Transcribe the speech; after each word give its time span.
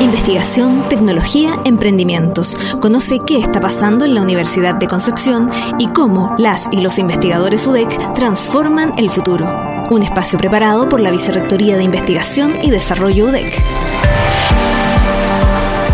Investigación, 0.00 0.88
tecnología, 0.88 1.50
emprendimientos. 1.66 2.56
Conoce 2.80 3.18
qué 3.26 3.36
está 3.36 3.60
pasando 3.60 4.06
en 4.06 4.14
la 4.14 4.22
Universidad 4.22 4.76
de 4.76 4.86
Concepción 4.86 5.50
y 5.78 5.88
cómo 5.88 6.34
las 6.38 6.70
y 6.72 6.80
los 6.80 6.98
investigadores 6.98 7.66
UDEC 7.66 8.14
transforman 8.14 8.92
el 8.96 9.10
futuro. 9.10 9.46
Un 9.90 10.02
espacio 10.02 10.38
preparado 10.38 10.88
por 10.88 11.00
la 11.00 11.10
Vicerrectoría 11.10 11.76
de 11.76 11.82
Investigación 11.82 12.56
y 12.62 12.70
Desarrollo 12.70 13.26
UDEC. 13.26 13.62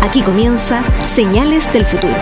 Aquí 0.01 0.21
comienza 0.21 0.83
Señales 1.05 1.69
del 1.73 1.83
Futuro. 1.83 2.15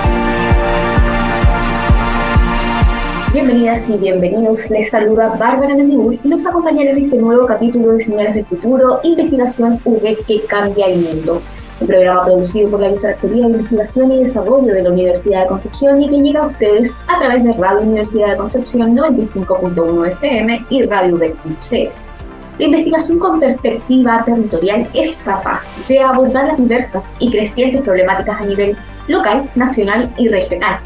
Bienvenidas 3.32 3.88
y 3.90 3.98
bienvenidos. 3.98 4.72
Les 4.72 4.90
saluda 4.90 5.36
Bárbara 5.38 5.76
Mendibur 5.76 6.16
y 6.16 6.28
nos 6.28 6.44
acompañará 6.48 6.92
en 6.92 7.06
este 7.06 7.18
nuevo 7.18 7.46
capítulo 7.46 7.92
de 7.92 8.00
Señales 8.00 8.34
del 8.34 8.46
Futuro, 8.48 9.02
Investigación 9.04 9.80
UDEC 9.86 10.26
que 10.26 10.42
cambia 10.46 10.88
el 10.88 11.02
mundo 11.02 11.44
un 11.82 11.88
programa 11.88 12.26
producido 12.26 12.70
por 12.70 12.80
la 12.80 12.90
Vicerrectoría 12.90 13.46
de 13.46 13.52
Investigación 13.52 14.12
y 14.12 14.24
Desarrollo 14.24 14.74
de 14.74 14.84
la 14.84 14.90
Universidad 14.90 15.44
de 15.44 15.48
Concepción 15.48 16.02
y 16.02 16.10
que 16.10 16.22
llega 16.22 16.44
a 16.44 16.48
ustedes 16.48 17.02
a 17.08 17.20
través 17.20 17.44
de 17.44 17.54
Radio 17.54 17.82
Universidad 17.82 18.32
de 18.32 18.38
Concepción 18.38 18.96
95.1 18.96 20.12
FM 20.14 20.66
y 20.70 20.84
Radio 20.84 21.18
de 21.18 21.36
C. 21.60 21.92
La 22.58 22.66
investigación 22.66 23.20
con 23.20 23.40
perspectiva 23.40 24.24
territorial 24.24 24.88
es 24.94 25.18
capaz 25.26 25.64
de 25.90 26.00
abordar 26.00 26.48
las 26.48 26.58
diversas 26.58 27.06
y 27.20 27.30
crecientes 27.30 27.82
problemáticas 27.82 28.40
a 28.40 28.46
nivel 28.46 28.78
local, 29.08 29.50
nacional 29.56 30.14
y 30.18 30.30
regional 30.30 30.80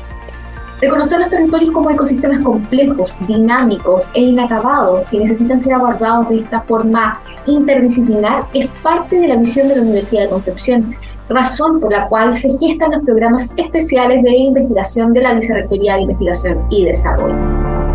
Reconocer 0.82 1.20
los 1.20 1.30
territorios 1.30 1.72
como 1.72 1.90
ecosistemas 1.90 2.42
complejos, 2.42 3.18
dinámicos 3.28 4.08
e 4.14 4.22
inacabados 4.22 5.04
que 5.06 5.20
necesitan 5.20 5.60
ser 5.60 5.74
abordados 5.74 6.30
de 6.30 6.40
esta 6.40 6.62
forma 6.62 7.22
interdisciplinar 7.46 8.46
es 8.54 8.68
parte 8.82 9.18
de 9.18 9.28
la 9.28 9.36
misión 9.36 9.68
de 9.68 9.76
la 9.76 9.82
Universidad 9.82 10.24
de 10.24 10.30
Concepción, 10.30 10.96
razón 11.28 11.82
por 11.82 11.92
la 11.92 12.08
cual 12.08 12.34
se 12.34 12.58
gestan 12.58 12.92
los 12.92 13.04
programas 13.04 13.52
especiales 13.58 14.24
de 14.24 14.36
investigación 14.38 15.12
de 15.12 15.22
la 15.22 15.34
Vicerrectoría 15.34 15.96
de 15.96 16.02
Investigación 16.04 16.66
y 16.70 16.86
Desarrollo. 16.86 17.89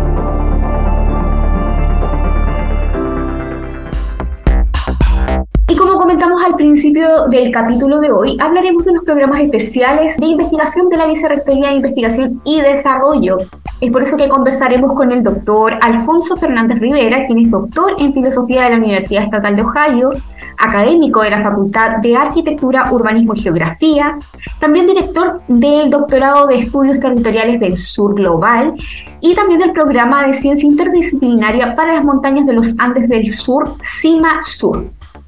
Como 5.95 6.07
comentamos 6.07 6.43
al 6.43 6.55
principio 6.55 7.25
del 7.29 7.51
capítulo 7.51 7.99
de 7.99 8.11
hoy, 8.11 8.37
hablaremos 8.41 8.83
de 8.83 8.93
los 8.93 9.03
programas 9.05 9.39
especiales 9.39 10.17
de 10.17 10.25
investigación 10.25 10.89
de 10.89 10.97
la 10.97 11.07
Vicerrectoría 11.07 11.69
de 11.69 11.75
Investigación 11.75 12.41
y 12.43 12.59
Desarrollo. 12.59 13.37
Es 13.79 13.91
por 13.91 14.01
eso 14.01 14.17
que 14.17 14.27
conversaremos 14.27 14.93
con 14.93 15.11
el 15.13 15.23
doctor 15.23 15.73
Alfonso 15.81 16.35
Fernández 16.35 16.79
Rivera, 16.79 17.25
quien 17.25 17.39
es 17.39 17.49
doctor 17.49 17.95
en 17.97 18.13
Filosofía 18.13 18.63
de 18.63 18.71
la 18.71 18.77
Universidad 18.77 19.23
Estatal 19.23 19.55
de 19.55 19.61
Ohio, 19.61 20.09
académico 20.57 21.21
de 21.21 21.29
la 21.29 21.41
Facultad 21.41 21.97
de 22.01 22.17
Arquitectura, 22.17 22.91
Urbanismo 22.91 23.33
y 23.33 23.41
Geografía, 23.41 24.19
también 24.59 24.87
director 24.87 25.41
del 25.47 25.89
Doctorado 25.89 26.47
de 26.47 26.57
Estudios 26.57 26.99
Territoriales 26.99 27.59
del 27.61 27.77
Sur 27.77 28.15
Global 28.15 28.73
y 29.21 29.33
también 29.33 29.61
del 29.61 29.71
Programa 29.71 30.27
de 30.27 30.33
Ciencia 30.33 30.67
Interdisciplinaria 30.67 31.73
para 31.73 31.93
las 31.93 32.03
Montañas 32.03 32.45
de 32.45 32.53
los 32.53 32.75
Andes 32.79 33.07
del 33.07 33.31
Sur, 33.31 33.75
CIMA 33.81 34.41
Sur. 34.41 34.85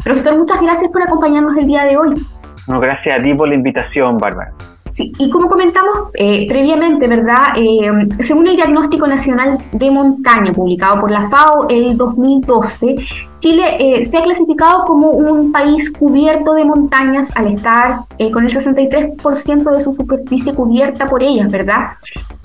Profesor, 0.07 0.37
muchas 0.37 0.61
gracias 0.61 0.89
por 0.89 1.03
acompañarnos 1.03 1.57
el 1.57 1.67
día 1.67 1.83
de 1.83 1.97
hoy. 1.97 2.25
No, 2.65 2.79
gracias 2.79 3.19
a 3.19 3.21
ti 3.21 3.33
por 3.33 3.49
la 3.49 3.55
invitación, 3.55 4.17
Bárbara. 4.17 4.53
Sí, 4.93 5.11
y 5.19 5.29
como 5.29 5.49
comentamos 5.49 6.11
eh, 6.13 6.47
previamente, 6.47 7.09
¿verdad? 7.09 7.57
Eh, 7.57 7.91
según 8.19 8.47
el 8.47 8.55
Diagnóstico 8.55 9.05
Nacional 9.05 9.57
de 9.73 9.91
Montaña 9.91 10.53
publicado 10.53 11.01
por 11.01 11.11
la 11.11 11.27
FAO 11.27 11.67
el 11.69 11.97
2012, 11.97 12.95
Chile 13.39 13.63
eh, 13.77 14.05
se 14.05 14.17
ha 14.17 14.23
clasificado 14.23 14.85
como 14.85 15.09
un 15.09 15.51
país 15.51 15.91
cubierto 15.91 16.53
de 16.53 16.63
montañas 16.63 17.35
al 17.35 17.47
estar 17.47 18.05
con 18.31 18.45
el 18.45 18.49
63% 18.49 19.71
de 19.73 19.81
su 19.81 19.93
superficie 19.93 20.53
cubierta 20.53 21.05
por 21.05 21.21
ellas, 21.21 21.51
¿verdad? 21.51 21.89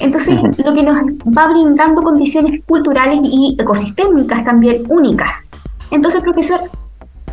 Entonces, 0.00 0.36
lo 0.58 0.74
que 0.74 0.82
nos 0.82 0.96
va 0.96 1.46
brindando 1.46 2.02
condiciones 2.02 2.60
culturales 2.66 3.20
y 3.22 3.56
ecosistémicas 3.56 4.44
también 4.44 4.82
únicas. 4.88 5.48
Entonces, 5.92 6.22
profesor, 6.22 6.68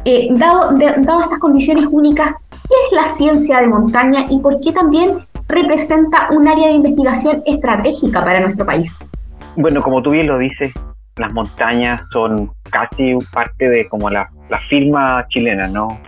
eh, 0.06 0.28
dado, 0.32 0.78
estas 0.78 1.40
condiciones 1.40 1.88
únicas, 1.92 2.36
¿qué 2.52 2.76
es 2.88 2.92
la 2.94 3.06
ciencia 3.06 3.60
de 3.60 3.68
montaña 3.68 4.26
y 4.30 4.40
por 4.40 4.60
qué 4.62 4.72
también 4.72 5.20
representa 5.48 6.30
un 6.32 6.48
área 6.48 6.68
de 6.68 6.74
investigación 6.74 7.42
estratégica 7.46 8.24
para 8.24 8.40
nuestro 8.40 8.66
país? 8.66 9.08
Bueno, 9.56 9.82
como 9.82 10.02
tú 10.02 10.12
bien 10.12 10.28
lo 10.28 10.38
dices, 10.38 10.72
las 11.18 11.34
montañas 11.34 12.02
son 12.12 12.52
casi 12.72 13.18
parte 13.34 13.68
de 13.68 13.88
como 13.88 14.10
la, 14.10 14.30
firma 14.70 15.26
chilena, 15.30 15.68
¿no? 15.68 16.00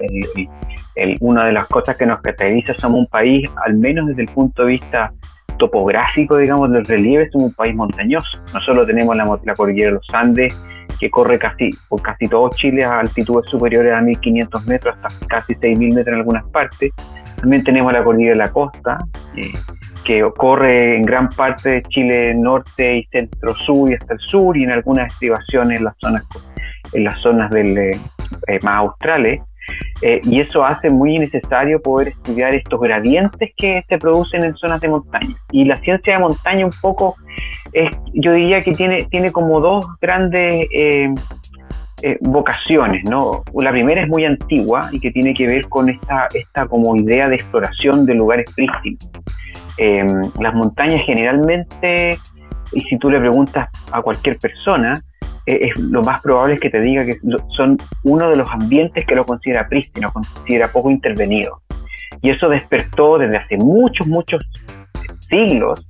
una 1.19 1.45
de 1.45 1.51
las 1.51 1.67
cosas 1.67 1.95
que 1.95 2.05
nos 2.05 2.21
caracteriza 2.21 2.73
somos 2.75 2.99
un 3.01 3.07
país, 3.07 3.49
al 3.65 3.75
menos 3.75 4.07
desde 4.07 4.23
el 4.23 4.29
punto 4.29 4.63
de 4.63 4.73
vista 4.73 5.11
topográfico, 5.57 6.37
digamos, 6.37 6.71
del 6.71 6.85
relieve, 6.85 7.29
somos 7.29 7.49
un 7.49 7.53
país 7.53 7.75
montañoso. 7.75 8.39
No 8.53 8.59
solo 8.61 8.85
tenemos 8.85 9.15
la, 9.15 9.39
la 9.43 9.55
cordillera 9.55 9.89
de 9.89 9.93
los 9.95 10.07
Andes, 10.11 10.53
que 11.01 11.09
corre 11.09 11.39
casi 11.39 11.71
por 11.89 11.99
casi 12.03 12.27
todo 12.27 12.51
Chile 12.51 12.85
a 12.85 12.99
altitudes 12.99 13.49
superiores 13.49 13.91
a 13.91 14.01
1500 14.01 14.67
metros, 14.67 14.95
hasta 15.01 15.25
casi 15.25 15.55
6000 15.55 15.95
metros 15.95 16.13
en 16.13 16.19
algunas 16.19 16.45
partes. 16.49 16.91
También 17.37 17.63
tenemos 17.63 17.91
la 17.91 18.03
cordillera 18.03 18.33
de 18.33 18.37
la 18.37 18.51
costa, 18.51 18.99
eh, 19.35 19.51
que 20.05 20.23
corre 20.37 20.97
en 20.97 21.01
gran 21.01 21.29
parte 21.29 21.69
de 21.69 21.81
Chile 21.89 22.35
norte 22.35 22.97
y 22.97 23.03
centro 23.05 23.55
sur 23.55 23.89
y 23.89 23.95
hasta 23.95 24.13
el 24.13 24.19
sur, 24.19 24.55
y 24.55 24.63
en 24.63 24.71
algunas 24.71 25.11
estribaciones 25.11 25.79
en 25.79 25.85
las 25.85 25.95
zonas, 25.97 26.23
en 26.93 27.03
las 27.03 27.19
zonas 27.19 27.49
del, 27.49 27.75
eh, 27.75 27.99
eh, 28.47 28.59
más 28.61 28.75
australes. 28.75 29.41
y 30.01 30.41
eso 30.41 30.65
hace 30.65 30.89
muy 30.89 31.17
necesario 31.17 31.81
poder 31.81 32.09
estudiar 32.09 32.53
estos 32.53 32.79
gradientes 32.79 33.51
que 33.55 33.83
se 33.87 33.97
producen 33.97 34.43
en 34.43 34.55
zonas 34.55 34.81
de 34.81 34.89
montaña. 34.89 35.35
Y 35.51 35.63
la 35.65 35.77
ciencia 35.77 36.13
de 36.13 36.19
montaña 36.19 36.65
un 36.65 36.73
poco 36.81 37.15
yo 38.13 38.33
diría 38.33 38.61
que 38.61 38.73
tiene, 38.73 39.03
tiene 39.09 39.31
como 39.31 39.59
dos 39.59 39.85
grandes 39.99 40.67
eh, 40.71 41.13
eh, 42.03 42.17
vocaciones, 42.21 43.03
¿no? 43.09 43.43
La 43.53 43.71
primera 43.71 44.01
es 44.01 44.07
muy 44.07 44.25
antigua 44.25 44.89
y 44.91 44.99
que 44.99 45.11
tiene 45.11 45.33
que 45.33 45.45
ver 45.45 45.69
con 45.69 45.89
esta, 45.89 46.27
esta 46.33 46.65
como 46.65 46.95
idea 46.95 47.29
de 47.29 47.35
exploración 47.35 48.05
de 48.05 48.15
lugares 48.15 48.51
prístinos. 48.55 49.11
Em, 49.77 50.07
las 50.39 50.53
montañas 50.53 51.01
generalmente, 51.05 52.17
y 52.71 52.79
si 52.81 52.97
tú 52.97 53.09
le 53.11 53.19
preguntas 53.19 53.69
a 53.91 54.01
cualquier 54.01 54.37
persona, 54.39 54.93
eh, 55.45 55.59
es, 55.61 55.77
lo 55.77 56.01
más 56.01 56.21
probable 56.21 56.55
es 56.55 56.61
que 56.61 56.69
te 56.69 56.81
diga 56.81 57.05
que 57.05 57.13
son 57.55 57.77
uno 58.03 58.29
de 58.29 58.35
los 58.35 58.49
ambientes 58.49 59.05
que 59.05 59.15
lo 59.15 59.23
considera 59.23 59.67
prístino, 59.67 60.11
considera 60.11 60.71
poco 60.71 60.89
intervenido. 60.89 61.61
Y 62.21 62.31
eso 62.31 62.49
despertó 62.49 63.19
desde 63.19 63.37
hace 63.37 63.57
muchos, 63.57 64.07
muchos 64.07 64.43
siglos 65.29 65.87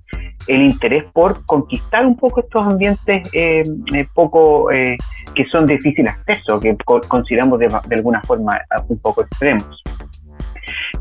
el 0.47 0.61
interés 0.61 1.03
por 1.13 1.45
conquistar 1.45 2.05
un 2.05 2.15
poco 2.15 2.41
estos 2.41 2.61
ambientes 2.65 3.27
eh, 3.33 3.63
eh, 3.93 4.07
poco 4.13 4.71
eh, 4.71 4.97
que 5.35 5.45
son 5.45 5.65
de 5.65 5.75
difícil 5.75 6.07
acceso, 6.07 6.59
que 6.59 6.75
consideramos 7.07 7.59
de, 7.59 7.67
alguna 7.91 8.21
forma 8.21 8.59
un 8.87 8.99
poco 8.99 9.23
extremos. 9.23 9.83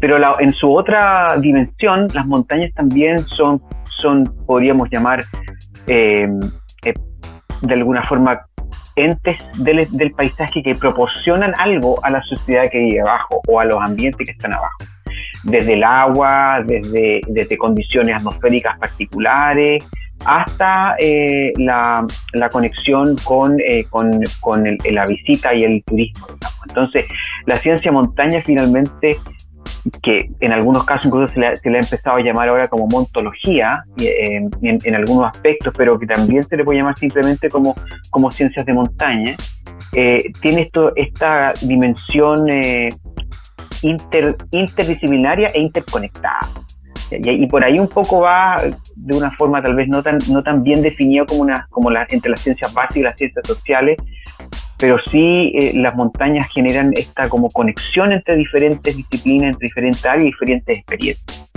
Pero 0.00 0.18
en 0.40 0.52
su 0.54 0.70
otra 0.70 1.36
dimensión, 1.38 2.08
las 2.14 2.26
montañas 2.26 2.72
también 2.74 3.18
son, 3.26 3.60
son 3.96 4.24
podríamos 4.46 4.88
llamar, 4.90 5.24
de 5.86 6.14
alguna 7.74 8.02
forma, 8.04 8.40
entes 8.96 9.48
del, 9.58 9.88
del 9.90 10.12
paisaje 10.12 10.62
que 10.62 10.74
proporcionan 10.74 11.52
algo 11.58 11.98
a 12.04 12.10
la 12.10 12.22
sociedad 12.22 12.62
que 12.70 12.78
vive 12.78 13.00
abajo 13.00 13.40
o 13.48 13.60
a 13.60 13.64
los 13.64 13.80
ambientes 13.80 14.26
que 14.26 14.32
están 14.32 14.54
abajo 14.54 14.78
desde 15.42 15.74
el 15.74 15.84
agua, 15.84 16.62
desde, 16.64 17.20
desde 17.28 17.58
condiciones 17.58 18.16
atmosféricas 18.16 18.78
particulares, 18.78 19.84
hasta 20.26 20.96
eh, 20.98 21.52
la, 21.56 22.06
la, 22.34 22.50
conexión 22.50 23.16
con, 23.24 23.58
eh, 23.60 23.84
con, 23.88 24.20
con 24.40 24.64
la 24.90 25.04
visita 25.06 25.54
y 25.54 25.62
el 25.62 25.82
turismo. 25.84 26.26
Entonces, 26.68 27.06
la 27.46 27.56
ciencia 27.56 27.90
montaña 27.90 28.42
finalmente, 28.44 29.18
que 30.02 30.30
en 30.40 30.52
algunos 30.52 30.84
casos 30.84 31.06
incluso 31.06 31.32
se 31.32 31.40
le, 31.40 31.46
ha 31.46 31.80
empezado 31.80 32.18
a 32.18 32.20
llamar 32.20 32.50
ahora 32.50 32.68
como 32.68 32.86
montología 32.86 33.82
en, 33.96 34.50
en, 34.62 34.94
algunos 34.94 35.30
aspectos, 35.30 35.72
pero 35.74 35.98
que 35.98 36.06
también 36.06 36.42
se 36.42 36.56
le 36.56 36.64
puede 36.64 36.80
llamar 36.80 36.98
simplemente 36.98 37.48
como, 37.48 37.74
como 38.10 38.30
ciencias 38.30 38.66
de 38.66 38.74
montaña, 38.74 39.36
eh, 39.92 40.18
tiene 40.40 40.62
esto, 40.62 40.92
esta 40.96 41.54
dimensión 41.62 42.46
inter, 43.82 44.36
interdisciplinaria 44.50 45.48
e 45.48 45.62
interconectada. 45.62 46.50
Y, 47.10 47.46
por 47.48 47.64
ahí 47.64 47.78
un 47.78 47.88
poco 47.88 48.20
va 48.20 48.62
de 48.94 49.16
una 49.16 49.32
forma 49.32 49.60
tal 49.60 49.74
vez 49.74 49.88
no 49.88 50.00
tan, 50.00 50.18
no 50.28 50.44
tan 50.44 50.62
bien 50.62 50.80
definida 50.80 51.24
como, 51.26 51.40
una, 51.42 51.66
como 51.70 51.90
la, 51.90 52.06
entre 52.08 52.30
las 52.30 52.40
ciencias 52.40 52.72
básicas 52.72 52.96
y 52.96 53.02
las 53.02 53.16
ciencias 53.18 53.46
sociales, 53.46 53.98
pero 54.78 54.96
sí 55.10 55.52
eh, 55.54 55.72
las 55.74 55.96
montañas 55.96 56.46
generan 56.54 56.92
esta 56.94 57.28
como 57.28 57.48
conexión 57.48 58.12
entre 58.12 58.36
diferentes 58.36 58.96
disciplinas, 58.96 59.54
entre 59.54 59.66
diferentes 59.66 60.06
áreas 60.06 60.24
y 60.24 60.26
diferentes 60.26 60.78
experiencias. 60.78 61.50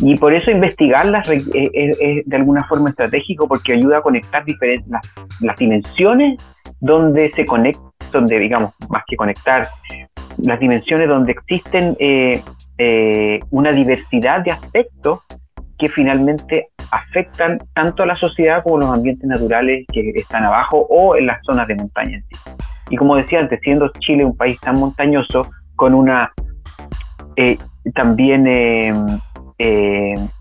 Y 0.00 0.16
por 0.16 0.34
eso 0.34 0.50
investigarlas 0.50 1.28
es, 1.28 1.46
de 1.46 2.36
alguna 2.36 2.64
forma 2.64 2.88
estratégico 2.88 3.46
porque 3.46 3.74
ayuda 3.74 3.98
a 3.98 4.02
conectar 4.02 4.44
diferentes, 4.44 4.88
las, 4.88 5.14
las 5.40 5.56
dimensiones 5.56 6.38
donde 6.80 7.30
se 7.34 7.44
conecta, 7.44 7.82
donde 8.10 8.38
digamos, 8.38 8.72
más 8.88 9.02
que 9.06 9.16
conectar, 9.16 9.68
las 10.38 10.58
dimensiones 10.60 11.08
donde 11.08 11.32
existen 11.32 11.96
eh, 11.98 12.42
eh, 12.78 13.40
una 13.50 13.72
diversidad 13.72 14.42
de 14.42 14.52
aspectos 14.52 15.20
que 15.78 15.88
finalmente 15.88 16.68
afectan 16.90 17.58
tanto 17.74 18.02
a 18.02 18.06
la 18.06 18.16
sociedad 18.16 18.62
como 18.62 18.76
a 18.76 18.80
los 18.80 18.98
ambientes 18.98 19.26
naturales 19.28 19.86
que 19.92 20.10
están 20.14 20.44
abajo 20.44 20.86
o 20.88 21.16
en 21.16 21.26
las 21.26 21.38
zonas 21.44 21.68
de 21.68 21.76
montaña 21.76 22.16
en 22.16 22.22
sí. 22.24 22.36
Y 22.90 22.96
como 22.96 23.16
decía 23.16 23.40
antes, 23.40 23.60
siendo 23.62 23.90
Chile 24.00 24.24
un 24.24 24.36
país 24.36 24.58
tan 24.60 24.78
montañoso, 24.78 25.48
con 25.76 25.94
una 25.94 26.32
eh, 27.36 27.56
también 27.94 28.44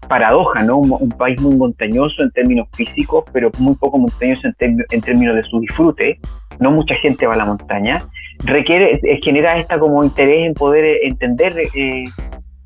paradoja, 0.09 0.63
¿no? 0.63 0.77
Un, 0.77 1.09
país 1.11 1.39
muy 1.39 1.55
montañoso 1.55 2.23
en 2.23 2.31
términos 2.31 2.67
físicos, 2.75 3.23
pero 3.31 3.51
muy 3.59 3.75
poco 3.75 3.97
montañoso 3.97 4.41
en, 4.59 5.01
términos 5.01 5.35
de 5.35 5.43
su 5.43 5.59
disfrute. 5.61 6.19
No 6.59 6.71
mucha 6.71 6.95
gente 6.95 7.25
va 7.27 7.35
a 7.35 7.37
la 7.37 7.45
montaña. 7.45 7.99
Requiere, 8.45 8.99
genera 9.21 9.57
esta 9.57 9.77
como 9.77 10.03
interés 10.03 10.47
en 10.47 10.53
poder 10.53 10.99
entender 11.03 11.55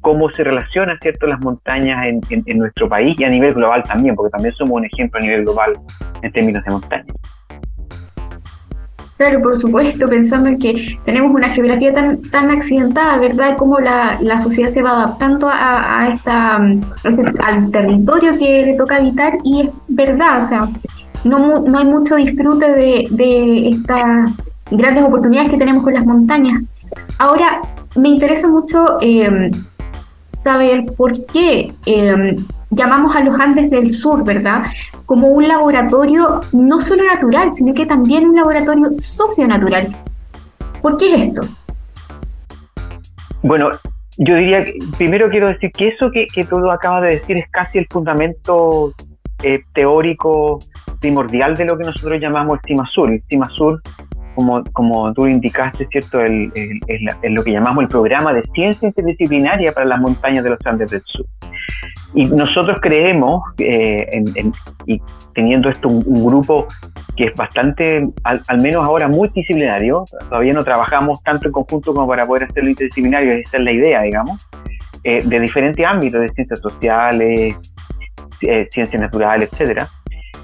cómo 0.02 0.30
se 0.32 0.44
relacionan 0.44 1.00
cierto 1.02 1.28
las 1.28 1.40
montañas 1.40 2.06
en, 2.06 2.22
en, 2.30 2.58
nuestro 2.60 2.88
país 2.90 3.16
y 3.18 3.24
a 3.24 3.30
nivel 3.30 3.54
global 3.54 3.84
también, 3.84 4.16
porque 4.16 4.32
también 4.32 4.54
somos 4.56 4.74
un 4.74 4.86
ejemplo 4.86 5.20
a 5.20 5.24
nivel 5.24 5.44
global 5.44 5.74
en 6.22 6.32
términos 6.32 6.64
de 6.66 6.72
montaña. 6.72 7.14
Claro, 9.18 9.42
por 9.42 9.56
supuesto, 9.56 10.10
pensando 10.10 10.50
en 10.50 10.60
que 10.60 10.98
tenemos 11.06 11.34
una 11.34 11.48
geografía 11.50 11.94
tan, 11.94 12.22
tan 12.24 12.52
accidentada, 12.52 13.18
¿verdad? 13.18 13.56
Cómo 13.58 13.80
la, 13.80 14.20
la 14.22 14.38
sociedad 14.38 14.68
se 14.68 14.82
va 14.82 14.92
adaptando 14.92 15.48
a, 15.50 16.10
esta, 16.14 16.60
este, 17.04 17.24
al 17.42 17.72
territorio 17.72 18.38
que 18.38 18.66
le 18.66 18.74
toca 18.74 18.98
habitar 18.98 19.38
y 19.46 19.62
es 19.62 19.70
verdad, 19.88 20.44
o 20.44 20.46
sea, 20.46 20.70
no, 21.24 21.62
no 21.62 21.78
hay 21.78 21.86
mucho 21.86 22.18
disfrute 22.18 22.70
de, 22.74 23.08
de 23.12 23.70
estas 23.70 24.32
grandes 24.72 25.04
oportunidades 25.04 25.52
que 25.52 25.58
tenemos 25.58 25.84
con 25.84 25.94
las 25.94 26.06
montañas. 26.06 26.62
Ahora, 27.20 27.62
me 27.96 28.10
interesa 28.10 28.48
mucho 28.48 28.98
eh, 29.02 29.52
saber 30.44 30.86
por 30.98 31.14
qué 31.28 31.74
eh, 31.86 32.38
llamamos 32.70 33.16
a 33.16 33.24
los 33.24 33.40
Andes 33.40 33.70
del 33.70 33.90
Sur, 33.90 34.24
¿verdad? 34.24 34.64
Como 35.06 35.28
un 35.28 35.48
laboratorio 35.48 36.42
no 36.52 36.80
solo 36.80 37.04
natural, 37.04 37.54
sino 37.54 37.74
que 37.74 37.86
también 37.86 38.28
un 38.28 38.36
laboratorio 38.36 38.92
socionatural. 39.00 39.96
¿Por 40.82 40.98
qué 40.98 41.14
es 41.14 41.28
esto? 41.28 41.42
Bueno, 43.42 43.72
yo 44.18 44.36
diría, 44.36 44.64
primero 44.98 45.30
quiero 45.30 45.48
decir 45.48 45.72
que 45.72 45.90
eso 45.90 46.10
que, 46.12 46.26
que 46.34 46.44
tú 46.46 46.70
acabas 46.70 47.04
de 47.04 47.20
decir 47.20 47.38
es 47.38 47.48
casi 47.50 47.80
el 47.80 47.88
fundamento 47.90 48.94
eh, 49.44 49.62
teórico 49.74 50.60
primordial 51.00 51.56
de 51.56 51.66
lo 51.66 51.78
que 51.78 51.84
nosotros 51.84 52.20
llamamos 52.22 52.60
el 52.60 52.68
CIMA 52.68 52.86
Sur. 52.88 53.12
El 53.12 53.24
CIMA 53.30 53.50
Sur 53.50 53.82
como, 54.36 54.64
como 54.74 55.14
tú 55.14 55.28
indicaste, 55.28 55.88
¿cierto? 55.88 56.22
El, 56.22 56.52
lo 57.24 57.44
que 57.44 57.52
llamamos 57.52 57.84
el 57.84 57.90
programa 57.90 58.34
de 58.34 58.44
ciencia 58.54 58.88
interdisciplinaria 58.88 59.72
para 59.72 59.86
las 59.86 60.00
montañas 60.00 60.44
de 60.44 60.52
los 60.52 60.60
Andes 60.66 60.92
del 60.92 61.02
Sur. 61.06 61.26
Y 62.14 62.26
nosotros 62.26 62.80
creemos, 62.82 63.42
eh, 63.60 64.08
y 64.86 65.02
teniendo 65.34 65.70
esto 65.70 65.88
un, 65.88 66.26
grupo 66.26 66.68
que 67.16 67.26
es 67.26 67.34
bastante, 67.36 68.08
al, 68.24 68.62
menos 68.62 68.86
ahora 68.86 69.08
multidisciplinario, 69.08 70.04
todavía 70.30 70.54
no 70.54 70.62
trabajamos 70.62 71.24
tanto 71.24 71.48
en 71.48 71.54
conjunto 71.54 71.94
como 71.94 72.08
para 72.08 72.24
poder 72.24 72.44
hacerlo 72.44 72.70
interdisciplinario, 72.70 73.30
esa 73.30 73.58
es 73.58 73.64
la 73.64 73.72
idea, 73.72 74.02
digamos, 74.02 74.48
eh, 75.04 75.22
de 75.24 75.40
diferentes 75.40 75.86
ámbitos, 75.86 76.22
de 76.22 76.30
ciencias 76.30 76.60
sociales, 76.60 77.56
eh, 78.42 78.68
ciencias 78.72 79.02
naturales, 79.02 79.50
etcétera 79.52 79.90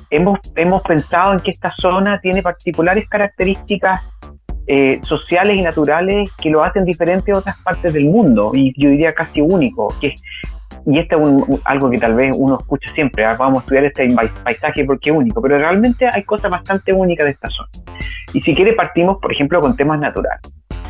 hemos, 0.10 0.40
hemos 0.56 0.82
pensado 0.84 1.34
en 1.34 1.40
que 1.40 1.52
esta 1.52 1.72
zona 1.72 2.20
tiene 2.20 2.42
particulares 2.42 3.08
características 3.08 4.02
eh, 4.68 5.00
sociales 5.04 5.58
y 5.58 5.62
naturales 5.62 6.30
que 6.42 6.50
lo 6.50 6.64
hacen 6.64 6.86
diferente 6.86 7.32
a 7.32 7.38
otras 7.38 7.58
partes 7.64 7.92
del 7.94 8.08
mundo 8.10 8.52
y 8.54 8.74
yo 8.82 8.90
diría 8.90 9.12
casi 9.14 9.42
único. 9.42 9.94
Que, 10.00 10.14
y 10.86 11.00
esto 11.00 11.22
es 11.22 11.60
algo 11.66 11.90
que 11.90 11.98
tal 11.98 12.16
vez 12.16 12.36
uno 12.38 12.58
escucha 12.60 12.92
siempre, 12.94 13.26
¿ah? 13.26 13.36
vamos 13.38 13.62
a 13.62 13.64
estudiar 13.64 13.86
este 13.86 14.08
paisaje 14.44 14.86
porque 14.86 15.10
es 15.10 15.16
único, 15.16 15.42
pero 15.42 15.58
realmente 15.58 16.08
hay 16.12 16.24
cosas 16.24 16.52
bastante 16.52 16.94
únicas 16.94 17.26
de 17.26 17.32
esta 17.32 17.50
zona. 17.50 17.70
Y 18.34 18.42
si 18.42 18.54
quiere 18.54 18.74
partimos, 18.74 19.18
por 19.20 19.32
ejemplo, 19.32 19.60
con 19.60 19.76
temas 19.76 20.00
naturales. 20.00 20.42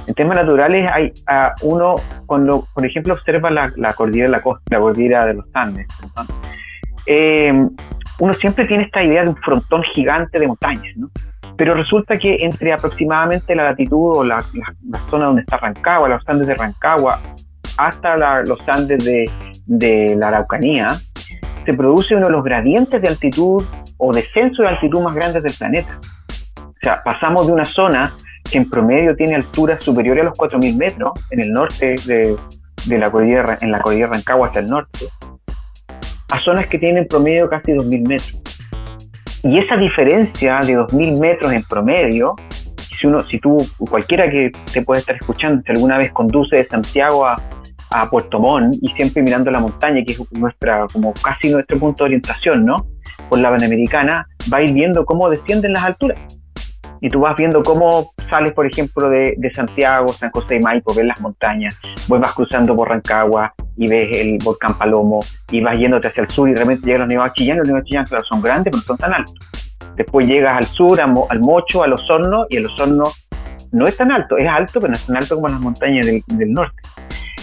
En 0.07 0.13
temas 0.15 0.37
naturales 0.37 0.89
hay 0.91 1.13
uno, 1.61 1.95
cuando 2.25 2.67
por 2.73 2.85
ejemplo 2.85 3.13
observa 3.13 3.49
la, 3.51 3.71
la 3.77 3.93
cordillera 3.93 4.27
de 4.27 4.31
la 4.31 4.41
costa, 4.41 4.63
la 4.71 4.79
cordillera 4.79 5.25
de 5.25 5.33
los 5.35 5.45
Andes, 5.53 5.87
eh, 7.05 7.53
uno 8.19 8.33
siempre 8.33 8.65
tiene 8.65 8.83
esta 8.83 9.03
idea 9.03 9.23
de 9.23 9.29
un 9.29 9.37
frontón 9.37 9.81
gigante 9.83 10.39
de 10.39 10.47
montañas, 10.47 10.95
¿no? 10.97 11.09
Pero 11.57 11.73
resulta 11.73 12.17
que 12.17 12.37
entre 12.39 12.71
aproximadamente 12.71 13.55
la 13.55 13.63
latitud 13.63 14.17
o 14.17 14.23
la, 14.23 14.43
zona 15.09 15.25
donde 15.25 15.41
está 15.41 15.57
Rancagua, 15.57 16.07
los 16.07 16.23
Andes 16.27 16.47
de 16.47 16.55
Rancagua, 16.55 17.19
hasta 17.77 18.15
los 18.43 18.59
Andes 18.67 19.03
de, 19.65 20.15
la 20.17 20.29
Araucanía, 20.29 20.87
se 21.65 21.73
produce 21.73 22.15
uno 22.15 22.27
de 22.27 22.31
los 22.31 22.43
gradientes 22.43 23.01
de 23.01 23.07
altitud 23.07 23.63
o 23.97 24.13
descenso 24.13 24.63
de 24.63 24.69
altitud 24.69 25.01
más 25.01 25.13
grandes 25.13 25.43
del 25.43 25.53
planeta. 25.53 25.99
O 26.61 26.79
sea, 26.81 27.03
pasamos 27.03 27.47
de 27.47 27.53
una 27.53 27.65
zona 27.65 28.13
que 28.49 28.57
en 28.57 28.69
promedio 28.69 29.15
tiene 29.15 29.35
alturas 29.35 29.83
superiores 29.83 30.23
a 30.23 30.29
los 30.29 30.37
4.000 30.37 30.77
metros 30.77 31.11
en 31.29 31.41
el 31.41 31.51
norte 31.51 31.95
de, 32.05 32.37
de 32.85 32.97
la 32.97 33.11
cordillera, 33.11 33.57
en 33.59 33.71
la 33.71 33.81
cordillera 33.81 34.13
Rancagua 34.13 34.47
hasta 34.47 34.59
el 34.59 34.65
norte, 34.67 35.07
a 36.29 36.39
zonas 36.39 36.67
que 36.67 36.77
tienen 36.77 37.07
promedio 37.07 37.49
casi 37.49 37.71
2.000 37.71 38.07
metros. 38.07 38.41
Y 39.43 39.57
esa 39.57 39.77
diferencia 39.77 40.59
de 40.65 40.77
2.000 40.77 41.19
metros 41.19 41.53
en 41.53 41.63
promedio, 41.63 42.35
si, 42.77 43.07
uno, 43.07 43.23
si 43.29 43.39
tú, 43.39 43.57
cualquiera 43.89 44.29
que 44.29 44.51
te 44.71 44.81
puede 44.81 44.99
estar 44.99 45.15
escuchando, 45.15 45.61
si 45.65 45.71
alguna 45.71 45.97
vez 45.97 46.11
conduce 46.11 46.57
de 46.57 46.67
Santiago 46.67 47.25
a, 47.25 47.41
a 47.91 48.09
Puerto 48.09 48.39
Montt 48.39 48.75
y 48.81 48.89
siempre 48.89 49.23
mirando 49.23 49.49
la 49.49 49.59
montaña, 49.59 50.03
que 50.05 50.13
es 50.13 50.31
nuestra, 50.39 50.85
como 50.91 51.13
casi 51.13 51.49
nuestro 51.49 51.79
punto 51.79 52.03
de 52.03 52.09
orientación, 52.09 52.65
¿no? 52.65 52.85
Por 53.29 53.39
la 53.39 53.49
Panamericana, 53.49 54.27
va 54.51 54.57
a 54.57 54.61
ir 54.63 54.73
viendo 54.73 55.05
cómo 55.05 55.29
descienden 55.29 55.73
las 55.73 55.85
alturas 55.85 56.19
y 57.01 57.09
tú 57.09 57.21
vas 57.21 57.35
viendo 57.35 57.63
cómo 57.63 58.13
sales, 58.29 58.53
por 58.53 58.65
ejemplo, 58.65 59.09
de, 59.09 59.35
de 59.37 59.53
Santiago, 59.53 60.09
San 60.09 60.31
José 60.31 60.55
de 60.55 60.61
Maipo, 60.61 60.93
ves 60.93 61.05
las 61.05 61.21
montañas, 61.21 61.79
vas 62.07 62.33
cruzando 62.33 62.75
por 62.75 62.89
Rancagua 62.89 63.53
y 63.77 63.89
ves 63.89 64.09
el 64.17 64.37
volcán 64.43 64.77
Palomo 64.77 65.21
y 65.51 65.61
vas 65.61 65.77
yéndote 65.77 66.09
hacia 66.09 66.23
el 66.23 66.29
sur 66.29 66.49
y 66.49 66.53
de 66.53 66.59
repente 66.59 66.85
llegas 66.85 67.01
a 67.01 67.03
los 67.05 67.09
Nevados 67.09 67.33
Chillán, 67.33 67.57
los 67.59 67.67
Nevados 67.67 67.87
Chillán, 67.87 68.05
claro, 68.05 68.23
son 68.25 68.41
grandes, 68.41 68.71
pero 68.71 68.77
no 68.77 68.83
son 68.83 68.97
tan 68.97 69.13
altos. 69.13 69.35
Después 69.95 70.27
llegas 70.27 70.57
al 70.57 70.65
sur, 70.65 70.99
al 70.99 71.39
Mocho, 71.39 71.83
a 71.83 71.87
Los 71.87 72.09
Hornos, 72.09 72.47
y 72.49 72.57
el 72.57 72.63
Los 72.63 72.75
no 73.71 73.85
es 73.85 73.97
tan 73.97 74.11
alto, 74.11 74.37
es 74.37 74.47
alto, 74.47 74.79
pero 74.79 74.91
no 74.91 74.97
es 74.97 75.05
tan 75.05 75.17
alto 75.17 75.35
como 75.35 75.49
las 75.49 75.59
montañas 75.59 76.05
del, 76.05 76.23
del 76.27 76.53
norte. 76.53 76.77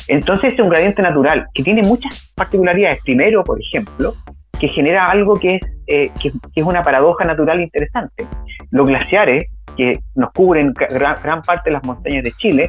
Entonces 0.09 0.53
es 0.53 0.61
un 0.61 0.69
gradiente 0.69 1.03
natural 1.03 1.47
que 1.53 1.63
tiene 1.63 1.83
muchas 1.83 2.33
particularidades. 2.35 3.01
Primero, 3.03 3.43
por 3.43 3.61
ejemplo, 3.61 4.15
que 4.59 4.69
genera 4.69 5.11
algo 5.11 5.39
que 5.39 5.57
es, 5.57 5.63
eh, 5.87 6.11
que, 6.21 6.33
es 6.55 6.65
una 6.65 6.83
paradoja 6.83 7.25
natural 7.25 7.61
interesante. 7.61 8.27
Los 8.71 8.87
glaciares, 8.87 9.47
que 9.77 9.99
nos 10.15 10.33
cubren 10.33 10.73
gran, 10.73 11.43
parte 11.43 11.71
de 11.71 11.73
las 11.73 11.85
montañas 11.85 12.25
de 12.25 12.33
Chile, 12.33 12.69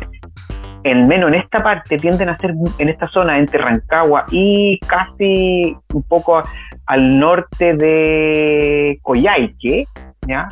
en 0.84 1.08
menos 1.08 1.34
en 1.34 1.40
esta 1.42 1.64
parte 1.64 1.98
tienden 1.98 2.30
a 2.30 2.38
ser 2.38 2.54
en 2.78 2.90
esta 2.90 3.08
zona 3.08 3.40
entre 3.40 3.60
Rancagua 3.60 4.26
y 4.32 4.80
casi 4.80 5.76
un 5.94 6.04
poco 6.04 6.44
al 6.86 7.20
norte 7.20 7.74
de 7.74 9.00
Coyhaique, 9.02 9.86
¿ya? 10.28 10.48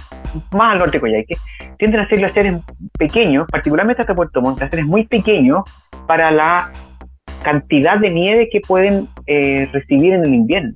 más 0.52 0.74
al 0.74 0.80
norte 0.80 0.98
de 0.98 1.02
Coyhaique, 1.02 1.38
tienden 1.78 2.02
a 2.02 2.08
ser 2.08 2.20
glaciares 2.20 2.62
pequeños, 2.98 3.48
particularmente 3.52 4.02
hasta 4.02 4.16
Puerto 4.16 4.42
Montt, 4.42 4.60
glaciares 4.60 4.86
muy 4.86 5.06
pequeños 5.06 5.64
para 6.08 6.32
la 6.32 6.72
cantidad 7.44 8.00
de 8.00 8.10
nieve 8.10 8.50
que 8.52 8.62
pueden 8.62 9.08
eh, 9.28 9.70
recibir 9.72 10.14
en 10.14 10.26
el 10.26 10.34
invierno 10.34 10.74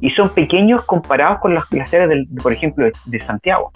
y 0.00 0.10
son 0.10 0.30
pequeños 0.30 0.84
comparados 0.84 1.38
con 1.40 1.54
los 1.54 1.68
glaciares, 1.68 2.08
del, 2.08 2.26
por 2.42 2.52
ejemplo, 2.52 2.86
de, 3.06 3.20
Santiago. 3.20 3.72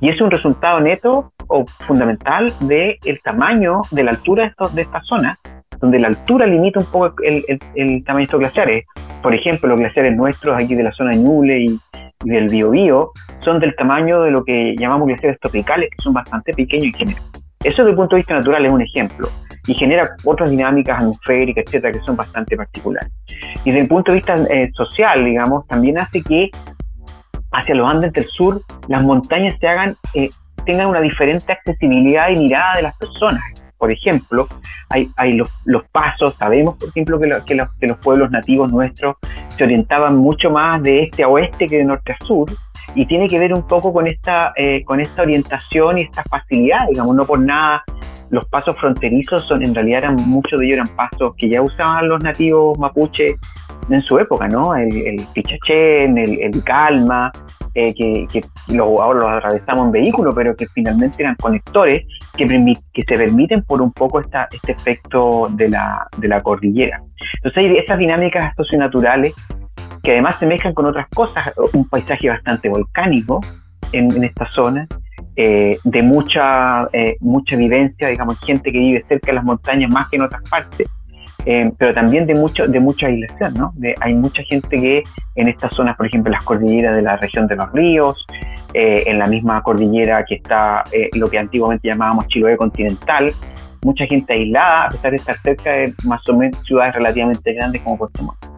Y 0.00 0.08
es 0.08 0.20
un 0.20 0.30
resultado 0.30 0.80
neto 0.80 1.32
o 1.48 1.64
fundamental 1.86 2.52
del 2.60 2.98
el 3.04 3.20
tamaño 3.22 3.82
de 3.90 4.04
la 4.04 4.12
altura 4.12 4.54
de, 4.58 4.68
de 4.74 4.82
esta 4.82 5.00
zona, 5.02 5.38
donde 5.80 5.98
la 5.98 6.08
altura 6.08 6.46
limita 6.46 6.80
un 6.80 6.86
poco 6.86 7.14
el, 7.22 7.44
tamaño 8.04 8.18
de 8.18 8.24
estos 8.24 8.40
glaciares. 8.40 8.84
Por 9.22 9.34
ejemplo, 9.34 9.68
los 9.68 9.78
glaciares 9.78 10.16
nuestros 10.16 10.56
aquí 10.56 10.74
de 10.74 10.82
la 10.82 10.92
zona 10.92 11.12
de 11.12 11.18
Ñuble 11.18 11.58
y, 11.58 11.80
del 12.24 12.48
Biobío 12.48 13.10
son 13.40 13.60
del 13.60 13.76
tamaño 13.76 14.22
de 14.22 14.30
lo 14.30 14.44
que 14.44 14.74
llamamos 14.78 15.08
glaciares 15.08 15.38
tropicales, 15.40 15.90
que 15.90 16.02
son 16.02 16.14
bastante 16.14 16.54
pequeños 16.54 16.86
y 16.86 16.92
generosos. 16.94 17.43
Eso 17.64 17.82
desde 17.82 17.92
el 17.92 17.96
punto 17.96 18.16
de 18.16 18.20
vista 18.20 18.34
natural 18.34 18.66
es 18.66 18.72
un 18.72 18.82
ejemplo 18.82 19.30
y 19.66 19.74
genera 19.74 20.02
otras 20.24 20.50
dinámicas 20.50 20.98
atmosféricas, 20.98 21.64
etcétera, 21.66 21.92
que 21.92 22.00
son 22.04 22.16
bastante 22.16 22.56
particulares. 22.56 23.10
Y 23.64 23.70
desde 23.70 23.80
el 23.80 23.88
punto 23.88 24.12
de 24.12 24.16
vista 24.16 24.34
eh, 24.50 24.70
social, 24.74 25.24
digamos, 25.24 25.66
también 25.66 25.98
hace 25.98 26.22
que 26.22 26.50
hacia 27.52 27.74
los 27.74 27.88
Andes 27.88 28.12
del 28.12 28.26
Sur 28.28 28.62
las 28.88 29.02
montañas 29.02 29.54
se 29.58 29.66
hagan, 29.66 29.96
eh, 30.12 30.28
tengan 30.66 30.88
una 30.88 31.00
diferente 31.00 31.52
accesibilidad 31.52 32.28
y 32.28 32.36
mirada 32.36 32.76
de 32.76 32.82
las 32.82 32.96
personas. 32.98 33.42
Por 33.78 33.90
ejemplo, 33.90 34.46
hay, 34.90 35.10
hay 35.16 35.32
los, 35.32 35.48
pasos, 35.90 36.34
sabemos, 36.38 36.76
por 36.76 36.88
ejemplo, 36.90 37.18
que, 37.18 37.32
que, 37.46 37.54
los, 37.54 37.68
que 37.74 37.86
los 37.86 37.98
pueblos 37.98 38.30
nativos 38.30 38.70
nuestros 38.70 39.16
se 39.48 39.64
orientaban 39.64 40.16
mucho 40.16 40.50
más 40.50 40.82
de 40.82 41.04
este 41.04 41.22
a 41.22 41.28
oeste 41.28 41.64
que 41.64 41.78
de 41.78 41.84
norte 41.84 42.12
a 42.12 42.24
sur, 42.24 42.50
y 42.94 43.06
tiene 43.06 43.26
que 43.26 43.38
ver 43.38 43.52
un 43.52 43.66
poco 43.66 43.92
con 43.92 44.06
esta, 44.06 44.52
eh, 44.56 44.84
con 44.84 45.00
esta 45.00 45.22
orientación 45.22 45.98
y 45.98 46.02
esta 46.02 46.22
facilidad, 46.24 46.88
digamos, 46.88 47.14
no 47.14 47.26
por 47.26 47.40
nada 47.40 47.82
los 48.30 48.46
pasos 48.48 48.76
fronterizos 48.78 49.46
son 49.46 49.62
en 49.62 49.74
realidad 49.74 49.98
eran 49.98 50.16
muchos 50.16 50.58
de 50.58 50.66
ellos 50.66 50.78
eran 50.78 50.96
pasos 50.96 51.34
que 51.36 51.48
ya 51.48 51.62
usaban 51.62 52.08
los 52.08 52.22
nativos 52.22 52.78
mapuche 52.78 53.36
en 53.90 54.02
su 54.02 54.18
época, 54.18 54.48
¿no? 54.48 54.74
El, 54.74 54.96
el 54.96 55.26
pichachén, 55.34 56.16
el, 56.16 56.64
calma, 56.64 57.30
eh, 57.74 57.92
que, 57.94 58.26
que 58.32 58.40
ahora 58.78 59.20
los 59.20 59.30
atravesamos 59.30 59.86
en 59.86 59.92
vehículo, 59.92 60.34
pero 60.34 60.56
que 60.56 60.66
finalmente 60.68 61.22
eran 61.22 61.34
conectores 61.36 62.06
que, 62.36 62.46
que 62.46 63.02
se 63.02 63.14
permiten 63.14 63.62
por 63.62 63.82
un 63.82 63.92
poco 63.92 64.20
esta, 64.20 64.48
este 64.50 64.72
efecto 64.72 65.48
de 65.50 65.68
la, 65.68 66.06
de 66.16 66.28
la 66.28 66.42
cordillera. 66.42 67.02
Entonces 67.42 67.78
estas 67.78 67.98
dinámicas 67.98 68.54
socionaturales 68.56 69.34
que 70.04 70.12
además 70.12 70.36
se 70.38 70.46
mezclan 70.46 70.74
con 70.74 70.86
otras 70.86 71.08
cosas, 71.08 71.52
un 71.72 71.88
paisaje 71.88 72.28
bastante 72.28 72.68
volcánico 72.68 73.40
en, 73.90 74.22
esta 74.22 74.46
zona, 74.52 74.86
eh, 75.34 75.78
de 75.82 76.02
mucha, 76.02 76.86
eh, 76.92 77.16
mucha 77.20 77.56
vivencia, 77.56 78.08
digamos, 78.08 78.38
gente 78.40 78.70
que 78.70 78.78
vive 78.78 79.04
cerca 79.08 79.32
de 79.32 79.36
las 79.36 79.44
montañas 79.44 79.90
más 79.90 80.08
que 80.10 80.16
en 80.16 80.22
otras 80.22 80.42
partes, 80.50 80.88
eh, 81.46 81.72
pero 81.78 81.94
también 81.94 82.26
de 82.26 82.34
mucho 82.34 82.66
de 82.66 82.80
mucha 82.80 83.06
aislación, 83.06 83.54
¿no? 83.54 83.72
hay 84.00 84.14
mucha 84.14 84.42
gente 84.42 84.76
que 84.76 85.02
en 85.36 85.48
estas 85.48 85.72
zonas, 85.74 85.96
por 85.96 86.06
ejemplo, 86.06 86.30
las 86.30 86.44
cordilleras 86.44 86.96
de 86.96 87.02
la 87.02 87.16
región 87.16 87.46
de 87.46 87.56
los 87.56 87.72
ríos, 87.72 88.26
en 88.76 89.20
la 89.20 89.26
misma 89.26 89.62
cordillera 89.62 90.24
que 90.24 90.34
está 90.34 90.82
lo 91.12 91.30
que 91.30 91.38
antiguamente 91.38 91.86
llamábamos 91.86 92.26
Chiloé 92.26 92.56
continental, 92.56 93.32
mucha 93.84 94.04
gente 94.06 94.32
aislada, 94.32 94.86
a 94.86 94.90
pesar 94.90 95.10
de 95.12 95.16
estar 95.18 95.36
cerca 95.36 95.70
de 95.70 95.94
más 96.02 96.28
o 96.28 96.36
menos 96.36 96.60
ciudades 96.64 96.94
relativamente 96.94 97.52
grandes 97.52 97.82
como 97.82 97.98
Puerto 97.98 98.22
Montt. 98.24 98.53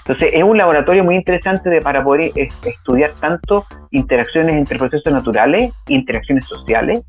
Entonces, 0.00 0.30
es 0.32 0.42
un 0.48 0.56
laboratorio 0.56 1.04
muy 1.04 1.16
interesante 1.16 1.68
de, 1.70 1.80
para 1.80 2.02
poder 2.02 2.32
estudiar 2.66 3.12
tanto 3.20 3.66
interacciones 3.90 4.56
entre 4.56 4.78
procesos 4.78 5.12
naturales, 5.12 5.72
interacciones 5.88 6.44
sociales, 6.44 7.04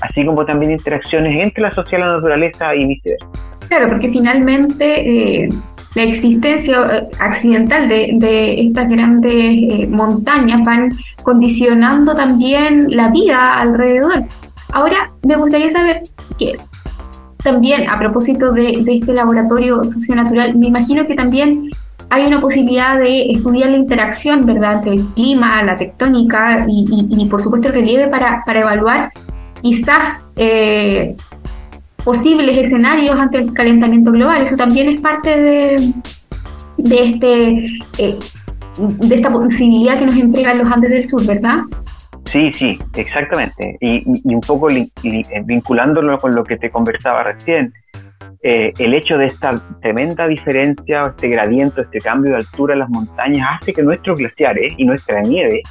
así 0.00 0.24
como 0.26 0.44
también 0.44 0.72
interacciones 0.72 1.46
entre 1.46 1.62
la 1.62 1.72
sociedad 1.72 2.04
y 2.04 2.08
la 2.08 2.16
naturaleza 2.16 2.74
y 2.74 2.86
viceversa. 2.86 3.26
Claro, 3.68 3.88
porque 3.88 4.08
finalmente 4.08 5.44
eh, 5.44 5.48
la 5.94 6.02
existencia 6.02 6.82
eh, 6.92 7.08
accidental 7.18 7.88
de, 7.88 8.60
estas 8.60 8.88
grandes 8.88 9.60
eh, 9.60 9.86
montañas 9.88 10.60
van 10.64 10.96
condicionando 11.22 12.14
también 12.14 12.86
la 12.88 13.10
vida 13.10 13.60
alrededor. 13.60 14.24
Ahora, 14.72 15.12
me 15.22 15.36
gustaría 15.36 15.70
saber 15.70 16.02
que 16.38 16.56
también 17.42 17.88
a 17.88 17.98
propósito 17.98 18.52
de, 18.52 18.82
de 18.82 18.96
este 18.96 19.12
laboratorio 19.12 19.84
socionatural, 19.84 20.56
me 20.56 20.66
imagino 20.66 21.06
que 21.06 21.14
también 21.14 21.70
hay 22.10 22.26
una 22.26 22.40
posibilidad 22.40 22.98
de 22.98 23.32
estudiar 23.32 23.70
la 23.70 23.76
interacción, 23.76 24.46
¿verdad?, 24.46 24.74
entre 24.74 24.92
el 24.92 25.06
clima, 25.14 25.62
la 25.62 25.76
tectónica 25.76 26.66
y, 26.68 27.26
por 27.28 27.42
supuesto 27.42 27.68
el 27.68 27.74
relieve 27.74 28.08
para, 28.08 28.42
evaluar 28.46 29.10
quizás 29.62 30.28
eh, 30.36 31.16
posibles 32.04 32.58
escenarios 32.58 33.18
ante 33.18 33.38
el 33.38 33.52
calentamiento 33.52 34.12
global. 34.12 34.42
Eso 34.42 34.56
también 34.56 34.88
es 34.90 35.00
parte 35.00 35.40
de, 35.40 35.92
de, 36.76 37.04
este, 37.04 37.64
eh, 37.98 38.18
de 38.78 39.14
esta 39.14 39.30
posibilidad 39.30 39.98
que 39.98 40.06
nos 40.06 40.16
entregan 40.16 40.58
los 40.58 40.70
Andes 40.70 40.90
del 40.90 41.04
Sur, 41.06 41.26
¿verdad? 41.26 41.58
Sí, 42.26 42.52
sí, 42.52 42.78
exactamente. 42.94 43.76
Y, 43.80 44.02
y 44.06 44.34
un 44.34 44.40
poco 44.40 44.68
vinculándolo 45.44 46.18
con 46.20 46.34
lo 46.34 46.44
que 46.44 46.56
te 46.56 46.70
conversaba 46.70 47.22
recién, 47.22 47.72
eh, 48.42 48.72
el 48.78 48.94
hecho 48.94 49.16
de 49.16 49.26
esta 49.26 49.54
tremenda 49.80 50.26
diferencia, 50.26 51.06
este 51.06 51.28
gradiente, 51.28 51.82
este 51.82 51.98
cambio 51.98 52.32
de 52.32 52.38
altura 52.38 52.74
en 52.74 52.80
las 52.80 52.90
montañas 52.90 53.58
hace 53.60 53.72
que 53.72 53.82
nuestros 53.82 54.18
glaciares 54.18 54.74
y 54.76 54.84
nuestra 54.84 55.22
nieve 55.22 55.62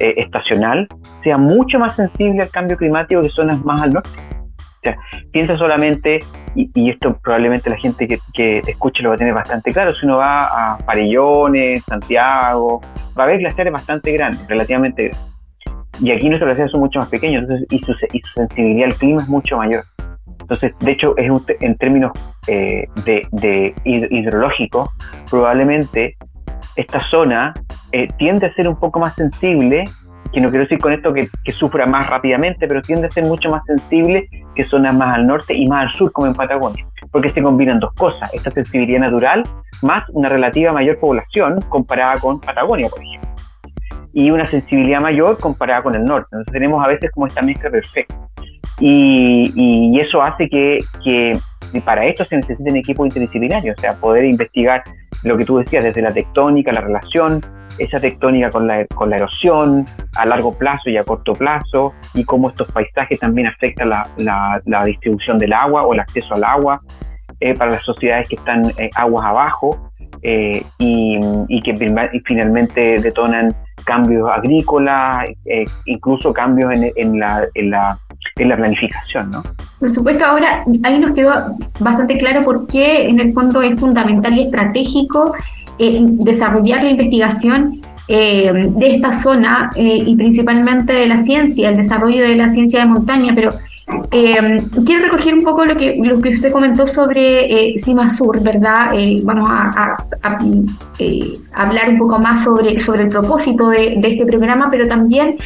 eh, 0.00 0.14
estacional 0.16 0.88
sea 1.22 1.36
mucho 1.36 1.78
más 1.78 1.96
sensible 1.96 2.42
al 2.42 2.50
cambio 2.50 2.76
climático 2.76 3.20
que 3.20 3.28
zonas 3.30 3.62
más 3.64 3.82
al 3.82 3.92
norte. 3.92 4.10
O 4.10 4.80
sea, 4.82 4.96
piensa 5.32 5.56
solamente, 5.58 6.20
y, 6.54 6.90
esto 6.90 7.18
probablemente 7.20 7.68
la 7.68 7.76
gente 7.78 8.06
que, 8.06 8.18
que, 8.32 8.58
escuche 8.66 9.02
lo 9.02 9.08
va 9.08 9.16
a 9.16 9.18
tener 9.18 9.34
bastante 9.34 9.72
claro, 9.72 9.92
si 9.94 10.06
uno 10.06 10.18
va 10.18 10.46
a 10.46 10.78
Parillones, 10.78 11.82
Santiago, 11.88 12.80
va 13.18 13.24
a 13.24 13.26
ver 13.26 13.38
glaciares 13.40 13.72
bastante 13.72 14.12
grandes, 14.12 14.46
relativamente 14.46 15.08
grandes. 15.08 15.28
Y 16.00 16.12
aquí 16.12 16.28
nuestros 16.28 16.46
glaciares 16.46 16.70
son 16.70 16.80
mucho 16.80 17.00
más 17.00 17.08
pequeños, 17.08 17.44
y 17.70 17.78
su, 17.80 17.92
y 18.12 18.20
su 18.20 18.32
sensibilidad 18.36 18.90
al 18.90 18.94
clima 18.94 19.22
es 19.22 19.28
mucho 19.28 19.56
mayor. 19.56 19.82
Entonces, 20.48 20.72
de 20.80 20.92
hecho, 20.92 21.14
es 21.18 21.30
en 21.60 21.76
términos 21.76 22.12
eh, 22.46 22.86
de, 23.04 23.74
hidrológicos, 23.84 24.88
probablemente 25.28 26.16
esta 26.74 27.06
zona 27.10 27.52
eh, 27.92 28.08
tiende 28.16 28.46
a 28.46 28.54
ser 28.54 28.66
un 28.66 28.78
poco 28.80 28.98
más 28.98 29.14
sensible, 29.14 29.84
que 30.32 30.40
no 30.40 30.48
quiero 30.48 30.64
decir 30.64 30.78
con 30.78 30.94
esto 30.94 31.12
que, 31.12 31.28
sufra 31.52 31.84
más 31.84 32.08
rápidamente, 32.08 32.66
pero 32.66 32.80
tiende 32.80 33.08
a 33.08 33.10
ser 33.10 33.24
mucho 33.24 33.50
más 33.50 33.62
sensible 33.66 34.26
que 34.54 34.64
zonas 34.64 34.94
más 34.94 35.16
al 35.16 35.26
norte 35.26 35.54
y 35.54 35.66
más 35.66 35.88
al 35.88 35.94
sur, 35.98 36.12
como 36.12 36.28
en 36.28 36.34
Patagonia, 36.34 36.86
porque 37.12 37.28
se 37.28 37.42
combinan 37.42 37.78
dos 37.78 37.92
cosas, 37.92 38.32
esta 38.32 38.50
sensibilidad 38.50 39.00
natural 39.00 39.44
más 39.82 40.08
una 40.14 40.30
relativa 40.30 40.72
mayor 40.72 40.98
población 40.98 41.60
comparada 41.68 42.18
con 42.20 42.40
Patagonia, 42.40 42.88
por 42.88 43.02
ejemplo, 43.02 43.30
y 44.14 44.30
una 44.30 44.46
sensibilidad 44.46 45.00
mayor 45.02 45.38
comparada 45.38 45.82
con 45.82 45.94
el 45.94 46.04
norte. 46.04 46.28
Entonces 46.32 46.52
tenemos 46.54 46.82
a 46.82 46.88
veces 46.88 47.10
como 47.10 47.26
esta 47.26 47.42
mezcla 47.42 47.70
perfecta. 47.70 48.16
Y, 48.80 49.98
eso 49.98 50.22
hace 50.22 50.48
que, 50.48 50.80
para 51.84 52.06
esto 52.06 52.24
se 52.24 52.36
necesiten 52.36 52.76
equipos 52.76 53.06
interdisciplinarios, 53.06 53.76
o 53.76 53.80
sea, 53.80 53.94
poder 53.94 54.24
investigar 54.24 54.82
lo 55.24 55.36
que 55.36 55.44
tú 55.44 55.58
decías, 55.58 55.84
desde 55.84 56.02
la 56.02 56.12
tectónica, 56.12 56.72
la 56.72 56.80
relación, 56.80 57.40
esa 57.78 57.98
tectónica 57.98 58.50
con 58.50 58.66
la, 58.66 58.86
con 58.86 59.10
la 59.10 59.16
erosión 59.16 59.84
a 60.16 60.26
largo 60.26 60.56
plazo 60.56 60.90
y 60.90 60.96
a 60.96 61.04
corto 61.04 61.32
plazo, 61.32 61.92
y 62.14 62.24
cómo 62.24 62.50
estos 62.50 62.70
paisajes 62.70 63.18
también 63.18 63.48
afectan 63.48 63.90
la, 63.90 64.08
la, 64.64 64.84
distribución 64.84 65.38
del 65.38 65.52
agua 65.52 65.82
o 65.82 65.92
el 65.92 66.00
acceso 66.00 66.34
al 66.34 66.44
agua 66.44 66.80
eh, 67.40 67.54
para 67.54 67.72
las 67.72 67.84
sociedades 67.84 68.28
que 68.28 68.36
están 68.36 68.72
eh, 68.78 68.90
aguas 68.94 69.26
abajo 69.26 69.90
eh, 70.22 70.64
y, 70.78 71.62
que 71.62 72.20
finalmente 72.24 73.00
detonan 73.00 73.54
cambios 73.84 74.28
agrícolas, 74.30 75.28
incluso 75.84 76.32
cambios 76.32 76.72
en, 76.72 76.92
en 76.96 77.70
la 77.70 77.98
en 78.36 78.48
la 78.48 78.56
planificación, 78.56 79.30
¿no? 79.30 79.42
Por 79.78 79.90
supuesto, 79.90 80.24
ahora 80.24 80.64
ahí 80.82 80.98
nos 80.98 81.12
quedó 81.12 81.56
bastante 81.80 82.16
claro 82.18 82.40
por 82.42 82.66
qué 82.66 83.08
en 83.08 83.20
el 83.20 83.32
fondo 83.32 83.62
es 83.62 83.78
fundamental 83.78 84.36
y 84.36 84.42
estratégico 84.42 85.34
eh, 85.78 86.00
desarrollar 86.02 86.82
la 86.82 86.90
investigación 86.90 87.80
eh, 88.08 88.50
de 88.76 88.88
esta 88.88 89.12
zona 89.12 89.70
eh, 89.76 89.98
y 90.04 90.16
principalmente 90.16 90.92
de 90.92 91.06
la 91.06 91.18
ciencia, 91.18 91.68
el 91.68 91.76
desarrollo 91.76 92.22
de 92.22 92.34
la 92.34 92.48
ciencia 92.48 92.80
de 92.80 92.86
montaña, 92.86 93.32
pero 93.34 93.52
quiero 94.10 95.04
recoger 95.04 95.32
un 95.32 95.40
poco 95.40 95.64
lo 95.64 95.76
que, 95.76 95.92
lo 96.02 96.20
que 96.20 96.28
usted 96.30 96.52
comentó 96.52 96.84
sobre 96.84 97.74
Cima 97.78 98.10
Sur, 98.10 98.42
¿verdad? 98.42 98.90
vamos 99.24 99.50
a, 99.50 99.96
hablar 101.54 101.88
un 101.88 101.98
poco 101.98 102.18
más 102.18 102.44
sobre, 102.44 102.78
sobre 102.78 103.04
el 103.04 103.08
propósito 103.08 103.70
de 103.70 103.98
este 104.02 104.26
programa, 104.26 104.68
pero 104.70 104.86
también 104.88 105.36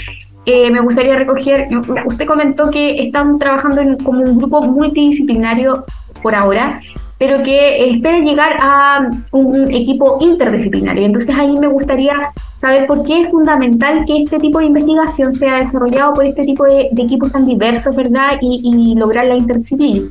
eh, 0.45 0.71
me 0.71 0.81
gustaría 0.81 1.15
recoger, 1.17 1.69
usted 2.07 2.27
comentó 2.27 2.71
que 2.71 3.05
están 3.05 3.39
trabajando 3.39 3.81
en, 3.81 3.97
como 3.99 4.23
un 4.23 4.39
grupo 4.39 4.61
multidisciplinario 4.63 5.85
por 6.23 6.35
ahora, 6.35 6.81
pero 7.19 7.45
que 7.45 7.91
espera 7.91 8.19
llegar 8.19 8.57
a 8.61 9.09
un 9.31 9.71
equipo 9.71 10.19
interdisciplinario. 10.21 11.05
Entonces 11.05 11.33
ahí 11.37 11.55
me 11.61 11.69
gustaría 11.69 12.33
saber 12.57 12.89
por 12.89 13.05
qué 13.05 13.21
es 13.21 13.31
fundamental 13.31 14.05
que 14.05 14.23
este 14.23 14.41
tipo 14.41 14.59
de 14.59 14.67
investigación 14.67 15.33
sea 15.33 15.59
desarrollado 15.59 16.15
por 16.15 16.27
este 16.27 16.43
tipo 16.43 16.65
de, 16.65 16.89
equipos 16.99 17.31
tan 17.31 17.47
diversos, 17.47 17.95
¿verdad? 17.95 18.39
Y, 18.41 18.97
lograr 18.97 19.27
la 19.27 19.37
interdisciplina. 19.37 20.09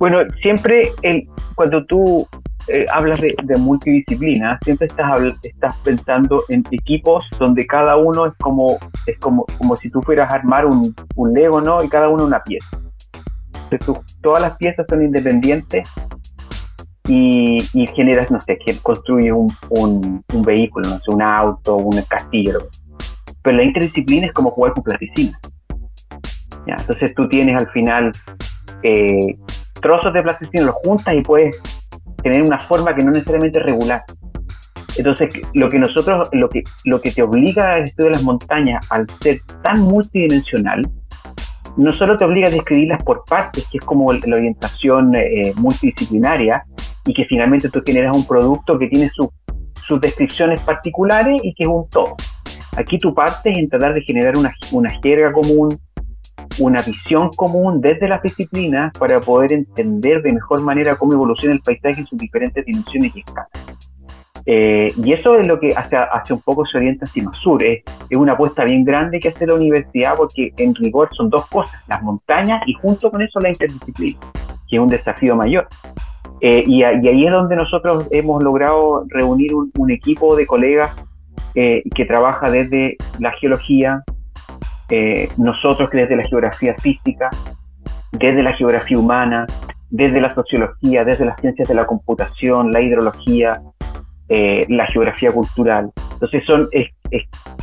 Bueno, 0.00 0.18
siempre 0.42 0.92
cuando 1.54 1.84
tú 1.84 2.26
eh, 2.68 2.86
hablas 2.92 3.20
de, 3.20 3.56
multidisciplina, 3.56 4.58
siempre 4.62 4.86
estás, 4.86 5.10
estás 5.42 5.76
pensando 5.78 6.44
en 6.48 6.64
equipos 6.70 7.28
donde 7.38 7.66
cada 7.66 7.96
uno 7.96 8.26
es 8.26 8.34
como, 8.34 8.78
es 9.06 9.18
como, 9.18 9.44
como 9.58 9.76
si 9.76 9.90
tú 9.90 10.02
fueras 10.02 10.32
a 10.32 10.36
armar 10.36 10.66
un, 10.66 10.94
un 11.16 11.32
Lego, 11.32 11.60
¿no? 11.60 11.82
Y 11.82 11.88
cada 11.88 12.08
uno 12.08 12.24
una 12.24 12.42
pieza. 12.42 12.68
todas 14.22 14.42
las 14.42 14.56
piezas 14.56 14.86
son 14.88 15.02
independientes 15.02 15.88
y, 17.08 17.58
y 17.72 17.86
generas, 17.88 18.30
no 18.30 18.40
sé, 18.40 18.58
que 18.64 18.76
construyes 18.78 19.32
un, 19.32 20.22
un, 20.32 20.42
vehículo, 20.42 20.88
no 20.88 20.96
sé, 20.98 21.04
un 21.14 21.22
auto, 21.22 21.76
un 21.76 22.00
castillo. 22.02 22.68
Pero 23.42 23.56
la 23.56 23.64
interdisciplina 23.64 24.26
es 24.26 24.32
como 24.32 24.50
jugar 24.50 24.74
con 24.74 24.84
plasticina. 24.84 25.38
¿ya? 26.66 26.76
Entonces 26.78 27.14
tú 27.14 27.28
tienes 27.28 27.60
al 27.60 27.70
final 27.72 28.12
eh, 28.82 29.36
trozos 29.80 30.12
de 30.12 30.22
plasticina, 30.22 30.66
los 30.66 30.76
juntas 30.84 31.14
y 31.14 31.22
puedes 31.22 31.56
tener 32.22 32.42
una 32.42 32.58
forma 32.60 32.94
que 32.94 33.04
no 33.04 33.10
necesariamente 33.10 33.58
es 33.58 33.64
regular. 33.64 34.02
Entonces, 34.96 35.30
lo 35.54 35.68
que 35.68 35.78
nosotros, 35.78 36.28
lo 36.32 36.48
que, 36.48 36.62
lo 36.84 37.00
que 37.00 37.12
te 37.12 37.22
obliga 37.22 37.74
al 37.74 37.84
estudio 37.84 38.10
de 38.10 38.16
las 38.16 38.22
montañas, 38.22 38.84
al 38.90 39.06
ser 39.20 39.40
tan 39.62 39.80
multidimensional, 39.80 40.88
no 41.76 41.92
solo 41.92 42.16
te 42.16 42.24
obliga 42.24 42.48
a 42.48 42.50
describirlas 42.50 43.02
por 43.02 43.22
partes, 43.28 43.66
que 43.70 43.78
es 43.78 43.84
como 43.84 44.12
la 44.12 44.36
orientación 44.36 45.14
eh, 45.14 45.52
multidisciplinaria, 45.56 46.64
y 47.06 47.14
que 47.14 47.24
finalmente 47.24 47.68
tú 47.68 47.82
generas 47.84 48.16
un 48.16 48.26
producto 48.26 48.78
que 48.78 48.88
tiene 48.88 49.10
sus 49.10 50.00
descripciones 50.00 50.60
particulares 50.60 51.40
y 51.42 51.54
que 51.54 51.64
es 51.64 51.68
un 51.68 51.88
todo. 51.88 52.16
Aquí 52.76 52.98
tu 52.98 53.14
parte 53.14 53.50
en 53.50 53.68
tratar 53.68 53.94
de 53.94 54.02
generar 54.02 54.36
una, 54.36 54.52
una 54.70 54.90
jerga 55.02 55.32
común, 55.32 55.68
una 56.58 56.82
visión 56.82 57.30
común 57.36 57.80
desde 57.80 58.08
las 58.08 58.22
disciplinas 58.22 58.92
para 58.98 59.20
poder 59.20 59.52
entender 59.52 60.22
de 60.22 60.32
mejor 60.32 60.62
manera 60.62 60.96
cómo 60.96 61.14
evoluciona 61.14 61.54
el 61.54 61.60
paisaje 61.60 62.00
en 62.00 62.06
sus 62.06 62.18
diferentes 62.18 62.64
dimensiones 62.64 63.14
y 63.14 63.20
escalas. 63.20 63.50
Eh, 64.46 64.88
y 64.96 65.12
eso 65.12 65.36
es 65.36 65.46
lo 65.46 65.60
que 65.60 65.72
hace, 65.76 65.96
hace 65.96 66.32
un 66.32 66.40
poco 66.40 66.64
se 66.66 66.78
orienta 66.78 67.04
hacia 67.04 67.30
Sur. 67.42 67.62
Es, 67.64 67.82
es 68.08 68.18
una 68.18 68.32
apuesta 68.32 68.64
bien 68.64 68.84
grande 68.84 69.20
que 69.20 69.28
hace 69.28 69.46
la 69.46 69.54
universidad 69.54 70.14
porque 70.16 70.52
en 70.56 70.74
rigor 70.74 71.08
son 71.14 71.30
dos 71.30 71.46
cosas, 71.46 71.74
las 71.88 72.02
montañas 72.02 72.62
y 72.66 72.74
junto 72.74 73.10
con 73.10 73.22
eso 73.22 73.38
la 73.40 73.48
interdisciplina, 73.48 74.18
que 74.68 74.76
es 74.76 74.80
un 74.80 74.88
desafío 74.88 75.36
mayor. 75.36 75.68
Eh, 76.40 76.64
y, 76.66 76.82
ahí 76.82 77.26
es 77.26 77.32
donde 77.32 77.54
nosotros 77.54 78.06
hemos 78.10 78.42
logrado 78.42 79.04
reunir 79.08 79.52
un, 79.54 79.90
equipo 79.90 80.34
de 80.36 80.46
colegas 80.46 80.90
eh, 81.54 81.82
que 81.94 82.06
trabaja 82.06 82.50
desde 82.50 82.96
la 83.18 83.32
geología, 83.32 84.02
nosotros 85.36 85.88
desde 85.92 86.16
la 86.16 86.24
geografía 86.24 86.74
física, 86.82 87.30
desde 88.12 88.42
la 88.42 88.52
geografía 88.54 88.98
humana, 88.98 89.46
desde 89.90 90.20
la 90.20 90.34
sociología, 90.34 91.04
desde 91.04 91.24
las 91.24 91.40
ciencias 91.40 91.68
de 91.68 91.74
la 91.74 91.86
computación, 91.86 92.72
la 92.72 92.80
hidrología, 92.80 93.60
eh, 94.28 94.64
la 94.68 94.86
geografía 94.86 95.32
cultural. 95.32 95.90
Entonces 96.12 96.44
son, 96.44 96.68
es, 96.70 96.88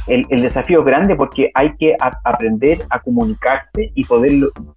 el, 0.08 0.26
el, 0.30 0.42
desafío 0.42 0.80
es 0.80 0.86
grande 0.86 1.16
porque 1.16 1.52
hay 1.54 1.74
que 1.78 1.96
aprender 2.24 2.80
a 2.90 3.00
comunicarse 3.00 3.92
y 3.94 4.04
poder 4.04 4.32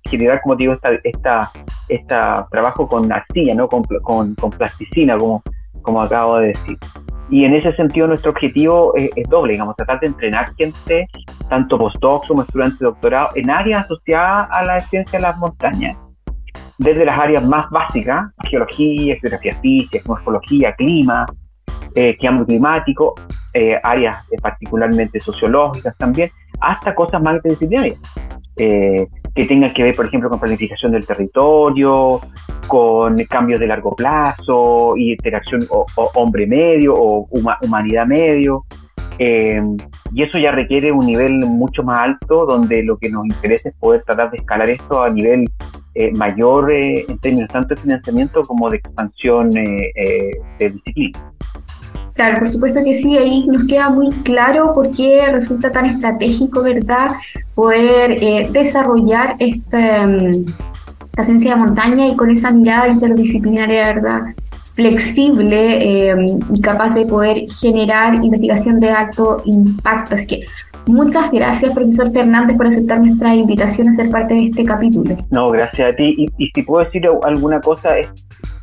generar, 0.05 0.41
como 0.43 0.55
digo, 0.55 0.75
esta, 0.75 0.91
esta, 1.03 1.51
esta 1.89 2.47
trabajo 2.51 2.87
con 2.87 3.11
arcilla, 3.11 3.55
¿no? 3.55 3.69
con, 3.69 3.83
con, 4.03 4.35
con, 4.35 4.51
plasticina, 4.51 5.17
como, 5.19 5.43
como 5.83 6.03
acabo 6.03 6.39
de 6.39 6.49
decir. 6.49 6.79
Y 7.31 7.45
en 7.45 7.55
ese 7.55 7.73
sentido 7.75 8.09
nuestro 8.09 8.33
objetivo 8.33 8.93
es, 8.97 9.29
doble, 9.29 9.53
digamos, 9.53 9.77
tratar 9.77 10.01
de 10.01 10.09
entrenar 10.09 10.53
gente, 10.57 11.09
tanto 11.49 11.79
postdocs 11.79 12.27
como 12.27 12.43
estudiantes 12.43 12.81
de 12.81 12.87
doctorado, 12.87 13.29
en 13.37 13.51
áreas 13.51 13.85
asociadas 13.85 14.49
a 14.51 14.65
la 14.65 14.81
ciencia 14.89 15.19
de 15.19 15.23
las 15.23 15.39
montañas. 15.39 15.97
Desde 16.79 17.05
las 17.05 17.17
áreas 17.17 17.45
más 17.45 17.71
básicas, 17.71 18.33
geología, 18.49 19.17
geografía 19.21 19.55
física, 19.61 20.01
morfología, 20.07 20.75
clima, 20.75 21.27
eh, 21.95 22.17
cambio 22.21 22.47
climático, 22.47 23.15
eh, 23.55 23.79
áreas 23.81 24.25
eh, 24.33 24.37
particularmente 24.43 25.21
sociológicas 25.21 25.97
también, 25.99 26.31
hasta 26.61 26.95
cosas 26.95 27.23
más 27.23 27.37
interdisciplinarias, 27.37 27.99
que 29.35 29.45
tengan 29.47 29.73
que 29.73 29.83
ver, 29.83 29.95
por 29.95 30.07
ejemplo, 30.07 30.29
con 30.29 30.41
planificación 30.41 30.93
del 30.93 31.07
territorio, 31.07 32.21
con 32.67 33.17
cambios 33.25 33.61
de 33.61 33.67
largo 33.67 33.95
plazo, 33.95 34.97
y 34.97 35.13
interacción 35.13 35.67
hombre-medio 36.15 36.95
o 36.95 37.29
humanidad-medio. 37.63 38.65
y 39.19 40.23
eso 40.23 40.39
ya 40.39 40.51
requiere 40.51 40.91
un 40.93 41.07
nivel 41.07 41.39
mucho 41.47 41.83
más 41.83 41.99
alto, 41.99 42.47
donde 42.47 42.83
lo 42.83 42.97
que 42.97 43.11
nos 43.11 43.27
interesa 43.27 43.69
es 43.69 43.75
poder 43.77 44.03
tratar 44.05 44.31
de 44.31 44.39
escalar 44.39 44.69
esto 44.71 45.03
a 45.03 45.11
nivel 45.11 45.45
mayor 46.15 46.73
en 46.73 47.19
términos 47.19 47.49
tanto 47.49 47.75
de 47.75 47.81
financiamiento 47.81 48.43
como 48.43 48.71
de 48.71 48.79
expansión 48.79 49.51
de 49.51 50.33
disciplina. 50.59 51.33
Claro, 52.21 52.41
por 52.41 52.49
supuesto 52.49 52.81
que 52.85 52.93
sí, 52.93 53.17
ahí 53.17 53.47
nos 53.47 53.65
queda 53.65 53.89
muy 53.89 54.11
claro 54.11 54.75
por 54.75 54.91
qué 54.91 55.27
resulta 55.33 55.73
tan 55.73 55.87
estratégico, 55.87 56.63
¿verdad?, 56.63 57.07
poder 57.55 58.23
eh, 58.23 58.47
desarrollar 58.53 59.37
esta, 59.39 60.07
mm, 60.07 60.31
esta, 61.13 61.23
ciencia 61.23 61.53
de 61.53 61.57
montaña 61.57 62.09
y 62.09 62.17
con 62.17 62.31
esa 62.31 62.51
mirada 62.51 62.89
interdisciplinaria, 62.89 63.95
¿verdad?, 63.95 64.21
flexible 64.75 66.11
eh, 66.11 66.27
y 66.53 66.61
capaz 66.61 66.95
de 66.95 67.07
poder 67.07 67.39
generar 67.59 68.17
investigación 68.17 68.81
de 68.81 68.91
alto 68.91 69.41
impacto. 69.47 70.17
Así 70.17 70.27
que 70.27 70.41
muchas 70.85 71.31
gracias, 71.31 71.73
profesor 71.73 72.13
Fernández, 72.13 72.55
por 72.59 72.67
aceptar 72.67 73.01
nuestra 73.01 73.35
invitación 73.35 73.89
a 73.89 73.93
ser 73.93 74.11
parte 74.11 74.35
de 74.35 74.45
este 74.45 74.67
capítulo. 74.67 75.17
No, 75.31 75.47
gracias 75.47 75.95
a 75.95 75.97
ti. 75.97 76.15
Y, 76.19 76.29
y 76.37 76.51
si 76.55 76.63
puedo 76.65 76.85
decir 76.85 77.07
alguna 77.23 77.63
cosa, 77.63 77.97
es 77.97 78.09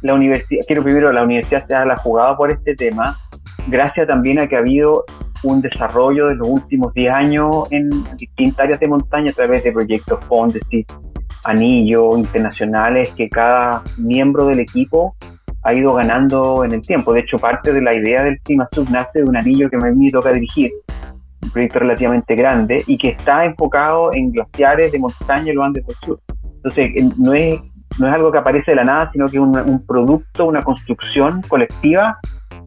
la 0.03 0.13
universidad, 0.13 0.61
quiero 0.67 0.83
primero, 0.83 1.11
la 1.11 1.23
universidad 1.23 1.65
se 1.67 1.73
la 1.73 1.97
jugada 1.97 2.37
por 2.37 2.51
este 2.51 2.75
tema 2.75 3.17
gracias 3.67 4.07
también 4.07 4.41
a 4.41 4.47
que 4.47 4.55
ha 4.55 4.59
habido 4.59 5.05
un 5.43 5.61
desarrollo 5.61 6.27
de 6.27 6.35
los 6.35 6.47
últimos 6.47 6.93
10 6.93 7.13
años 7.13 7.71
en 7.71 8.03
distintas 8.15 8.65
áreas 8.65 8.79
de 8.79 8.87
montaña 8.87 9.31
a 9.31 9.33
través 9.33 9.63
de 9.63 9.71
proyectos 9.71 10.23
Fondesit, 10.25 10.91
anillos 11.45 12.17
internacionales 12.17 13.11
que 13.11 13.29
cada 13.29 13.83
miembro 13.97 14.47
del 14.47 14.61
equipo 14.61 15.15
ha 15.63 15.73
ido 15.73 15.93
ganando 15.93 16.63
en 16.63 16.73
el 16.73 16.81
tiempo. 16.81 17.13
De 17.13 17.21
hecho, 17.21 17.37
parte 17.37 17.73
de 17.73 17.81
la 17.81 17.93
idea 17.93 18.23
del 18.23 18.39
ClimaSub 18.39 18.89
nace 18.89 19.19
de 19.19 19.25
un 19.25 19.35
anillo 19.35 19.69
que 19.69 19.77
me 19.77 20.09
toca 20.09 20.31
dirigir, 20.31 20.71
un 21.43 21.51
proyecto 21.51 21.79
relativamente 21.79 22.35
grande 22.35 22.83
y 22.87 22.97
que 22.97 23.09
está 23.09 23.45
enfocado 23.45 24.13
en 24.13 24.31
glaciares 24.31 24.91
de 24.91 24.99
montaña 24.99 25.51
y 25.51 25.55
los 25.55 25.65
Andes 25.65 25.85
del 25.85 25.95
Sur. 25.97 26.19
Entonces, 26.55 26.91
no 27.17 27.33
es, 27.33 27.59
no 27.99 28.07
es 28.07 28.13
algo 28.13 28.31
que 28.31 28.37
aparece 28.37 28.71
de 28.71 28.75
la 28.75 28.85
nada, 28.85 29.09
sino 29.11 29.27
que 29.27 29.37
es 29.37 29.43
un 29.43 29.85
producto, 29.85 30.45
una 30.45 30.63
construcción 30.63 31.41
colectiva 31.47 32.17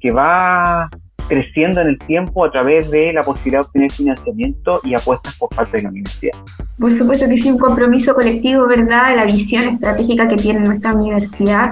que 0.01 0.11
va 0.11 0.89
creciendo 1.31 1.81
en 1.81 1.87
el 1.87 1.99
tiempo 1.99 2.45
a 2.45 2.51
través 2.51 2.91
de 2.91 3.13
la 3.13 3.23
posibilidad 3.23 3.61
de 3.61 3.67
obtener 3.67 3.93
financiamiento 3.93 4.81
y 4.83 4.95
apuestas 4.95 5.37
por 5.37 5.49
parte 5.51 5.77
de 5.77 5.85
la 5.85 5.89
universidad. 5.91 6.33
Por 6.79 6.93
supuesto 6.93 7.29
que 7.29 7.37
sí, 7.37 7.51
un 7.51 7.59
compromiso 7.59 8.15
colectivo, 8.15 8.67
¿verdad? 8.67 9.15
La 9.15 9.27
visión 9.27 9.63
estratégica 9.65 10.27
que 10.29 10.37
tiene 10.37 10.61
nuestra 10.61 10.93
universidad 10.93 11.71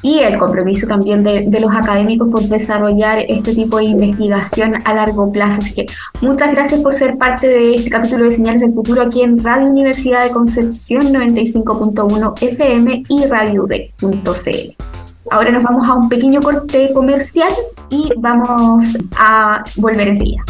y 0.00 0.20
el 0.20 0.38
compromiso 0.38 0.86
también 0.86 1.22
de, 1.22 1.44
de, 1.46 1.60
los 1.60 1.70
académicos 1.72 2.30
por 2.30 2.42
desarrollar 2.42 3.18
este 3.28 3.54
tipo 3.54 3.78
de 3.78 3.84
investigación 3.84 4.74
a 4.84 4.94
largo 4.94 5.30
plazo. 5.30 5.60
Así 5.60 5.74
que 5.74 5.86
muchas 6.22 6.52
gracias 6.52 6.80
por 6.80 6.94
ser 6.94 7.18
parte 7.18 7.48
de 7.48 7.74
este 7.74 7.90
capítulo 7.90 8.24
de 8.24 8.30
Señales 8.30 8.62
del 8.62 8.72
Futuro 8.72 9.02
aquí 9.02 9.22
en 9.22 9.42
Radio 9.42 9.68
Universidad 9.68 10.24
de 10.24 10.30
Concepción 10.30 11.12
95.1 11.12 12.42
FM 12.42 13.02
y 13.08 13.26
RadioUD.cl. 13.26 14.95
Ahora 15.30 15.50
nos 15.50 15.64
vamos 15.64 15.88
a 15.88 15.94
un 15.94 16.08
pequeño 16.08 16.40
corte 16.40 16.92
comercial 16.92 17.52
y 17.90 18.12
vamos 18.16 18.84
a 19.16 19.64
volver 19.76 20.08
enseguida. 20.08 20.42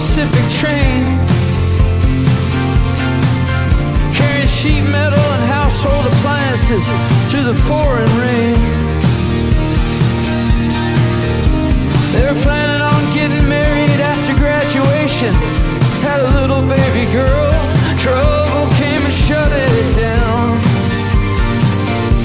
Pacific 0.00 0.48
train 0.58 1.18
carrying 4.12 4.48
sheet 4.48 4.82
metal 4.84 5.29
appliances 6.70 7.30
through 7.30 7.44
the 7.44 7.58
pouring 7.66 8.14
rain. 8.18 8.54
They 12.12 12.22
were 12.22 12.40
planning 12.42 12.82
on 12.82 13.14
getting 13.14 13.48
married 13.48 13.90
after 14.00 14.34
graduation. 14.34 15.32
Had 16.02 16.20
a 16.20 16.30
little 16.40 16.62
baby 16.62 17.10
girl. 17.12 17.50
Trouble 17.98 18.70
came 18.76 19.02
and 19.02 19.12
shut 19.12 19.50
it 19.52 19.96
down. 19.96 20.58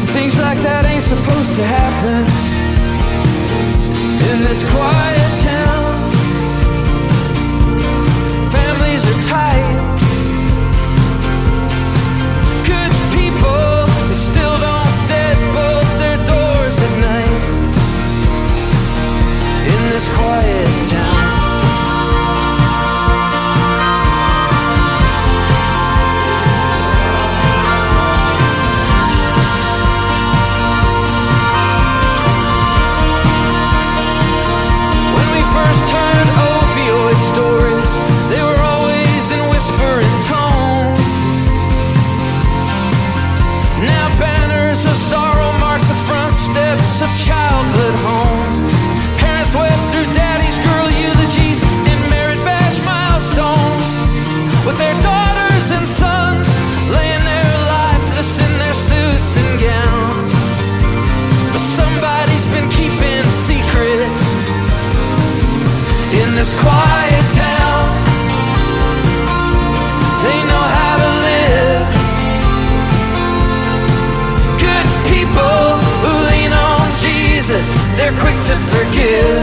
Things 0.08 0.40
like 0.40 0.60
that 0.60 0.86
ain't 0.86 1.04
supposed 1.04 1.56
to 1.56 1.64
happen 1.64 2.26
in 4.32 4.44
this 4.44 4.64
quiet 4.72 5.25
they're 78.06 78.20
quick 78.20 78.36
to 78.46 78.56
forgive 78.70 79.35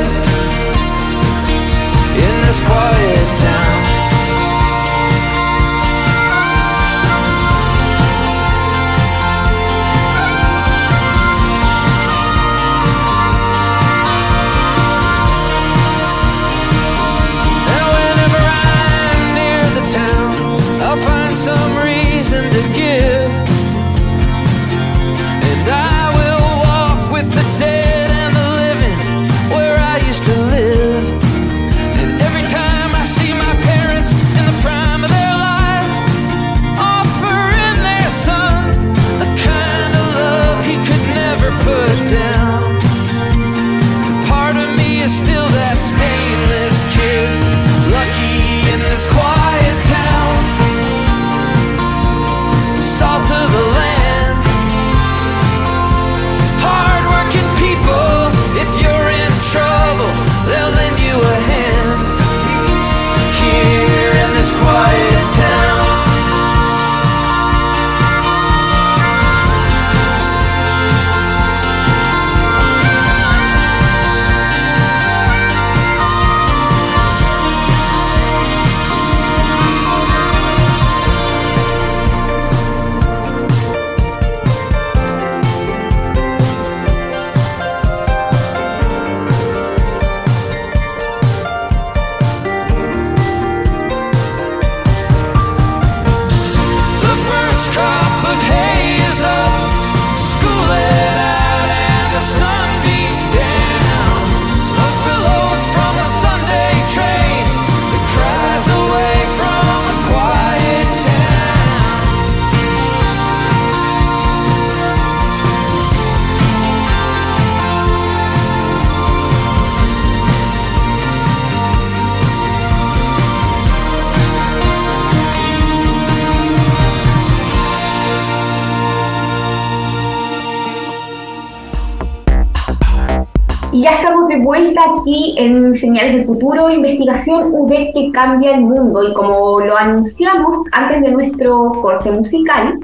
vuelta 134.52 134.82
aquí 134.98 135.34
en 135.38 135.74
Señales 135.74 136.12
del 136.12 136.26
Futuro, 136.26 136.68
investigación 136.68 137.54
UV 137.54 137.70
que 137.94 138.10
cambia 138.12 138.54
el 138.54 138.60
mundo. 138.60 139.02
Y 139.02 139.14
como 139.14 139.60
lo 139.60 139.78
anunciamos 139.78 140.54
antes 140.72 141.00
de 141.00 141.10
nuestro 141.10 141.72
corte 141.80 142.10
musical, 142.10 142.78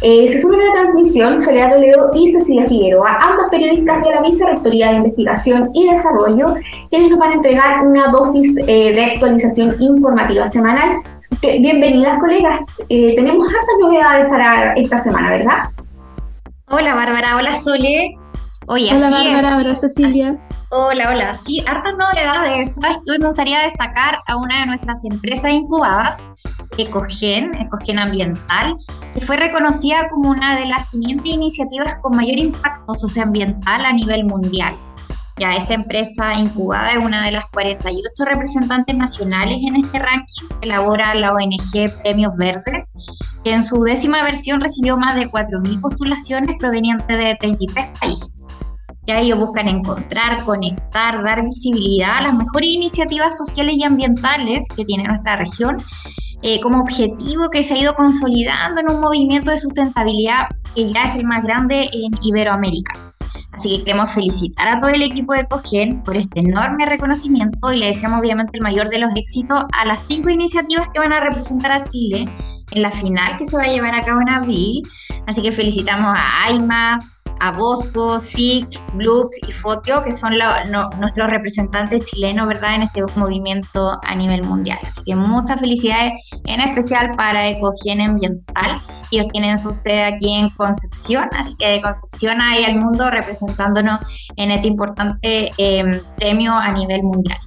eh, 0.00 0.28
se 0.28 0.40
suman 0.40 0.60
a 0.60 0.64
la 0.64 0.72
transmisión 0.82 1.40
Soledad 1.40 1.72
Toledo 1.72 2.12
y 2.14 2.30
Cecilia 2.30 2.68
Figueroa, 2.68 3.18
ambas 3.20 3.48
periodistas 3.50 4.00
de 4.00 4.10
la 4.10 4.22
Vicerrectoría 4.22 4.90
de 4.90 4.96
Investigación 4.98 5.70
y 5.74 5.88
Desarrollo, 5.88 6.54
quienes 6.90 7.10
nos 7.10 7.18
van 7.18 7.30
a 7.32 7.34
entregar 7.34 7.84
una 7.84 8.06
dosis 8.12 8.54
eh, 8.68 8.92
de 8.92 9.04
actualización 9.06 9.74
informativa 9.80 10.46
semanal. 10.46 10.98
Que, 11.42 11.58
bienvenidas, 11.58 12.20
colegas. 12.20 12.60
Eh, 12.88 13.16
tenemos 13.16 13.44
hartas 13.48 13.76
novedades 13.80 14.28
para 14.28 14.74
esta 14.74 14.98
semana, 14.98 15.30
¿verdad? 15.30 15.58
Hola 16.68 16.94
Bárbara, 16.94 17.34
hola 17.34 17.56
Sole. 17.56 18.16
Oye, 18.68 18.90
Hola 18.94 19.08
así 19.08 19.26
Bárbara, 19.26 19.48
es. 19.48 19.66
hola 19.66 19.74
Cecilia. 19.74 20.38
Hola, 20.70 21.10
hola. 21.10 21.34
Sí, 21.46 21.62
hartas 21.64 21.94
novedades. 21.96 22.74
Sabes 22.74 22.98
hoy 23.08 23.20
me 23.20 23.26
gustaría 23.26 23.60
destacar 23.60 24.18
a 24.26 24.36
una 24.36 24.60
de 24.60 24.66
nuestras 24.66 25.04
empresas 25.04 25.52
incubadas, 25.52 26.24
Ecogen, 26.76 27.54
Ecogen 27.54 28.00
Ambiental, 28.00 28.76
que 29.14 29.20
fue 29.20 29.36
reconocida 29.36 30.08
como 30.08 30.30
una 30.30 30.58
de 30.58 30.66
las 30.66 30.90
500 30.90 31.24
iniciativas 31.24 31.94
con 32.00 32.16
mayor 32.16 32.38
impacto 32.38 32.98
socioambiental 32.98 33.84
a 33.84 33.92
nivel 33.92 34.24
mundial. 34.24 34.76
Ya 35.38 35.54
esta 35.54 35.74
empresa 35.74 36.34
incubada 36.34 36.90
es 36.94 36.98
una 36.98 37.24
de 37.24 37.30
las 37.30 37.46
48 37.52 38.24
representantes 38.24 38.96
nacionales 38.96 39.58
en 39.62 39.76
este 39.76 40.00
ranking 40.00 40.48
que 40.48 40.66
elabora 40.66 41.14
la 41.14 41.32
ONG 41.32 41.92
Premios 42.02 42.36
Verdes, 42.38 42.90
que 43.44 43.52
en 43.52 43.62
su 43.62 43.84
décima 43.84 44.24
versión 44.24 44.60
recibió 44.60 44.96
más 44.96 45.14
de 45.14 45.30
4.000 45.30 45.80
postulaciones 45.80 46.56
provenientes 46.58 47.16
de 47.16 47.36
33 47.36 47.86
países. 48.00 48.48
Ya 49.06 49.20
ellos 49.20 49.38
buscan 49.38 49.68
encontrar, 49.68 50.44
conectar, 50.44 51.22
dar 51.22 51.44
visibilidad 51.44 52.18
a 52.18 52.22
las 52.22 52.34
mejores 52.34 52.70
iniciativas 52.70 53.36
sociales 53.38 53.76
y 53.76 53.84
ambientales 53.84 54.66
que 54.74 54.84
tiene 54.84 55.04
nuestra 55.04 55.36
región, 55.36 55.82
eh, 56.42 56.60
como 56.60 56.80
objetivo 56.80 57.48
que 57.50 57.62
se 57.62 57.74
ha 57.74 57.78
ido 57.78 57.94
consolidando 57.94 58.80
en 58.80 58.90
un 58.90 59.00
movimiento 59.00 59.50
de 59.50 59.58
sustentabilidad 59.58 60.48
que 60.74 60.92
ya 60.92 61.04
es 61.04 61.14
el 61.14 61.24
más 61.24 61.42
grande 61.42 61.88
en 61.92 62.12
Iberoamérica. 62.22 63.06
Así 63.56 63.70
que 63.70 63.84
queremos 63.84 64.12
felicitar 64.12 64.68
a 64.68 64.80
todo 64.80 64.90
el 64.90 65.02
equipo 65.02 65.32
de 65.32 65.46
Cogen 65.46 66.02
por 66.02 66.16
este 66.16 66.40
enorme 66.40 66.84
reconocimiento 66.84 67.72
y 67.72 67.78
le 67.78 67.86
deseamos 67.86 68.20
obviamente 68.20 68.52
el 68.54 68.62
mayor 68.62 68.90
de 68.90 68.98
los 68.98 69.14
éxitos 69.16 69.64
a 69.72 69.86
las 69.86 70.02
cinco 70.02 70.28
iniciativas 70.28 70.88
que 70.92 70.98
van 70.98 71.14
a 71.14 71.20
representar 71.20 71.72
a 71.72 71.84
Chile 71.88 72.28
en 72.70 72.82
la 72.82 72.90
final 72.90 73.38
que 73.38 73.46
se 73.46 73.56
va 73.56 73.62
a 73.62 73.68
llevar 73.68 73.94
a 73.94 74.04
cabo 74.04 74.20
en 74.20 74.28
abril. 74.28 74.82
Así 75.26 75.40
que 75.40 75.52
felicitamos 75.52 76.14
a 76.14 76.44
AIMA, 76.44 77.00
a 77.40 77.52
Bosco, 77.52 78.20
SIC, 78.20 78.68
Bloops 78.94 79.38
y 79.48 79.52
Fotio, 79.52 80.02
que 80.02 80.12
son 80.12 80.36
la- 80.38 80.64
no- 80.64 80.88
nuestros 80.98 81.30
representantes 81.30 82.02
chilenos, 82.04 82.46
¿verdad?, 82.48 82.76
en 82.76 82.82
este 82.82 83.02
movimiento 83.16 83.98
a 84.02 84.14
nivel 84.14 84.42
mundial. 84.42 84.78
Así 84.86 85.02
que 85.04 85.14
muchas 85.16 85.60
felicidades, 85.60 86.12
en 86.44 86.60
especial 86.60 87.10
para 87.16 87.48
Ecogen 87.48 88.00
Ambiental. 88.00 88.80
Ellos 89.10 89.28
tienen 89.32 89.58
su 89.58 89.70
sede 89.72 90.04
aquí 90.04 90.34
en 90.34 90.50
Concepción, 90.50 91.28
así 91.38 91.54
que 91.58 91.66
de 91.68 91.82
Concepción 91.82 92.40
ahí 92.40 92.64
al 92.64 92.76
mundo 92.76 93.10
representándonos 93.10 94.00
en 94.36 94.50
este 94.50 94.68
importante 94.68 95.52
eh, 95.58 96.02
premio 96.16 96.54
a 96.54 96.72
nivel 96.72 97.02
mundial. 97.02 97.38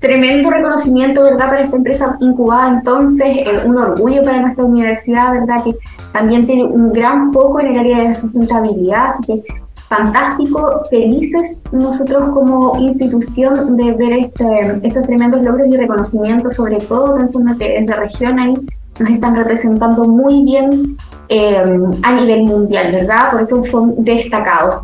Tremendo 0.00 0.50
reconocimiento, 0.50 1.22
¿verdad?, 1.22 1.46
para 1.46 1.60
esta 1.60 1.76
empresa 1.76 2.16
incubada. 2.20 2.68
Entonces, 2.70 3.36
eh, 3.36 3.62
un 3.64 3.78
orgullo 3.78 4.24
para 4.24 4.40
nuestra 4.40 4.64
universidad, 4.64 5.32
¿verdad?, 5.32 5.62
que 5.62 5.74
también 6.12 6.46
tiene 6.46 6.64
un 6.64 6.92
gran 6.92 7.32
foco 7.32 7.60
en 7.60 7.68
el 7.68 7.78
área 7.78 7.98
de 7.98 8.04
la 8.04 8.14
sustentabilidad. 8.14 9.06
Así 9.08 9.42
que, 9.42 9.54
fantástico, 9.88 10.82
felices 10.90 11.60
nosotros 11.72 12.30
como 12.32 12.78
institución 12.78 13.76
de 13.76 13.92
ver 13.92 14.12
este, 14.12 14.80
estos 14.86 15.02
tremendos 15.06 15.42
logros 15.42 15.66
y 15.68 15.76
reconocimientos, 15.76 16.54
sobre 16.54 16.76
todo 16.76 17.16
pensando 17.16 17.56
que 17.58 17.80
desde 17.80 17.96
región 17.96 18.38
ahí 18.40 18.54
nos 19.00 19.08
están 19.10 19.34
representando 19.36 20.04
muy 20.04 20.42
bien 20.44 20.96
eh, 21.28 21.62
a 22.02 22.12
nivel 22.12 22.44
mundial, 22.44 22.92
¿verdad? 22.92 23.30
Por 23.30 23.40
eso 23.40 23.62
son 23.62 23.94
destacados. 24.04 24.80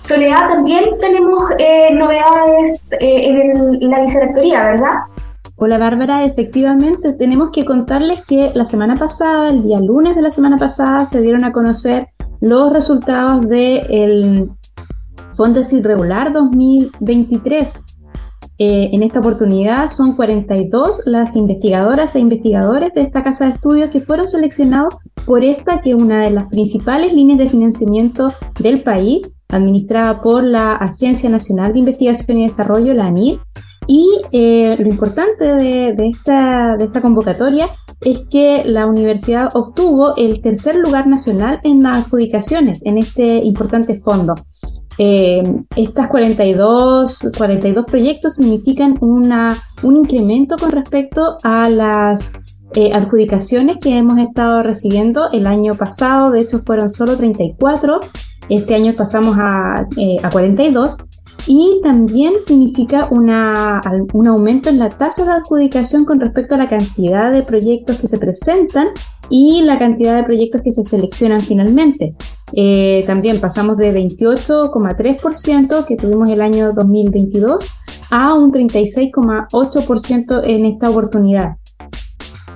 Soledad, 0.00 0.48
también 0.56 0.84
tenemos 1.00 1.44
eh, 1.58 1.94
novedades 1.94 2.88
eh, 2.98 3.26
en, 3.28 3.36
el- 3.38 3.78
en 3.84 3.90
la 3.90 4.00
vicerrectoría, 4.00 4.62
¿verdad? 4.62 4.90
Hola 5.64 5.78
Bárbara, 5.78 6.24
efectivamente 6.24 7.12
tenemos 7.12 7.50
que 7.52 7.64
contarles 7.64 8.20
que 8.22 8.50
la 8.52 8.64
semana 8.64 8.96
pasada, 8.96 9.48
el 9.48 9.62
día 9.62 9.78
lunes 9.78 10.16
de 10.16 10.22
la 10.22 10.30
semana 10.30 10.56
pasada, 10.58 11.06
se 11.06 11.20
dieron 11.20 11.44
a 11.44 11.52
conocer 11.52 12.08
los 12.40 12.72
resultados 12.72 13.46
del 13.46 14.50
Fondo 15.34 15.60
Irregular 15.70 16.32
2023. 16.32 17.80
Eh, 18.58 18.90
en 18.90 19.04
esta 19.04 19.20
oportunidad 19.20 19.86
son 19.86 20.16
42 20.16 21.02
las 21.06 21.36
investigadoras 21.36 22.16
e 22.16 22.18
investigadores 22.18 22.92
de 22.94 23.02
esta 23.02 23.22
casa 23.22 23.44
de 23.44 23.52
estudios 23.52 23.86
que 23.86 24.00
fueron 24.00 24.26
seleccionados 24.26 24.96
por 25.26 25.44
esta, 25.44 25.80
que 25.80 25.92
es 25.92 26.02
una 26.02 26.22
de 26.22 26.30
las 26.32 26.48
principales 26.48 27.12
líneas 27.12 27.38
de 27.38 27.50
financiamiento 27.50 28.34
del 28.58 28.82
país, 28.82 29.32
administrada 29.48 30.22
por 30.22 30.42
la 30.42 30.72
Agencia 30.72 31.30
Nacional 31.30 31.72
de 31.72 31.78
Investigación 31.78 32.38
y 32.38 32.42
Desarrollo, 32.48 32.94
la 32.94 33.06
ANID. 33.06 33.38
Y 33.86 34.08
eh, 34.32 34.76
lo 34.78 34.88
importante 34.88 35.44
de, 35.44 35.94
esta, 36.08 36.76
convocatoria 37.00 37.70
es 38.00 38.20
que 38.30 38.62
la 38.64 38.86
universidad 38.86 39.48
obtuvo 39.54 40.14
el 40.16 40.40
tercer 40.40 40.76
lugar 40.76 41.06
nacional 41.06 41.60
en 41.64 41.82
las 41.82 41.98
adjudicaciones 41.98 42.80
en 42.84 42.98
este 42.98 43.38
importante 43.38 44.00
fondo. 44.00 44.34
Eh, 44.98 45.42
estas 45.74 46.08
42, 46.08 47.32
42 47.36 47.86
proyectos 47.86 48.36
significan 48.36 48.96
una, 49.00 49.56
un 49.82 49.96
incremento 49.96 50.56
con 50.56 50.70
respecto 50.70 51.36
a 51.42 51.68
las 51.68 52.32
eh, 52.74 52.90
adjudicaciones 52.92 53.76
que 53.80 53.96
hemos 53.96 54.18
estado 54.18 54.62
recibiendo 54.62 55.30
el 55.32 55.46
año 55.46 55.72
pasado. 55.72 56.30
De 56.30 56.40
hecho, 56.40 56.60
fueron 56.60 56.88
solo 56.88 57.16
34. 57.16 58.00
Este 58.48 58.74
año 58.74 58.92
pasamos 58.96 59.36
a, 59.38 59.86
eh, 59.96 60.16
a 60.22 60.30
42 60.30 60.96
y 61.46 61.80
también 61.82 62.34
significa 62.44 63.08
una, 63.10 63.80
un 64.12 64.28
aumento 64.28 64.68
en 64.68 64.78
la 64.78 64.88
tasa 64.88 65.24
de 65.24 65.32
adjudicación 65.32 66.04
con 66.04 66.20
respecto 66.20 66.54
a 66.54 66.58
la 66.58 66.68
cantidad 66.68 67.32
de 67.32 67.42
proyectos 67.42 67.98
que 67.98 68.06
se 68.06 68.18
presentan 68.18 68.88
y 69.28 69.62
la 69.62 69.76
cantidad 69.76 70.16
de 70.16 70.24
proyectos 70.24 70.62
que 70.62 70.70
se 70.70 70.84
seleccionan 70.84 71.40
finalmente. 71.40 72.14
Eh, 72.54 73.02
también 73.06 73.40
pasamos 73.40 73.76
de 73.76 73.92
28,3% 73.92 75.84
que 75.86 75.96
tuvimos 75.96 76.28
el 76.30 76.42
año 76.42 76.72
2022 76.72 77.66
a 78.10 78.34
un 78.34 78.52
36,8% 78.52 80.42
en 80.44 80.66
esta 80.66 80.90
oportunidad. 80.90 81.56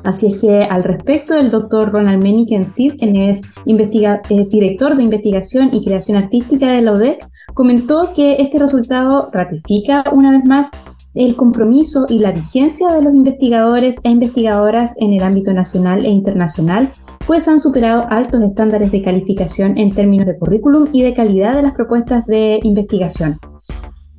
Así 0.07 0.29
es 0.29 0.41
que 0.41 0.63
al 0.63 0.85
respecto, 0.85 1.35
el 1.35 1.51
doctor 1.51 1.91
Ronald 1.91 2.23
Meniken-Sid, 2.23 2.97
quien 2.97 3.17
es 3.17 3.41
eh, 3.67 4.47
director 4.49 4.97
de 4.97 5.03
investigación 5.03 5.71
y 5.73 5.85
creación 5.85 6.17
artística 6.17 6.71
de 6.71 6.81
la 6.81 6.93
UDEC, 6.93 7.25
comentó 7.55 8.13
que 8.15 8.37
este 8.39 8.61
resultado 8.61 9.31
ratifica 9.33 10.05
una 10.13 10.31
vez 10.31 10.49
más 10.49 10.71
el 11.15 11.35
compromiso 11.35 12.07
y 12.09 12.21
la 12.21 12.31
vigencia 12.31 12.93
de 12.93 13.03
los 13.03 13.17
investigadores 13.17 13.97
e 14.05 14.11
investigadoras 14.11 14.95
en 14.99 15.13
el 15.13 15.25
ámbito 15.25 15.53
nacional 15.53 16.07
e 16.07 16.11
internacional, 16.11 16.93
pues 17.27 17.49
han 17.49 17.59
superado 17.59 18.05
altos 18.09 18.45
estándares 18.45 18.93
de 18.93 19.03
calificación 19.03 19.77
en 19.77 19.93
términos 19.93 20.29
de 20.29 20.39
currículum 20.39 20.87
y 20.93 21.03
de 21.03 21.15
calidad 21.15 21.57
de 21.57 21.63
las 21.63 21.73
propuestas 21.73 22.25
de 22.27 22.61
investigación. 22.63 23.41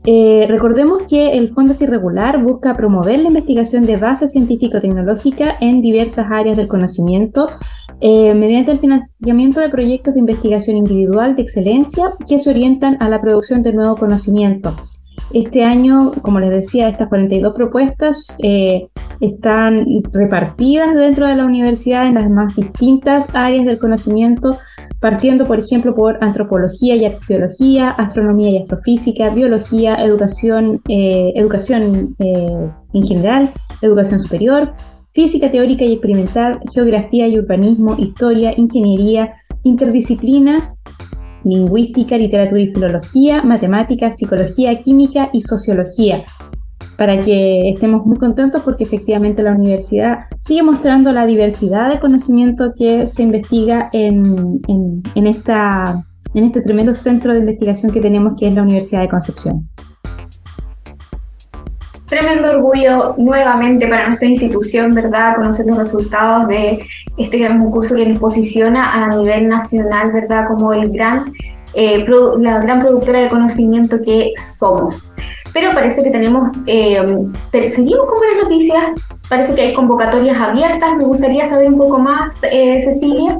Eh, 0.09 0.45
recordemos 0.47 1.03
que 1.03 1.37
el 1.37 1.53
Fondo 1.53 1.73
Irregular 1.77 2.41
busca 2.41 2.73
promover 2.73 3.19
la 3.19 3.27
investigación 3.27 3.85
de 3.85 3.97
base 3.97 4.25
científico-tecnológica 4.29 5.57
en 5.59 5.81
diversas 5.81 6.27
áreas 6.31 6.55
del 6.55 6.69
conocimiento 6.69 7.47
eh, 7.99 8.33
mediante 8.33 8.71
el 8.71 8.79
financiamiento 8.79 9.59
de 9.59 9.67
proyectos 9.67 10.13
de 10.13 10.21
investigación 10.21 10.77
individual 10.77 11.35
de 11.35 11.41
excelencia 11.41 12.13
que 12.25 12.39
se 12.39 12.49
orientan 12.49 12.95
a 13.01 13.09
la 13.09 13.19
producción 13.19 13.63
de 13.63 13.73
nuevo 13.73 13.97
conocimiento. 13.97 14.77
Este 15.33 15.65
año, 15.65 16.13
como 16.21 16.39
les 16.39 16.51
decía, 16.51 16.87
estas 16.87 17.09
42 17.09 17.53
propuestas 17.53 18.33
eh, 18.41 18.87
están 19.19 19.85
repartidas 20.13 20.95
dentro 20.95 21.27
de 21.27 21.35
la 21.35 21.43
universidad 21.43 22.07
en 22.07 22.13
las 22.13 22.29
más 22.29 22.55
distintas 22.55 23.27
áreas 23.33 23.65
del 23.65 23.77
conocimiento 23.77 24.57
partiendo, 24.99 25.45
por 25.45 25.59
ejemplo, 25.59 25.93
por 25.93 26.17
antropología 26.21 26.95
y 26.95 27.05
arqueología, 27.05 27.89
astronomía 27.91 28.49
y 28.49 28.57
astrofísica, 28.57 29.29
biología, 29.29 29.95
educación, 29.95 30.81
eh, 30.87 31.31
educación 31.35 32.15
eh, 32.19 32.69
en 32.93 33.03
general, 33.05 33.53
educación 33.81 34.19
superior, 34.19 34.73
física 35.13 35.51
teórica 35.51 35.83
y 35.83 35.93
experimental, 35.93 36.59
geografía 36.73 37.27
y 37.27 37.37
urbanismo, 37.37 37.95
historia, 37.97 38.53
ingeniería, 38.57 39.33
interdisciplinas, 39.63 40.77
lingüística, 41.43 42.17
literatura 42.17 42.61
y 42.61 42.73
filología, 42.73 43.43
matemáticas, 43.43 44.17
psicología, 44.17 44.79
química 44.79 45.29
y 45.33 45.41
sociología 45.41 46.25
para 46.97 47.19
que 47.19 47.69
estemos 47.69 48.05
muy 48.05 48.17
contentos 48.17 48.63
porque 48.63 48.83
efectivamente 48.83 49.43
la 49.43 49.51
universidad 49.51 50.25
sigue 50.39 50.63
mostrando 50.63 51.11
la 51.11 51.25
diversidad 51.25 51.89
de 51.89 51.99
conocimiento 51.99 52.73
que 52.75 53.05
se 53.05 53.21
investiga 53.21 53.89
en, 53.93 54.59
en, 54.67 55.27
esta, 55.27 56.03
en 56.33 56.45
este 56.45 56.61
tremendo 56.61 56.93
centro 56.93 57.33
de 57.33 57.39
investigación 57.39 57.91
que 57.91 58.01
tenemos 58.01 58.33
que 58.37 58.47
es 58.47 58.53
la 58.53 58.63
Universidad 58.63 59.01
de 59.01 59.09
Concepción. 59.09 59.69
Tremendo 62.09 62.49
orgullo 62.51 63.15
nuevamente 63.17 63.85
para 63.87 64.07
nuestra 64.07 64.27
institución, 64.27 64.95
¿verdad? 64.95 65.35
Conocer 65.35 65.65
los 65.65 65.77
resultados 65.77 66.47
de 66.47 66.79
este 67.17 67.37
gran 67.37 67.59
concurso 67.59 67.95
que 67.95 68.05
nos 68.07 68.19
posiciona 68.19 68.93
a 68.93 69.09
nivel 69.09 69.49
nacional, 69.49 70.13
¿verdad? 70.13 70.47
Como 70.47 70.71
el 70.71 70.89
gran, 70.89 71.33
eh, 71.75 72.05
la 72.39 72.59
gran 72.61 72.79
productora 72.79 73.19
de 73.19 73.27
conocimiento 73.27 74.01
que 74.01 74.31
somos 74.57 75.11
pero 75.59 75.73
parece 75.73 76.03
que 76.03 76.11
tenemos, 76.11 76.51
eh, 76.67 77.03
seguimos 77.51 78.05
con 78.05 78.19
buenas 78.19 78.43
noticias, 78.43 78.83
parece 79.27 79.55
que 79.55 79.61
hay 79.61 79.73
convocatorias 79.73 80.37
abiertas, 80.37 80.95
me 80.95 81.05
gustaría 81.05 81.49
saber 81.49 81.69
un 81.69 81.79
poco 81.79 81.99
más, 81.99 82.31
eh, 82.51 82.79
Cecilia. 82.79 83.39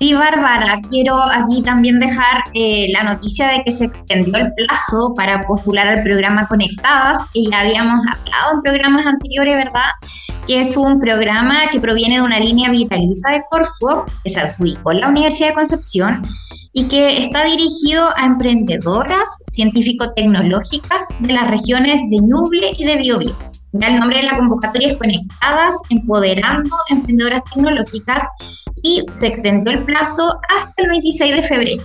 Sí, 0.00 0.14
Bárbara, 0.14 0.80
quiero 0.90 1.14
aquí 1.14 1.62
también 1.62 2.00
dejar 2.00 2.42
eh, 2.54 2.88
la 2.92 3.04
noticia 3.04 3.52
de 3.52 3.62
que 3.62 3.70
se 3.70 3.84
extendió 3.84 4.34
el 4.34 4.52
plazo 4.54 5.14
para 5.14 5.46
postular 5.46 5.86
al 5.86 6.02
programa 6.02 6.48
Conectadas, 6.48 7.18
que 7.32 7.44
ya 7.48 7.60
habíamos 7.60 8.04
hablado 8.04 8.54
en 8.56 8.62
programas 8.62 9.06
anteriores, 9.06 9.54
¿verdad? 9.54 9.90
Que 10.48 10.58
es 10.58 10.76
un 10.76 10.98
programa 10.98 11.54
que 11.70 11.78
proviene 11.78 12.16
de 12.16 12.22
una 12.22 12.40
línea 12.40 12.68
vitaliza 12.68 13.30
de 13.30 13.42
Corfo, 13.48 14.06
que 14.24 14.30
se 14.30 14.40
adjudicó 14.40 14.90
en 14.90 15.02
la 15.02 15.08
Universidad 15.08 15.50
de 15.50 15.54
Concepción 15.54 16.22
y 16.72 16.88
que 16.88 17.18
está 17.18 17.44
dirigido 17.44 18.08
a 18.16 18.26
emprendedoras 18.26 19.28
científico-tecnológicas 19.50 21.06
de 21.20 21.32
las 21.32 21.50
regiones 21.50 22.02
de 22.08 22.18
Ñuble 22.18 22.72
y 22.78 22.84
de 22.84 22.96
Biobío. 22.96 23.36
el 23.72 23.98
nombre 23.98 24.18
de 24.18 24.24
la 24.24 24.38
convocatoria 24.38 24.88
es 24.88 24.96
Conectadas, 24.96 25.76
Empoderando 25.90 26.74
Emprendedoras 26.88 27.42
Tecnológicas 27.52 28.26
y 28.82 29.04
se 29.12 29.28
extendió 29.28 29.72
el 29.72 29.84
plazo 29.84 30.38
hasta 30.56 30.82
el 30.82 30.88
26 30.88 31.36
de 31.36 31.42
febrero. 31.42 31.82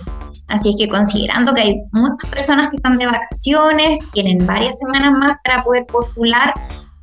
Así 0.48 0.70
es 0.70 0.76
que 0.78 0.88
considerando 0.88 1.52
que 1.52 1.60
hay 1.60 1.74
muchas 1.92 2.30
personas 2.30 2.70
que 2.70 2.76
están 2.76 2.96
de 2.96 3.06
vacaciones, 3.06 3.98
tienen 4.12 4.46
varias 4.46 4.78
semanas 4.78 5.12
más 5.12 5.36
para 5.44 5.62
poder 5.62 5.84
postular, 5.86 6.54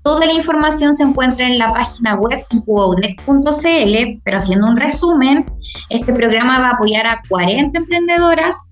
Toda 0.06 0.28
la 0.28 0.34
información 0.34 0.94
se 0.94 1.02
encuentra 1.02 1.48
en 1.48 1.58
la 1.58 1.74
página 1.74 2.14
web 2.14 2.46
incubaudec.cl, 2.52 4.22
pero 4.24 4.38
haciendo 4.38 4.68
un 4.68 4.78
resumen, 4.78 5.52
este 5.90 6.14
programa 6.14 6.60
va 6.60 6.68
a 6.68 6.72
apoyar 6.74 7.08
a 7.08 7.24
40 7.28 7.80
emprendedoras 7.80 8.68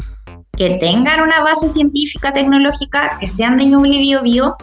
que 0.55 0.77
tengan 0.79 1.21
una 1.21 1.39
base 1.41 1.67
científica, 1.69 2.33
tecnológica, 2.33 3.17
que 3.19 3.27
sean 3.27 3.57
de 3.57 3.65
Ñuble 3.65 3.97
Bio 3.97 4.21
Bio 4.21 4.55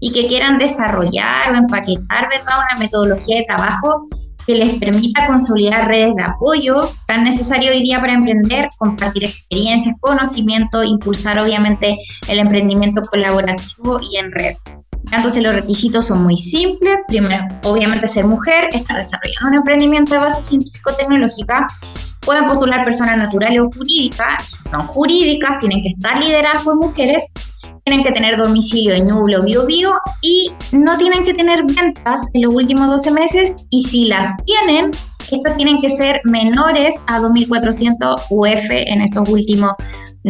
y 0.00 0.10
que 0.10 0.26
quieran 0.26 0.58
desarrollar 0.58 1.52
o 1.52 1.54
empaquetar 1.54 2.28
¿verdad? 2.28 2.58
una 2.72 2.80
metodología 2.80 3.36
de 3.38 3.44
trabajo 3.44 4.02
que 4.46 4.54
les 4.54 4.78
permita 4.78 5.26
consolidar 5.26 5.88
redes 5.88 6.14
de 6.14 6.22
apoyo 6.22 6.88
tan 7.06 7.24
necesario 7.24 7.72
hoy 7.72 7.82
día 7.82 8.00
para 8.00 8.14
emprender, 8.14 8.68
compartir 8.78 9.24
experiencias, 9.24 9.94
conocimiento, 10.00 10.84
impulsar 10.84 11.38
obviamente 11.38 11.94
el 12.28 12.38
emprendimiento 12.38 13.02
colaborativo 13.02 13.98
y 14.00 14.16
en 14.18 14.32
red. 14.32 14.56
Entonces 15.12 15.42
los 15.42 15.54
requisitos 15.54 16.06
son 16.06 16.22
muy 16.22 16.36
simples. 16.36 16.98
Primero, 17.08 17.46
obviamente 17.64 18.08
ser 18.08 18.26
mujer, 18.26 18.68
estar 18.72 18.96
desarrollando 18.96 19.48
un 19.48 19.54
emprendimiento 19.54 20.14
de 20.14 20.20
base 20.20 20.42
científico-tecnológica. 20.42 21.66
Pueden 22.20 22.48
postular 22.48 22.84
personas 22.84 23.16
naturales 23.18 23.60
o 23.60 23.66
jurídicas. 23.66 24.44
Si 24.48 24.68
son 24.68 24.88
jurídicas, 24.88 25.58
tienen 25.58 25.82
que 25.82 25.90
estar 25.90 26.18
lideradas 26.18 26.64
por 26.64 26.76
mujeres. 26.76 27.30
Tienen 27.88 28.02
que 28.02 28.10
tener 28.10 28.36
domicilio 28.36 28.94
en 28.94 29.06
Ñuble 29.06 29.36
o 29.36 29.44
Bio 29.44 29.64
Bio 29.64 29.92
y 30.20 30.50
no 30.72 30.98
tienen 30.98 31.22
que 31.22 31.32
tener 31.32 31.62
ventas 31.62 32.20
en 32.32 32.42
los 32.42 32.52
últimos 32.52 32.88
12 32.88 33.12
meses. 33.12 33.54
Y 33.70 33.84
si 33.84 34.06
las 34.06 34.34
tienen, 34.44 34.90
estas 35.30 35.56
tienen 35.56 35.80
que 35.80 35.88
ser 35.88 36.20
menores 36.24 37.00
a 37.06 37.20
2.400 37.20 38.22
UF 38.30 38.70
en 38.70 39.02
estos 39.02 39.28
últimos 39.28 39.74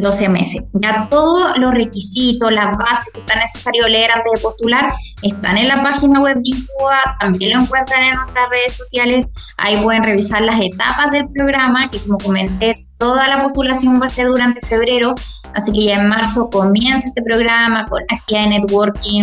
12 0.02 0.28
meses. 0.28 0.62
Ya 0.74 1.08
todos 1.08 1.58
los 1.58 1.74
requisitos, 1.74 2.52
las 2.52 2.76
bases 2.76 3.12
que 3.12 3.20
está 3.20 3.38
necesario 3.38 3.88
leer 3.88 4.10
antes 4.10 4.32
de 4.34 4.40
postular 4.40 4.92
están 5.22 5.56
en 5.56 5.68
la 5.68 5.82
página 5.82 6.20
web 6.20 6.36
de 6.36 6.50
Incuba, 6.50 7.16
también 7.20 7.56
lo 7.56 7.64
encuentran 7.64 8.02
en 8.02 8.14
nuestras 8.14 8.48
redes 8.50 8.76
sociales. 8.76 9.26
Ahí 9.58 9.76
pueden 9.82 10.02
revisar 10.02 10.42
las 10.42 10.60
etapas 10.60 11.10
del 11.10 11.28
programa, 11.28 11.88
que 11.90 11.98
como 12.00 12.18
comenté, 12.18 12.72
toda 12.98 13.28
la 13.28 13.40
postulación 13.40 14.00
va 14.00 14.06
a 14.06 14.10
ser 14.10 14.26
durante 14.28 14.64
febrero, 14.66 15.14
así 15.54 15.72
que 15.72 15.84
ya 15.84 15.96
en 15.96 16.08
marzo 16.08 16.48
comienza 16.50 17.06
este 17.06 17.22
programa 17.22 17.86
con 17.86 18.02
actividad 18.02 18.44
de 18.44 18.60
networking, 18.60 19.22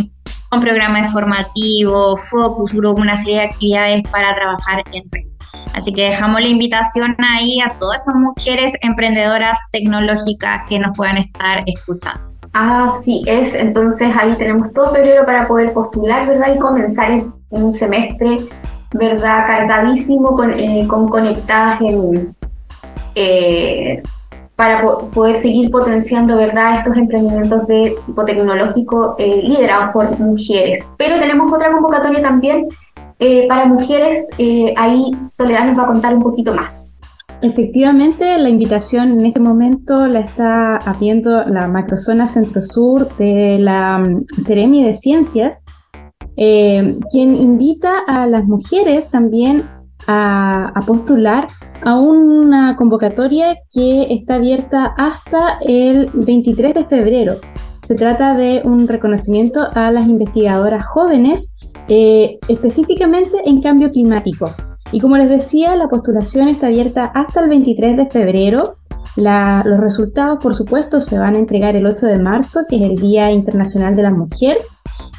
con 0.49 0.61
programas 0.61 1.11
formativos, 1.11 2.29
focus 2.29 2.73
group, 2.73 2.99
una 2.99 3.15
serie 3.15 3.39
de 3.39 3.43
actividades 3.45 4.03
para 4.11 4.35
trabajar 4.35 4.83
en 4.91 5.03
red. 5.11 5.32
Así 5.73 5.93
que 5.93 6.03
dejamos 6.03 6.41
la 6.41 6.47
invitación 6.47 7.15
ahí 7.19 7.59
a 7.61 7.77
todas 7.79 8.01
esas 8.01 8.15
mujeres 8.15 8.73
emprendedoras 8.81 9.57
tecnológicas 9.71 10.61
que 10.67 10.79
nos 10.79 10.95
puedan 10.95 11.17
estar 11.17 11.63
escuchando. 11.65 12.33
Así 12.53 13.23
es, 13.25 13.55
entonces 13.55 14.09
ahí 14.15 14.35
tenemos 14.35 14.71
todo 14.73 14.93
febrero 14.93 15.25
para 15.25 15.47
poder 15.47 15.73
postular, 15.73 16.27
¿verdad? 16.27 16.55
Y 16.55 16.59
comenzar 16.59 17.23
un 17.49 17.71
semestre, 17.71 18.47
¿verdad? 18.93 19.47
Cargadísimo 19.47 20.35
con, 20.35 20.53
eh, 20.53 20.85
con 20.87 21.07
conectadas 21.07 21.81
en, 21.81 22.35
eh, 23.15 24.03
para 24.55 24.81
poder 24.81 25.35
seguir 25.37 25.71
potenciando 25.71 26.37
¿verdad? 26.37 26.79
estos 26.79 26.95
emprendimientos 26.97 27.65
de 27.67 27.95
tipo 28.05 28.23
tecnológico 28.23 29.15
eh, 29.17 29.41
liderados 29.43 29.89
por 29.91 30.19
mujeres. 30.19 30.87
Pero 30.97 31.19
tenemos 31.19 31.51
otra 31.51 31.71
convocatoria 31.71 32.21
también 32.21 32.67
eh, 33.19 33.47
para 33.47 33.65
mujeres, 33.65 34.25
eh, 34.37 34.73
ahí 34.77 35.11
Soledad 35.37 35.65
nos 35.65 35.77
va 35.77 35.83
a 35.83 35.87
contar 35.87 36.15
un 36.15 36.21
poquito 36.21 36.53
más. 36.53 36.93
Efectivamente, 37.41 38.37
la 38.37 38.49
invitación 38.49 39.11
en 39.19 39.25
este 39.25 39.39
momento 39.39 40.07
la 40.07 40.21
está 40.21 40.77
haciendo 40.77 41.43
la 41.45 41.67
macrozona 41.67 42.25
centro-sur 42.25 43.13
de 43.17 43.57
la 43.59 43.99
mm, 43.99 44.25
Ceremi 44.39 44.83
de 44.83 44.93
Ciencias, 44.93 45.63
quien 46.35 47.35
invita 47.35 47.99
a 48.07 48.25
las 48.25 48.45
mujeres 48.45 49.07
también 49.09 49.63
a, 50.07 50.81
postular 50.85 51.47
a 51.83 51.99
una 51.99 52.75
convocatoria 52.75 53.57
que 53.71 54.03
está 54.03 54.35
abierta 54.35 54.93
hasta 54.97 55.59
el 55.61 56.09
23 56.13 56.73
de 56.73 56.85
febrero. 56.85 57.33
Se 57.83 57.95
trata 57.95 58.33
de 58.33 58.61
un 58.63 58.87
reconocimiento 58.87 59.59
a 59.73 59.91
las 59.91 60.07
investigadoras 60.07 60.85
jóvenes, 60.87 61.53
eh, 61.89 62.39
específicamente 62.47 63.37
en 63.43 63.61
cambio 63.61 63.91
climático. 63.91 64.53
Y 64.93 65.01
como 65.01 65.17
les 65.17 65.29
decía, 65.29 65.75
la 65.75 65.89
postulación 65.89 66.47
está 66.47 66.67
abierta 66.67 67.11
hasta 67.13 67.41
el 67.41 67.49
23 67.49 67.97
de 67.97 68.09
febrero. 68.09 68.61
los 69.17 69.77
resultados, 69.77 70.39
por 70.41 70.55
supuesto, 70.55 71.01
se 71.01 71.19
van 71.19 71.35
a 71.35 71.39
entregar 71.39 71.75
el 71.75 71.85
8 71.85 72.05
de 72.05 72.19
marzo, 72.19 72.61
que 72.69 72.77
es 72.77 72.83
el 72.83 72.95
Día 72.95 73.31
Internacional 73.31 73.97
de 73.97 74.03
la 74.03 74.11
Mujer. 74.11 74.55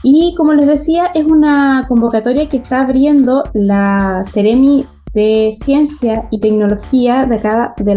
Y 0.03 0.35
como 0.35 0.55
les 0.55 0.67
decía, 0.67 1.11
es 1.15 1.27
una 1.27 1.85
convocatoria 1.87 2.49
que 2.49 2.57
está 2.57 2.81
abriendo 2.81 3.45
la 3.53 4.23
Ceremi 4.25 4.85
de 5.13 5.53
Ciencia 5.55 6.27
y 6.31 6.41
Tecnología 6.41 7.27
de 7.27 7.39
de 7.85 7.95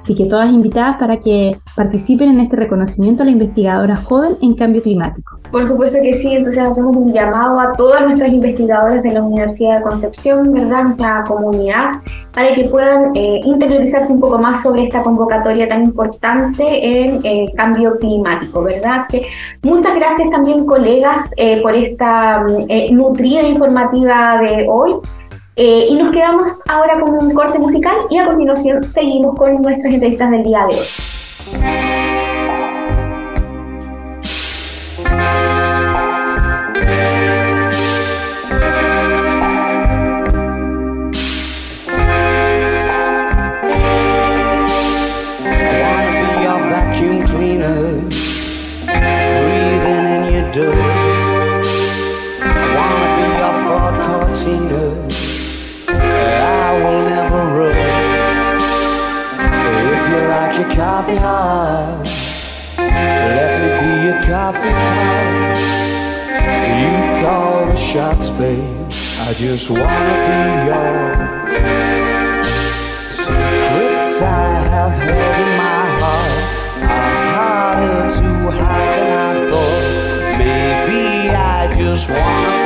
Así 0.00 0.14
que 0.14 0.24
todas 0.24 0.50
invitadas 0.50 0.96
para 0.98 1.18
que 1.18 1.58
participen 1.76 2.30
en 2.30 2.40
este 2.40 2.56
reconocimiento 2.56 3.22
a 3.22 3.26
la 3.26 3.32
investigadora 3.32 3.96
joven 3.96 4.38
en 4.40 4.54
cambio 4.54 4.82
climático. 4.82 5.38
Por 5.52 5.66
supuesto 5.66 5.98
que 6.00 6.14
sí, 6.14 6.34
entonces 6.34 6.62
hacemos 6.62 6.96
un 6.96 7.12
llamado 7.12 7.60
a 7.60 7.72
todas 7.72 8.06
nuestras 8.06 8.32
investigadoras 8.32 9.02
de 9.02 9.12
la 9.12 9.22
Universidad 9.22 9.76
de 9.76 9.82
Concepción, 9.82 10.54
¿verdad? 10.54 10.84
Nuestra 10.84 11.22
comunidad, 11.28 12.00
para 12.34 12.54
que 12.54 12.64
puedan 12.64 13.14
eh, 13.14 13.40
interiorizarse 13.44 14.10
un 14.10 14.20
poco 14.20 14.38
más 14.38 14.62
sobre 14.62 14.84
esta 14.84 15.02
convocatoria 15.02 15.68
tan 15.68 15.84
importante 15.84 16.62
en 16.66 17.18
eh, 17.22 17.52
cambio 17.54 17.98
climático, 17.98 18.62
¿verdad? 18.62 19.06
que 19.10 19.26
muchas 19.62 19.94
gracias 19.96 20.30
también, 20.30 20.64
colegas, 20.64 21.30
eh, 21.36 21.60
por 21.60 21.74
esta 21.74 22.42
nutrida 22.90 23.42
informativa 23.42 24.40
de 24.40 24.66
hoy. 24.66 24.94
Eh, 25.62 25.84
y 25.90 25.94
nos 25.94 26.10
quedamos 26.10 26.62
ahora 26.70 26.98
con 26.98 27.22
un 27.22 27.34
corte 27.34 27.58
musical 27.58 27.98
y 28.08 28.16
a 28.16 28.24
continuación 28.24 28.82
seguimos 28.82 29.36
con 29.36 29.60
nuestras 29.60 29.92
entrevistas 29.92 30.30
del 30.30 30.42
día 30.42 30.66
de 30.66 30.74
hoy. 30.74 31.99
Coffee 60.80 61.16
hot. 61.16 62.08
Let 62.78 63.50
me 63.60 63.68
be 63.80 63.90
your 64.06 64.18
coffee 64.22 64.74
pot. 64.84 65.56
You 66.80 66.94
call 67.20 67.66
the 67.66 67.76
shots, 67.76 68.30
babe. 68.30 68.88
I 69.26 69.34
just 69.34 69.68
wanna 69.68 70.16
be 70.28 70.40
yours. 70.68 71.20
Secrets 73.12 74.22
I 74.22 74.48
have 74.74 74.96
held 75.06 75.36
in 75.44 75.50
my 75.64 75.84
heart 76.00 76.40
are 76.96 77.16
harder 77.34 78.00
to 78.16 78.30
hide 78.60 78.92
than 78.96 79.10
I 79.28 79.32
thought. 79.50 79.86
Maybe 80.38 81.02
I 81.28 81.60
just 81.76 82.08
wanna 82.08 82.59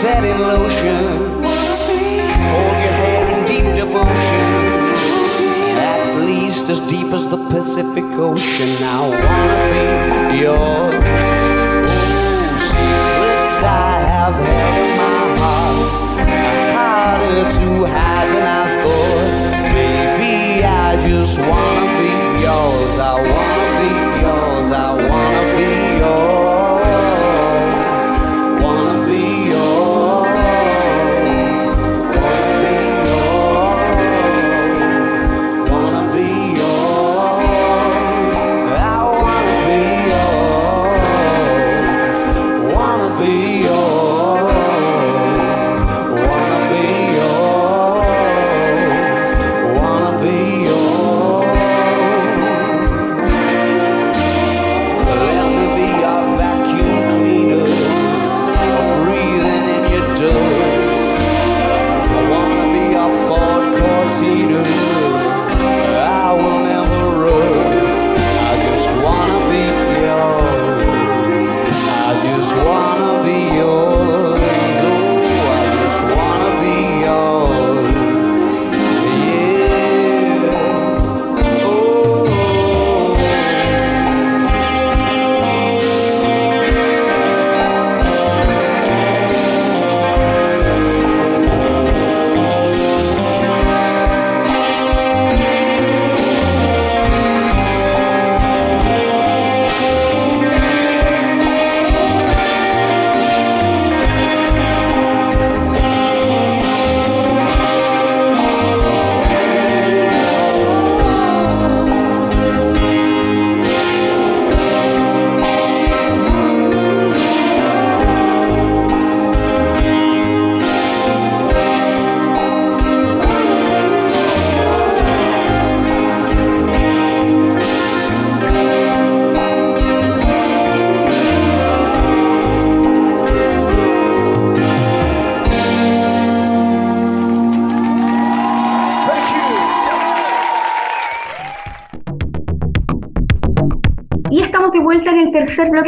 setting 0.00 0.38
lotion. 0.38 1.42
Hold 2.52 2.76
your 2.84 2.96
head 3.02 3.26
in 3.32 3.40
deep 3.50 3.66
devotion. 3.80 4.50
At 5.78 6.20
least 6.26 6.68
as 6.68 6.80
deep 6.80 7.14
as 7.14 7.26
the 7.28 7.38
Pacific 7.48 8.04
Ocean. 8.28 8.72
I 8.84 9.00
wanna 9.22 9.60
be 9.72 9.84
yours. 10.44 10.96
Oh, 11.88 12.56
secrets 12.68 13.56
I 13.62 13.94
have 14.12 14.36
held 14.48 14.76
in 14.84 14.90
my 15.00 15.20
heart 15.40 15.80
are 16.52 16.62
harder 16.76 17.40
to 17.58 17.68
hide 17.94 18.28
than 18.34 18.46
I 18.60 18.64
thought. 18.82 19.32
Maybe 19.78 20.62
I 20.62 20.88
just 21.08 21.38
wanna 21.38 21.86
be 21.98 22.25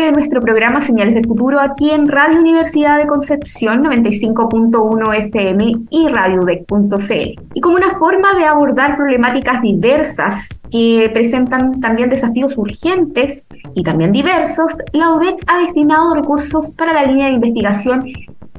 de 0.09 0.13
nuestro 0.13 0.41
programa 0.41 0.81
Señales 0.81 1.15
del 1.15 1.27
Futuro 1.27 1.61
aquí 1.61 1.91
en 1.91 2.09
Radio 2.09 2.41
Universidad 2.41 2.97
de 2.97 3.07
Concepción 3.07 3.85
95.1 3.85 5.15
FM 5.27 5.75
y 5.91 6.09
radiodec.cl. 6.09 7.41
Y 7.53 7.61
como 7.61 7.77
una 7.77 7.91
forma 7.91 8.33
de 8.33 8.47
abordar 8.47 8.97
problemáticas 8.97 9.61
diversas 9.61 10.63
que 10.71 11.11
presentan 11.13 11.81
también 11.81 12.09
desafíos 12.09 12.57
urgentes 12.57 13.47
y 13.75 13.83
también 13.83 14.13
diversos, 14.13 14.73
la 14.93 15.13
UDEC 15.13 15.45
ha 15.47 15.59
destinado 15.59 16.15
recursos 16.15 16.71
para 16.71 16.95
la 16.95 17.05
línea 17.05 17.27
de 17.27 17.33
investigación 17.35 18.05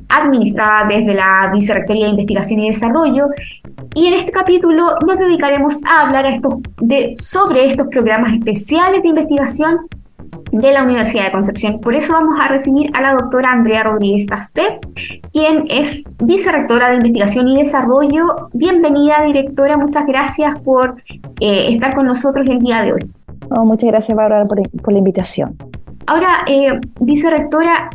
administrada 0.07 0.85
desde 0.87 1.15
la 1.15 1.49
Vicerrectoría 1.51 2.05
de 2.05 2.11
Investigación 2.11 2.59
y 2.59 2.67
Desarrollo. 2.67 3.29
Y 3.95 4.05
en 4.05 4.13
este 4.13 4.31
capítulo 4.31 4.97
nos 5.07 5.17
dedicaremos 5.17 5.73
a 5.83 6.01
hablar 6.01 6.25
de, 6.81 7.13
sobre 7.17 7.71
estos 7.71 7.87
programas 7.87 8.33
especiales 8.33 9.01
de 9.01 9.09
investigación 9.09 9.79
de 10.51 10.71
la 10.71 10.83
Universidad 10.83 11.25
de 11.25 11.31
Concepción. 11.31 11.79
Por 11.79 11.95
eso 11.95 12.13
vamos 12.13 12.39
a 12.39 12.47
recibir 12.47 12.91
a 12.93 13.01
la 13.01 13.13
doctora 13.13 13.51
Andrea 13.51 13.83
Rodríguez 13.83 14.25
Tastet, 14.25 14.79
quien 15.31 15.65
es 15.69 16.03
vicerrectora 16.23 16.89
de 16.89 16.95
Investigación 16.95 17.47
y 17.47 17.57
Desarrollo. 17.57 18.49
Bienvenida, 18.53 19.23
directora. 19.25 19.77
Muchas 19.77 20.05
gracias 20.05 20.59
por 20.59 21.01
eh, 21.39 21.71
estar 21.71 21.95
con 21.95 22.05
nosotros 22.05 22.47
el 22.49 22.59
día 22.59 22.81
de 22.81 22.93
hoy. 22.93 23.11
muchas 23.63 23.89
gracias, 23.89 24.15
Bárbara, 24.15 24.45
por, 24.45 24.61
por 24.81 24.93
la 24.93 24.99
invitación. 24.99 25.55
Ahora, 26.07 26.43
eh, 26.47 26.79
vicerrectora, 26.99 27.89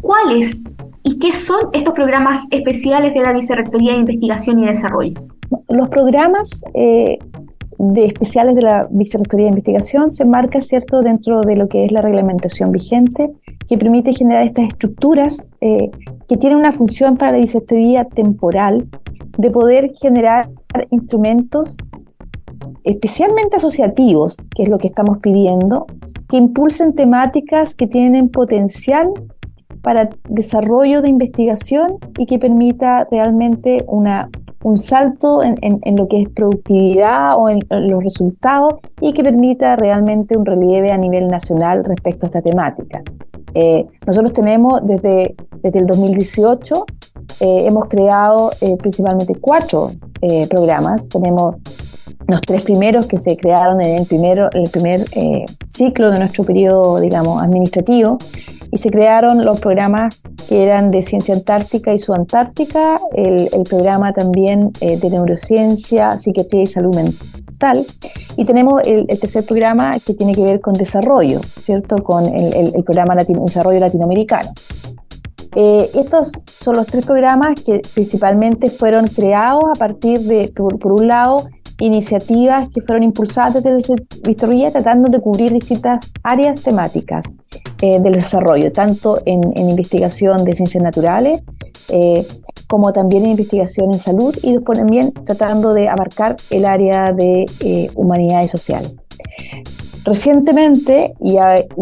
¿cuáles 0.00 0.64
¿Y 1.02 1.18
qué 1.18 1.32
son 1.32 1.70
estos 1.72 1.94
programas 1.94 2.44
especiales 2.50 3.14
de 3.14 3.20
la 3.20 3.32
Vicerrectoría 3.32 3.92
de 3.92 3.98
Investigación 3.98 4.58
y 4.58 4.66
Desarrollo? 4.66 5.14
Los 5.68 5.88
programas 5.88 6.62
eh, 6.74 7.18
de 7.82 8.04
especiales 8.04 8.54
de 8.54 8.60
la 8.60 8.86
Vicerrectoría 8.90 9.46
de 9.46 9.50
Investigación 9.52 10.10
se 10.10 10.26
marcan 10.26 10.60
¿cierto?, 10.60 11.00
dentro 11.00 11.40
de 11.40 11.56
lo 11.56 11.66
que 11.66 11.86
es 11.86 11.92
la 11.92 12.02
reglamentación 12.02 12.72
vigente, 12.72 13.32
que 13.66 13.78
permite 13.78 14.12
generar 14.12 14.42
estas 14.42 14.68
estructuras 14.68 15.48
eh, 15.62 15.90
que 16.28 16.36
tienen 16.36 16.58
una 16.58 16.72
función 16.72 17.16
para 17.16 17.32
la 17.32 17.38
Vicerrectoría 17.38 18.04
temporal 18.04 18.86
de 19.38 19.50
poder 19.50 19.92
generar 19.98 20.50
instrumentos 20.90 21.74
especialmente 22.84 23.56
asociativos, 23.56 24.36
que 24.54 24.64
es 24.64 24.68
lo 24.68 24.76
que 24.76 24.88
estamos 24.88 25.18
pidiendo, 25.18 25.86
que 26.28 26.36
impulsen 26.36 26.94
temáticas 26.94 27.74
que 27.74 27.86
tienen 27.86 28.28
potencial 28.28 29.08
para 29.82 30.10
desarrollo 30.28 31.02
de 31.02 31.08
investigación 31.08 31.98
y 32.18 32.26
que 32.26 32.38
permita 32.38 33.06
realmente 33.10 33.84
una, 33.86 34.28
un 34.62 34.78
salto 34.78 35.42
en, 35.42 35.56
en, 35.60 35.96
lo 35.96 36.08
que 36.08 36.22
es 36.22 36.28
productividad 36.28 37.38
o 37.38 37.48
en, 37.48 37.60
los 37.70 38.04
resultados 38.04 38.74
y 39.00 39.12
que 39.12 39.22
permita 39.22 39.76
realmente 39.76 40.36
un 40.36 40.44
relieve 40.44 40.92
a 40.92 40.98
nivel 40.98 41.28
nacional 41.28 41.84
respecto 41.84 42.26
a 42.26 42.28
esta 42.28 42.42
temática. 42.42 43.02
Eh, 43.54 43.86
nosotros 44.06 44.32
tenemos 44.32 44.86
desde, 44.86 45.34
desde 45.62 45.78
el 45.78 45.86
2018, 45.86 46.84
eh, 47.40 47.66
hemos 47.66 47.86
creado 47.86 48.50
eh, 48.60 48.76
principalmente 48.76 49.34
cuatro 49.40 49.92
programas. 50.50 51.08
Tenemos 51.08 51.56
los 52.26 52.40
tres 52.40 52.64
primeros 52.64 53.06
que 53.06 53.18
se 53.18 53.36
crearon 53.36 53.80
en 53.80 53.98
el, 53.98 54.06
primero, 54.06 54.48
el 54.52 54.70
primer 54.70 55.04
ciclo 55.68 56.10
de 56.10 56.18
nuestro 56.18 56.44
periodo, 56.44 57.00
digamos, 57.00 57.42
administrativo, 57.42 58.18
y 58.72 58.78
se 58.78 58.90
crearon 58.90 59.44
los 59.44 59.60
programas 59.60 60.20
que 60.48 60.62
eran 60.64 60.90
de 60.90 61.02
ciencia 61.02 61.34
antártica 61.34 61.92
y 61.92 61.98
subantártica, 61.98 63.00
el, 63.14 63.48
el 63.52 63.62
programa 63.64 64.12
también 64.12 64.70
eh, 64.80 64.96
de 64.96 65.10
neurociencia, 65.10 66.18
psiquiatría 66.18 66.62
y 66.62 66.66
salud 66.66 66.94
mental, 66.94 67.84
y 68.36 68.44
tenemos 68.44 68.82
el, 68.86 69.06
tercer 69.06 69.44
programa 69.44 69.92
que 70.04 70.14
tiene 70.14 70.34
que 70.34 70.42
ver 70.42 70.60
con 70.60 70.74
desarrollo, 70.74 71.40
¿cierto? 71.62 71.96
Con 72.02 72.26
el, 72.26 72.72
el 72.74 72.84
programa 72.84 73.14
Latino, 73.14 73.44
Desarrollo 73.44 73.80
Latinoamericano. 73.80 74.52
Eh, 75.56 75.90
estos 75.94 76.32
son 76.46 76.76
los 76.76 76.86
tres 76.86 77.04
programas 77.04 77.60
que 77.60 77.82
principalmente 77.92 78.70
fueron 78.70 79.08
creados 79.08 79.64
a 79.68 79.74
partir 79.74 80.20
de, 80.20 80.52
por 80.54 80.92
un 80.92 81.08
lado, 81.08 81.48
iniciativas 81.80 82.68
que 82.68 82.80
fueron 82.80 83.02
impulsadas 83.02 83.62
desde 83.62 83.94
Vistoría 84.22 84.70
tratando 84.70 85.08
de 85.08 85.20
cubrir 85.20 85.52
distintas 85.52 86.10
áreas 86.22 86.60
temáticas 86.62 87.24
eh, 87.82 87.98
del 88.00 88.12
desarrollo, 88.12 88.70
tanto 88.72 89.20
en, 89.24 89.40
investigación 89.56 90.44
de 90.44 90.54
ciencias 90.54 90.82
naturales 90.82 91.42
eh, 91.88 92.26
como 92.66 92.92
también 92.92 93.24
en 93.24 93.32
investigación 93.32 93.92
en 93.92 93.98
salud 93.98 94.36
y 94.42 94.52
después 94.52 94.78
también 94.78 95.12
tratando 95.12 95.74
de 95.74 95.88
abarcar 95.88 96.36
el 96.50 96.66
área 96.66 97.12
de 97.12 97.46
eh, 97.60 97.90
humanidad 97.94 98.44
y 98.44 98.48
social. 98.48 98.84
Recientemente, 100.04 101.14
y, 101.20 101.36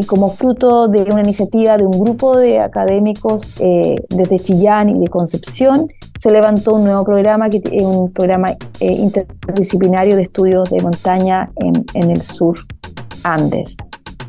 como 0.07 0.29
fruto 0.31 0.89
de 0.89 1.03
una 1.05 1.21
iniciativa 1.21 1.77
de 1.77 1.85
un 1.85 1.99
grupo 1.99 2.37
de 2.37 2.59
académicos 2.61 3.55
desde 3.57 4.41
Chillán 4.41 4.89
y 4.89 4.99
de 4.99 5.09
Concepción, 5.09 5.89
se 6.19 6.33
levantó 6.33 6.75
un 6.75 6.85
nuevo 6.85 7.05
programa, 7.05 7.49
que 7.49 7.63
es 7.71 7.83
un 7.85 8.13
programa 8.13 8.51
eh, 8.81 8.93
interdisciplinario 8.93 10.17
de 10.17 10.23
estudios 10.23 10.69
de 10.69 10.83
montaña 10.83 11.51
en, 11.57 12.11
el 12.11 12.21
sur 12.23 12.59
Andes, 13.23 13.77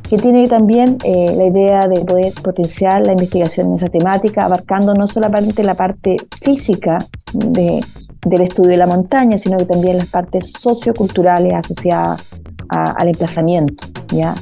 que 0.08 0.18
tiene 0.20 0.48
también 0.48 0.98
eh, 1.04 1.34
la 1.36 1.46
idea 1.46 1.88
de 1.88 2.06
poder 2.06 2.32
potenciar 2.44 3.06
la 3.08 3.14
investigación 3.14 3.68
en 3.68 3.74
esa 3.74 3.90
temática, 3.90 4.46
abarcando 4.46 4.94
no 4.94 5.08
solamente 5.08 5.64
la 5.64 5.74
parte 5.74 6.18
física 6.42 7.00
del 7.34 8.42
estudio 8.42 8.70
de 8.70 8.78
la 8.78 8.88
montaña, 8.88 9.40
sino 9.40 9.58
que 9.58 9.66
también 9.66 9.98
las 9.98 10.08
partes 10.08 10.52
socioculturales 10.60 11.54
asociadas 11.54 12.22
al 12.68 13.08
emplazamiento 13.08 13.86
¿ya? 14.14 14.36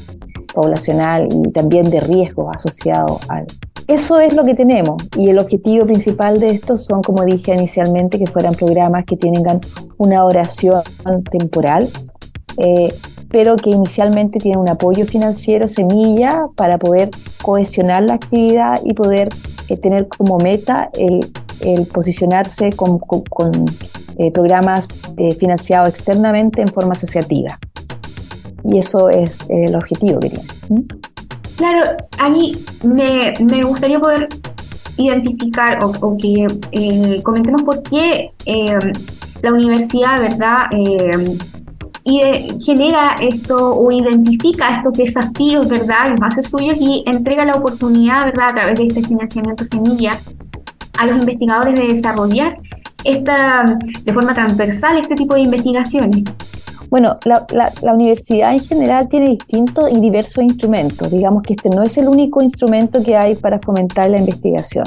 poblacional 0.53 1.27
y 1.31 1.51
también 1.51 1.89
de 1.89 1.99
riesgo 1.99 2.49
asociado 2.49 3.19
al, 3.29 3.45
eso 3.87 4.19
es 4.19 4.33
lo 4.33 4.43
que 4.43 4.53
tenemos 4.53 5.01
y 5.15 5.29
el 5.29 5.39
objetivo 5.39 5.85
principal 5.85 6.41
de 6.41 6.49
esto 6.49 6.75
son, 6.75 7.01
como 7.01 7.23
dije 7.23 7.55
inicialmente, 7.55 8.19
que 8.19 8.27
fueran 8.27 8.53
programas 8.53 9.05
que 9.05 9.15
tengan 9.15 9.61
una 9.97 10.25
oración 10.25 10.81
temporal, 11.31 11.87
eh, 12.57 12.93
pero 13.29 13.55
que 13.55 13.69
inicialmente 13.69 14.39
tienen 14.39 14.59
un 14.59 14.67
apoyo 14.67 15.05
financiero 15.05 15.69
semilla 15.69 16.47
para 16.57 16.77
poder 16.77 17.11
cohesionar 17.41 18.03
la 18.03 18.15
actividad 18.15 18.81
y 18.83 18.93
poder 18.93 19.29
eh, 19.69 19.77
tener 19.77 20.09
como 20.09 20.37
meta 20.37 20.89
el, 20.97 21.31
posicionarse 21.93 22.71
con, 22.71 22.99
eh, 24.17 24.31
programas 24.31 24.89
financiados 25.39 25.89
externamente 25.89 26.61
en 26.61 26.67
forma 26.67 26.91
asociativa. 26.91 27.57
Y 28.67 28.79
eso 28.79 29.09
es 29.09 29.39
el 29.49 29.75
objetivo 29.75 30.19
que 30.19 30.29
tienen. 30.29 30.87
Claro, 31.55 31.97
ahí 32.19 32.55
me, 32.83 33.63
gustaría 33.63 33.99
poder 33.99 34.27
identificar 34.97 35.79
o, 35.83 36.17
que 36.17 36.45
eh, 36.71 37.21
comentemos 37.23 37.63
por 37.63 37.81
qué 37.83 38.31
eh, 38.45 38.77
la 39.41 39.53
universidad, 39.53 40.21
¿verdad? 40.21 40.67
Eh, 40.71 42.57
genera 42.61 43.15
esto 43.19 43.75
o 43.75 43.91
identifica 43.91 44.77
estos 44.77 44.93
desafíos, 44.93 45.67
¿verdad? 45.67 46.11
Los 46.11 46.19
hace 46.21 46.41
suyos 46.41 46.77
y 46.79 47.03
entrega 47.05 47.43
la 47.43 47.55
oportunidad, 47.55 48.25
¿verdad? 48.25 48.49
A 48.49 48.53
través 48.53 48.79
de 48.79 48.87
este 48.87 49.03
financiamiento 49.03 49.65
semilla 49.65 50.17
a 50.97 51.05
los 51.05 51.17
investigadores 51.17 51.79
de 51.79 51.87
desarrollar 51.87 52.59
esta, 53.03 53.77
de 54.03 54.13
forma 54.13 54.33
transversal 54.33 54.99
este 54.99 55.15
tipo 55.15 55.35
de 55.35 55.41
investigaciones. 55.41 56.23
Bueno, 56.89 57.17
la, 57.25 57.93
universidad 57.93 58.53
en 58.53 58.59
general 58.59 59.07
tiene 59.09 59.29
distintos 59.29 59.91
y 59.91 59.99
diversos 59.99 60.43
instrumentos. 60.43 61.11
Digamos 61.11 61.43
que 61.43 61.53
este 61.53 61.69
no 61.69 61.83
es 61.83 61.97
el 61.97 62.07
único 62.07 62.41
instrumento 62.41 63.03
que 63.03 63.15
hay 63.15 63.35
para 63.35 63.59
fomentar 63.59 64.09
la 64.09 64.19
investigación. 64.19 64.85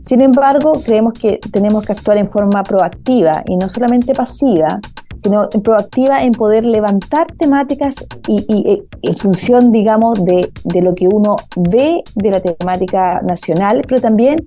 Sin 0.00 0.20
embargo, 0.20 0.72
creemos 0.84 1.14
que 1.14 1.40
tenemos 1.50 1.84
que 1.84 1.92
actuar 1.92 2.18
en 2.18 2.26
forma 2.26 2.62
proactiva 2.62 3.42
y 3.46 3.56
no 3.56 3.68
solamente 3.68 4.14
pasiva, 4.14 4.78
sino 5.18 5.48
proactiva 5.48 6.22
en 6.22 6.32
poder 6.32 6.64
levantar 6.64 7.26
temáticas 7.32 7.96
y, 8.28 8.84
en 9.02 9.16
función, 9.16 9.72
digamos, 9.72 10.24
de, 10.24 10.52
lo 10.80 10.94
que 10.94 11.08
uno 11.08 11.36
ve 11.56 12.04
de 12.14 12.30
la 12.30 12.40
temática 12.40 13.20
nacional, 13.22 13.82
pero 13.88 14.00
también 14.00 14.46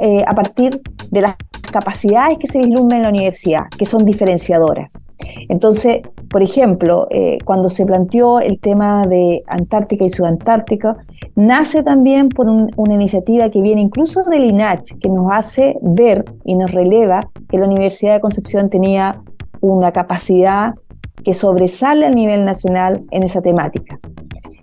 eh, 0.00 0.24
a 0.26 0.34
partir 0.34 0.80
de 1.10 1.20
las 1.20 1.36
capacidades 1.70 2.38
que 2.38 2.46
se 2.46 2.58
vislumbran 2.58 2.98
en 2.98 3.02
la 3.04 3.08
universidad, 3.08 3.64
que 3.76 3.84
son 3.84 4.04
diferenciadoras. 4.04 5.00
Entonces, 5.48 5.98
por 6.30 6.42
ejemplo, 6.42 7.06
eh, 7.10 7.38
cuando 7.44 7.68
se 7.68 7.84
planteó 7.84 8.40
el 8.40 8.58
tema 8.58 9.06
de 9.06 9.42
Antártica 9.46 10.04
y 10.04 10.10
Subantártica, 10.10 10.96
nace 11.34 11.82
también 11.82 12.28
por 12.28 12.48
una 12.48 12.94
iniciativa 12.94 13.50
que 13.50 13.60
viene 13.60 13.80
incluso 13.80 14.22
del 14.24 14.44
INACH, 14.44 14.98
que 14.98 15.08
nos 15.08 15.30
hace 15.30 15.76
ver 15.82 16.24
y 16.44 16.56
nos 16.56 16.70
releva 16.72 17.20
que 17.48 17.58
la 17.58 17.66
Universidad 17.66 18.14
de 18.14 18.20
Concepción 18.20 18.70
tenía 18.70 19.20
una 19.60 19.92
capacidad 19.92 20.74
que 21.22 21.34
sobresale 21.34 22.06
a 22.06 22.10
nivel 22.10 22.44
nacional 22.44 23.04
en 23.10 23.24
esa 23.24 23.42
temática. 23.42 23.98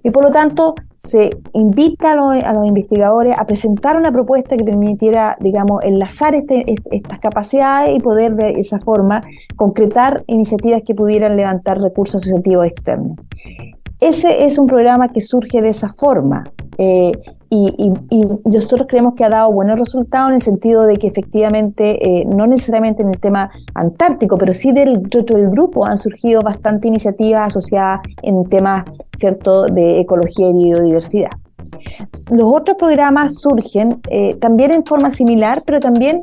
Y 0.03 0.10
por 0.10 0.24
lo 0.24 0.32
tanto, 0.32 0.74
se 0.98 1.30
invita 1.54 2.14
a 2.14 2.54
los, 2.54 2.66
investigadores 2.66 3.36
a 3.38 3.45
presentar 3.45 3.98
una 3.98 4.12
propuesta 4.12 4.58
que 4.58 4.64
permitiera, 4.64 5.38
digamos, 5.39 5.84
enlazar 5.84 6.36
este, 6.36 6.66
estas 6.91 7.20
capacidades 7.20 7.95
y 7.95 8.00
poder 8.00 8.34
de 8.34 8.52
esa 8.60 8.80
forma 8.80 9.22
concretar 9.56 10.24
iniciativas 10.28 10.82
que 10.86 10.95
pudieran 10.95 11.36
levantar 11.36 11.80
recursos 11.80 12.24
asociativos 12.24 12.68
externos. 12.68 13.18
ese 14.00 14.45
es 14.45 14.58
un 14.58 14.68
programa 14.68 15.10
que 15.10 15.22
surge 15.22 15.62
de 15.62 15.70
esa 15.70 15.89
forma. 15.89 16.43
Eh, 16.78 17.12
y, 17.50 17.93
nosotros 18.45 18.88
creemos 18.89 19.16
que 19.16 19.24
ha 19.24 19.30
dado 19.30 19.52
buenos 19.52 19.80
resultados 19.80 20.30
en 20.30 20.36
el 20.36 20.41
sentido 20.41 20.84
de 20.84 20.98
que 20.98 21.08
efectivamente, 21.08 22.22
eh, 22.22 22.26
no 22.26 22.48
necesariamente 22.48 23.02
en 23.02 23.10
el 23.10 23.20
tema 23.20 23.50
antártico, 23.74 24.38
pero 24.38 24.54
sí 24.54 24.72
del, 24.72 25.04
del 25.04 25.50
grupo 25.50 25.86
han 25.86 25.98
surgido 25.98 26.41
bastante 26.41 26.88
iniciativas 26.88 27.48
asociadas 27.48 28.00
en 28.22 28.45
temas 28.50 28.86
¿cierto? 29.18 29.66
de 29.66 30.00
ecología 30.00 30.50
y 30.50 30.54
biodiversidad. 30.54 31.32
Los 32.32 32.45
otros 32.45 32.78
programas 32.78 33.36
surgen 33.36 34.02
eh, 34.10 34.36
también 34.36 34.72
en 34.72 34.86
forma 34.86 35.12
similar, 35.12 35.64
pero 35.66 35.80
también 35.80 36.20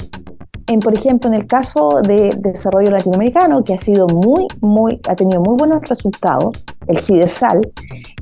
en, 0.66 0.80
por 0.80 0.94
ejemplo, 0.94 1.28
en 1.28 1.34
el 1.34 1.46
caso 1.46 2.00
de, 2.00 2.34
desarrollo 2.38 2.90
latinoamericano, 2.90 3.64
que 3.64 3.74
ha 3.74 3.78
sido 3.78 4.06
muy, 4.06 4.46
muy, 4.60 5.00
ha 5.08 5.14
tenido 5.14 5.42
muy 5.42 5.56
buenos 5.56 5.82
resultados, 5.88 6.64
el 6.86 6.98
CIDESAL, 6.98 7.60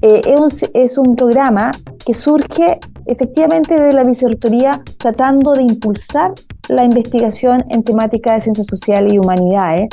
eh, 0.00 0.22
es, 0.26 0.40
un, 0.40 0.70
es, 0.74 0.98
un, 0.98 1.14
programa 1.16 1.70
que 2.04 2.14
surge 2.14 2.80
efectivamente 3.06 3.78
de 3.78 3.92
la 3.92 4.04
vicerrectoría 4.04 4.82
tratando 4.98 5.54
de 5.54 5.62
impulsar 5.62 6.32
la 6.68 6.84
investigación 6.84 7.64
en 7.70 7.82
temática 7.82 8.34
de 8.34 8.40
ciencias 8.40 8.66
sociales 8.66 9.12
y 9.12 9.18
humanidades, 9.18 9.88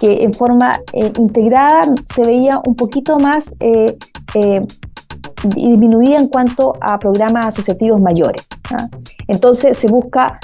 que 0.00 0.22
en 0.24 0.32
forma 0.32 0.80
eh, 0.92 1.12
integrada 1.18 1.94
se 2.12 2.22
veía 2.22 2.60
un 2.64 2.74
poquito 2.74 3.18
más 3.18 3.54
eh, 3.60 3.96
disminuida 5.44 6.18
en 6.18 6.28
cuanto 6.28 6.74
a 6.80 6.98
programas 6.98 7.46
asociativos 7.46 8.00
mayores. 8.00 8.48
¿ah? 8.70 8.88
Entonces 9.28 9.78
se 9.78 9.88
busca 9.88 10.38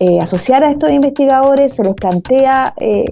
eh, 0.00 0.20
asociar 0.20 0.64
a 0.64 0.70
estos 0.70 0.90
investigadores, 0.90 1.74
se 1.74 1.84
les 1.84 1.94
plantea 1.94 2.74
eh, 2.78 3.04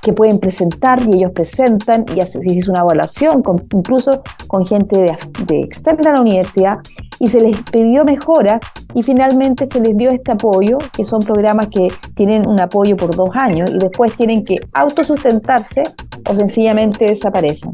que 0.00 0.12
pueden 0.12 0.38
presentar 0.38 1.00
y 1.08 1.14
ellos 1.14 1.32
presentan 1.32 2.04
y 2.14 2.20
se 2.22 2.40
hizo 2.44 2.72
una 2.72 2.80
evaluación 2.80 3.42
incluso 3.72 4.22
con 4.46 4.66
gente 4.66 4.96
de, 4.98 5.16
de, 5.46 5.62
externa 5.62 6.10
a 6.10 6.14
la 6.14 6.20
universidad 6.20 6.78
y 7.22 7.28
se 7.28 7.40
les 7.40 7.56
pidió 7.70 8.04
mejoras 8.04 8.60
y 8.94 9.02
finalmente 9.02 9.66
se 9.72 9.80
les 9.80 9.96
dio 9.96 10.10
este 10.10 10.32
apoyo, 10.32 10.78
que 10.92 11.04
son 11.04 11.20
programas 11.20 11.68
que 11.68 11.88
tienen 12.16 12.46
un 12.46 12.60
apoyo 12.60 12.96
por 12.96 13.14
dos 13.16 13.30
años 13.34 13.70
y 13.70 13.78
después 13.78 14.14
tienen 14.16 14.44
que 14.44 14.58
autosustentarse 14.74 15.84
o 16.28 16.34
sencillamente 16.34 17.06
desaparecen 17.06 17.72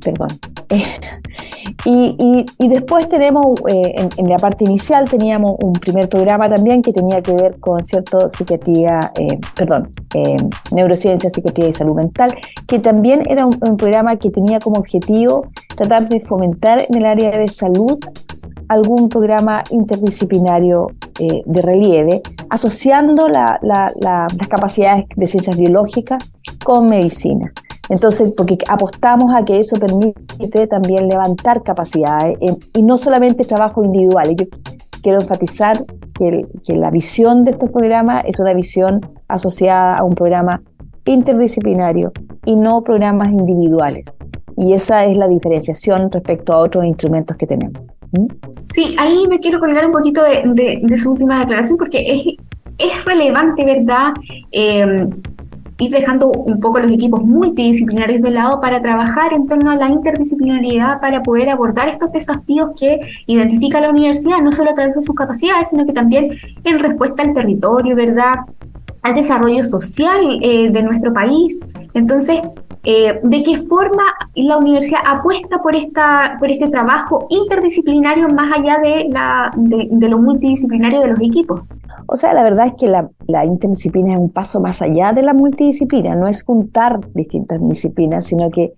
perdón. 0.00 0.28
y, 1.84 2.68
después 2.68 3.08
tenemos, 3.08 3.54
eh, 3.68 4.08
en, 4.16 4.28
la 4.28 4.36
parte 4.36 4.64
inicial 4.64 5.08
teníamos 5.08 5.56
un 5.62 5.72
primer 5.72 6.08
programa 6.08 6.48
también 6.48 6.82
que 6.82 6.92
tenía 6.92 7.22
que 7.22 7.32
ver 7.32 7.58
con 7.58 7.82
cierto 7.84 8.28
psiquiatría, 8.28 9.12
eh, 9.16 9.38
perdón, 9.54 9.92
eh, 10.14 10.36
neurociencia, 10.72 11.30
psiquiatría 11.30 11.68
y 11.68 11.72
salud 11.72 11.94
mental, 11.94 12.36
que 12.66 12.78
también 12.78 13.22
era 13.28 13.46
un, 13.46 13.76
programa 13.76 14.16
que 14.16 14.30
tenía 14.30 14.58
como 14.60 14.78
objetivo 14.78 15.46
tratar 15.76 16.08
de 16.08 16.20
fomentar 16.20 16.84
en 16.88 16.96
el 16.96 17.06
área 17.06 17.30
de 17.30 17.48
salud 17.48 17.98
algún 18.68 19.08
programa 19.08 19.64
interdisciplinario 19.70 20.88
de 21.18 21.62
relieve, 21.62 22.22
asociando 22.50 23.28
las 23.28 23.58
capacidades 24.48 25.06
de 25.16 25.26
ciencias 25.26 25.56
biológicas 25.56 26.30
con 26.64 26.86
medicina. 26.86 27.52
Entonces, 27.90 28.32
porque 28.36 28.56
apostamos 28.68 29.34
a 29.34 29.44
que 29.44 29.58
eso 29.58 29.76
permite 29.76 30.68
también 30.68 31.08
levantar 31.08 31.64
capacidades 31.64 32.38
eh, 32.40 32.56
y 32.74 32.82
no 32.82 32.96
solamente 32.96 33.44
trabajo 33.44 33.84
individual. 33.84 34.36
Yo 34.36 34.46
quiero 35.02 35.20
enfatizar 35.20 35.76
que, 36.14 36.46
la 36.68 36.90
visión 36.90 37.44
de 37.44 37.50
estos 37.50 37.68
programas 37.70 38.24
es 38.26 38.38
una 38.38 38.54
visión 38.54 39.00
asociada 39.26 39.96
a 39.96 40.04
un 40.04 40.14
programa 40.14 40.62
interdisciplinario 41.04 42.12
y 42.44 42.54
no 42.54 42.82
programas 42.84 43.28
individuales. 43.28 44.06
Y 44.56 44.72
esa 44.72 45.04
es 45.06 45.16
la 45.16 45.26
diferenciación 45.26 46.12
respecto 46.12 46.52
a 46.52 46.58
otros 46.58 46.84
instrumentos 46.84 47.36
que 47.36 47.46
tenemos. 47.46 47.82
¿Mm? 48.12 48.26
Sí, 48.72 48.94
ahí 48.98 49.26
me 49.28 49.40
quiero 49.40 49.58
colgar 49.58 49.84
un 49.86 49.92
poquito 49.92 50.22
de, 50.22 50.96
su 50.96 51.10
última 51.10 51.40
declaración 51.40 51.76
porque 51.76 52.38
es, 52.78 53.04
relevante, 53.04 53.64
¿verdad? 53.64 54.12
Eh, 54.52 55.08
ir 55.80 55.90
dejando 55.90 56.30
un 56.30 56.60
poco 56.60 56.78
los 56.78 56.92
equipos 56.92 57.24
multidisciplinarios 57.24 58.20
de 58.20 58.30
lado 58.30 58.60
para 58.60 58.80
trabajar 58.80 59.32
en 59.32 59.46
torno 59.46 59.70
a 59.70 59.76
la 59.76 59.88
interdisciplinariedad 59.88 61.00
para 61.00 61.22
poder 61.22 61.48
abordar 61.48 61.88
estos 61.88 62.12
desafíos 62.12 62.70
que 62.78 63.00
identifica 63.26 63.80
la 63.80 63.90
universidad, 63.90 64.40
no 64.42 64.50
solo 64.50 64.70
a 64.70 64.74
través 64.74 64.94
de 64.94 65.00
sus 65.00 65.14
capacidades, 65.14 65.70
sino 65.70 65.86
que 65.86 65.92
también 65.92 66.36
en 66.64 66.78
respuesta 66.78 67.22
al 67.22 67.34
territorio, 67.34 67.96
¿verdad? 67.96 68.34
Al 69.02 69.14
desarrollo 69.14 69.62
social 69.62 70.20
eh, 70.42 70.70
de 70.70 70.82
nuestro 70.82 71.12
país. 71.14 71.58
Entonces, 71.94 72.40
eh, 72.82 73.20
¿de 73.22 73.42
qué 73.42 73.58
forma 73.66 74.02
la 74.34 74.56
universidad 74.56 75.00
apuesta 75.06 75.62
por, 75.62 75.74
esta, 75.74 76.36
por 76.38 76.50
este 76.50 76.68
trabajo 76.68 77.26
interdisciplinario 77.28 78.28
más 78.28 78.58
allá 78.58 78.78
de, 78.78 79.08
la, 79.10 79.52
de 79.56 80.08
lo 80.08 80.18
multidisciplinario 80.18 81.00
de 81.00 81.08
los 81.08 81.20
equipos? 81.20 81.60
O 82.12 82.16
sea, 82.16 82.34
la 82.34 82.42
verdad 82.42 82.66
es 82.66 82.74
que 82.74 82.88
la, 82.88 83.44
interdisciplina 83.44 84.14
es 84.14 84.18
un 84.18 84.30
paso 84.30 84.58
más 84.58 84.82
allá 84.82 85.12
de 85.12 85.22
la 85.22 85.32
multidisciplina, 85.32 86.16
no 86.16 86.26
es 86.26 86.42
juntar 86.42 86.98
distintas 87.14 87.64
disciplinas, 87.64 88.24
sino 88.24 88.50
que 88.50 88.72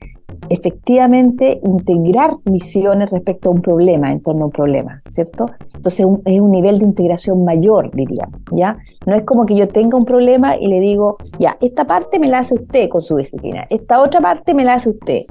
efectivamente 0.53 1.61
integrar 1.65 2.37
visiones 2.45 3.11
respecto 3.11 3.49
a 3.49 3.53
un 3.53 3.63
problema, 3.63 4.13
en 4.13 4.21
torno 4.21 4.43
a 4.43 4.47
un 4.47 4.53
problema, 4.53 5.01
¿cierto? 5.11 5.47
Entonces 5.75 6.07
es 6.27 6.41
un 6.41 6.51
nivel 6.51 6.79
de 6.79 6.85
integración 6.85 7.45
mayor, 7.45 7.91
diría, 7.93 8.29
¿ya? 8.51 8.77
No 9.07 9.15
es 9.15 9.23
como 9.23 9.47
que 9.47 9.55
yo 9.55 9.69
tenga 9.69 9.97
un 9.97 10.05
problema 10.05 10.59
y 10.59 10.67
le 10.69 10.81
digo, 10.81 11.17
ya, 11.39 11.57
esta 11.63 11.87
parte 11.87 12.19
me 12.19 12.29
la 12.29 12.41
hace 12.41 12.55
usted 12.55 12.91
con 12.91 13.01
su 13.01 13.17
disciplina, 13.17 13.67
esta 13.71 14.03
otra 14.03 14.21
parte 14.21 14.53
me 14.53 14.65
la 14.65 14.75
hace 14.75 14.91
usted, 14.91 15.23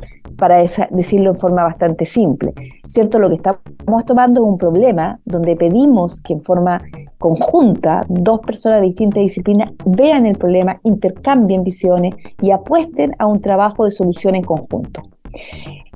para 0.41 0.55
decirlo 0.89 1.29
en 1.29 1.35
forma 1.35 1.61
bastante 1.61 2.03
simple, 2.03 2.55
¿cierto? 2.87 3.19
Lo 3.19 3.29
que 3.29 3.35
estamos 3.35 4.05
tomando 4.07 4.41
es 4.41 4.47
un 4.47 4.57
problema 4.57 5.19
donde 5.23 5.55
pedimos 5.55 6.19
que 6.19 6.33
en 6.33 6.41
forma 6.41 6.81
conjunta, 7.19 8.03
dos 8.09 8.39
personas 8.39 8.81
de 8.81 8.87
distintas 8.87 9.21
disciplinas 9.21 9.69
vean 9.85 10.25
el 10.25 10.35
problema, 10.39 10.79
intercambien 10.81 11.63
visiones 11.63 12.15
y 12.41 12.49
apuesten 12.49 13.11
a 13.19 13.27
un 13.27 13.39
trabajo 13.39 13.85
de 13.85 13.91
solución 13.91 14.33
en 14.33 14.41
conjunto. 14.41 15.03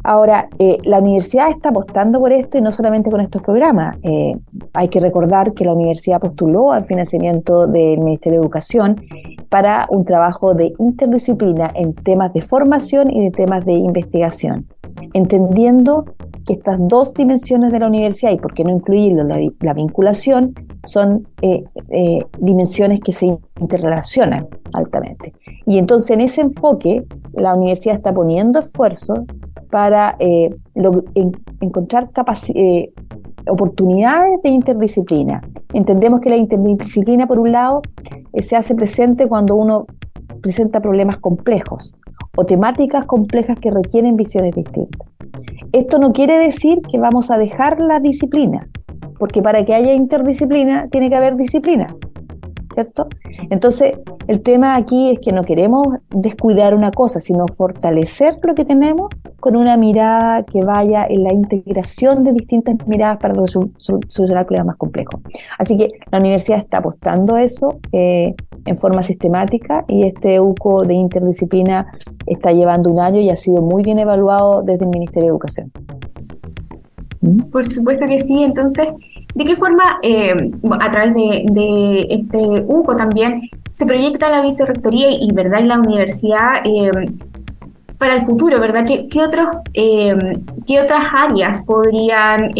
Ahora, 0.08 0.50
eh, 0.60 0.78
la 0.84 1.00
universidad 1.00 1.50
está 1.50 1.70
apostando 1.70 2.20
por 2.20 2.32
esto 2.32 2.60
y 2.60 2.62
no 2.62 2.72
solamente 2.72 3.10
con 3.10 3.22
estos 3.22 3.42
programas. 3.42 3.98
Eh, 4.04 4.36
hay 4.74 4.88
que 4.88 5.00
recordar 5.00 5.54
que 5.54 5.66
la 5.66 5.74
universidad 5.74 6.20
postuló 6.20 6.72
al 6.72 6.84
financiamiento 6.84 7.66
del 7.66 7.98
Ministerio 7.98 8.40
de 8.40 8.46
Educación 8.46 9.02
para 9.50 9.88
un 9.90 10.06
trabajo 10.06 10.54
de 10.54 10.74
interdisciplina 10.78 11.72
en 11.74 11.96
temas 11.96 12.32
de 12.34 12.44
formación 12.44 13.10
y 13.10 13.24
de 13.24 13.32
temas 13.32 13.66
de 13.66 13.74
investigación, 13.74 14.68
entendiendo 15.14 16.06
que 16.46 16.54
estas 16.54 16.78
dos 16.80 17.12
dimensiones 17.16 17.72
de 17.72 17.80
la 17.80 17.88
universidad, 17.88 18.32
y 18.32 18.38
por 18.38 18.54
qué 18.54 18.64
no 18.64 18.70
incluirlo, 18.70 19.24
la, 19.24 19.74
vinculación, 19.74 20.54
son 20.84 21.28
eh, 21.42 21.64
eh, 21.90 22.20
dimensiones 22.38 23.00
que 23.00 23.12
se 23.12 23.36
interrelacionan 23.60 24.48
altamente. 24.72 25.34
Y 25.66 25.80
entonces 25.80 26.12
en 26.12 26.22
ese 26.22 26.42
enfoque, 26.42 27.04
la 27.34 27.56
universidad 27.56 27.96
está 27.96 28.14
poniendo 28.14 28.60
esfuerzos 28.60 29.22
para 29.76 30.16
eh, 30.20 30.56
encontrar 31.60 32.10
oportunidades 33.46 34.42
de 34.42 34.50
interdisciplina. 34.50 35.42
Entendemos 35.74 36.22
que 36.22 36.30
la 36.30 36.38
interdisciplina, 36.38 37.28
por 37.28 37.40
un 37.40 37.52
lado, 37.52 37.82
se 38.40 38.56
hace 38.56 38.74
presente 38.74 39.28
cuando 39.28 39.58
uno 39.58 39.86
presenta 40.42 40.80
problemas 40.80 41.18
complejos 41.18 41.98
o 42.38 42.46
temáticas 42.46 43.04
complejas 43.04 43.60
que 43.60 43.70
requieren 43.70 44.16
visiones 44.16 44.56
distintas. 44.56 45.10
Esto 45.74 46.00
no 46.00 46.14
quiere 46.14 46.38
decir 46.38 46.80
que 46.90 46.98
vamos 46.98 47.30
a 47.30 47.38
dejar 47.38 47.82
la 47.82 48.00
disciplina, 48.00 48.70
porque 49.20 49.42
para 49.42 49.66
que 49.66 49.76
haya 49.76 49.94
interdisciplina 49.94 50.88
tiene 50.88 51.10
que 51.10 51.18
haber 51.18 51.36
disciplina, 51.36 51.88
Entonces, 53.50 54.00
el 54.28 54.42
tema 54.42 54.76
aquí 54.76 55.12
es 55.12 55.20
que 55.20 55.32
no 55.32 55.44
queremos 55.44 55.88
descuidar 56.10 56.74
una 56.74 56.92
cosa, 56.92 57.20
sino 57.20 57.46
fortalecer 57.48 58.40
lo 58.44 58.56
que 58.56 58.66
tenemos 58.66 59.10
con 59.40 59.56
una 59.56 59.78
mirada 59.78 60.44
que 60.44 60.62
vaya 60.62 61.06
en 61.08 61.24
la 61.24 61.34
integración 61.34 62.24
de 62.24 62.34
distintas 62.34 62.76
miradas 62.88 63.18
para 63.18 63.36
solucionar 63.46 64.46
problemas 64.46 64.68
más 64.68 64.78
complejos. 64.78 65.22
Así 65.60 65.78
que 65.78 65.92
la 66.12 66.20
universidad 66.20 66.60
está 66.60 66.80
apostando 66.80 67.36
a 67.36 67.44
eso 67.44 67.80
eh, 67.92 68.34
en 68.66 68.78
forma 68.78 69.04
sistemática 69.04 69.86
y 69.88 70.04
este 70.04 70.40
UCO 70.40 70.84
de 70.84 70.96
interdisciplina 70.96 71.88
está 72.26 72.52
llevando 72.52 72.90
un 72.90 73.00
año 73.00 73.22
y 73.22 73.30
ha 73.30 73.36
sido 73.36 73.62
muy 73.62 73.84
bien 73.84 74.00
evaluado 74.00 74.64
desde 74.64 74.86
el 74.86 74.90
Ministerio 74.90 75.28
de 75.28 75.30
Educación. 75.30 75.72
¿Mm? 77.22 77.42
Por 77.52 77.66
supuesto 77.66 78.06
que 78.08 78.18
sí, 78.18 78.44
entonces, 78.44 78.88
¿de 79.36 79.44
qué 79.44 79.56
forma 79.56 80.00
eh, 80.02 80.34
a 80.80 80.92
través 80.92 81.14
de, 81.14 82.08
este 82.10 82.64
UCO 82.66 82.96
también 82.96 83.42
se 83.72 83.86
proyecta 83.86 84.30
la 84.30 84.42
vicerrectoría 84.42 85.12
y, 85.12 85.30
verdad 85.34 85.62
la 85.64 85.80
universidad 85.80 86.66
eh, 86.66 86.92
para 87.98 88.16
el 88.16 88.22
futuro, 88.24 88.60
¿verdad? 88.60 88.86
¿Qué, 88.86 89.22
otros, 89.22 89.48
eh, 89.74 90.16
¿Qué 90.66 90.80
otras 90.80 91.04
áreas 91.14 91.62
podrían 91.62 92.52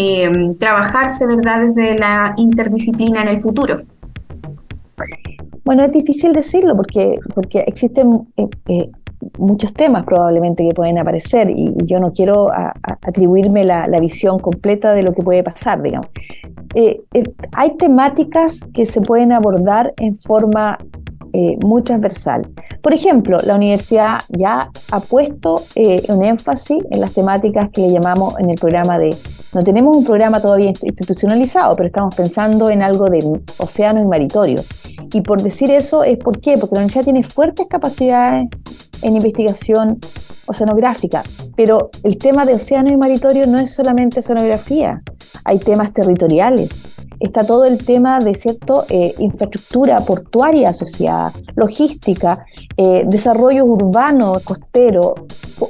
trabajarse, 0.58 1.26
¿verdad?, 1.26 1.66
desde 1.66 1.98
la 1.98 2.34
interdisciplina 2.36 3.22
en 3.22 3.28
el 3.28 3.38
futuro? 3.38 3.82
Bueno, 5.66 5.82
es 5.82 5.90
difícil 5.90 6.32
decirlo 6.32 6.76
porque, 6.76 7.18
porque 7.34 7.58
existen 7.66 8.28
eh, 8.36 8.48
eh, 8.68 8.90
muchos 9.36 9.74
temas 9.74 10.04
probablemente 10.04 10.62
que 10.62 10.72
pueden 10.72 10.96
aparecer 10.96 11.50
y, 11.50 11.74
yo 11.84 11.98
no 11.98 12.12
quiero 12.12 12.52
atribuirme 13.02 13.64
la, 13.64 13.98
visión 14.00 14.38
completa 14.38 14.92
de 14.92 15.02
lo 15.02 15.12
que 15.12 15.24
puede 15.24 15.42
pasar, 15.42 15.82
digamos. 15.82 16.06
Eh, 16.76 17.02
hay 17.50 17.76
temáticas 17.78 18.60
que 18.72 18.86
se 18.86 19.00
pueden 19.00 19.32
abordar 19.32 19.92
en 19.96 20.14
forma 20.14 20.78
eh, 21.38 21.58
muy 21.62 21.82
transversal. 21.82 22.48
Por 22.80 22.94
ejemplo, 22.94 23.36
la 23.44 23.56
universidad 23.56 24.20
ya 24.30 24.70
ha 24.90 25.00
puesto 25.00 25.64
eh, 25.74 26.02
un 26.08 26.24
énfasis 26.24 26.78
en 26.90 26.98
las 26.98 27.12
temáticas 27.12 27.68
que 27.70 27.82
le 27.82 27.92
llamamos 27.92 28.38
en 28.38 28.48
el 28.48 28.58
programa 28.58 28.98
de, 28.98 29.14
no 29.52 29.62
tenemos 29.62 29.94
un 29.94 30.02
programa 30.06 30.40
todavía 30.40 30.72
institucionalizado, 30.80 31.76
pero 31.76 31.88
estamos 31.88 32.14
pensando 32.14 32.70
en 32.70 32.82
algo 32.82 33.10
de 33.10 33.42
océano 33.58 34.00
y 34.00 34.06
maritorio. 34.06 34.62
Y 35.12 35.20
por 35.20 35.42
decir 35.42 35.70
eso 35.70 36.04
es 36.04 36.16
por 36.16 36.40
porque 36.40 36.56
la 36.56 36.80
universidad 36.80 37.04
tiene 37.04 37.22
fuertes 37.22 37.66
capacidades 37.68 38.48
en 39.02 39.16
investigación 39.16 39.98
oceanográfica, 40.46 41.22
pero 41.54 41.90
el 42.02 42.16
tema 42.16 42.46
de 42.46 42.54
océano 42.54 42.90
y 42.90 42.96
maritorio 42.96 43.46
no 43.46 43.58
es 43.58 43.74
solamente 43.74 44.20
oceanografía, 44.20 45.02
hay 45.44 45.58
temas 45.58 45.92
territoriales, 45.92 46.70
está 47.20 47.44
todo 47.44 47.64
el 47.64 47.84
tema 47.84 48.18
de 48.18 48.34
cierto 48.34 48.84
eh, 48.88 49.14
infraestructura 49.18 50.00
portuaria 50.00 50.70
asociada, 50.70 51.32
logística, 51.54 52.44
eh, 52.76 53.04
desarrollo 53.06 53.64
urbano, 53.64 54.36
costero, 54.44 55.14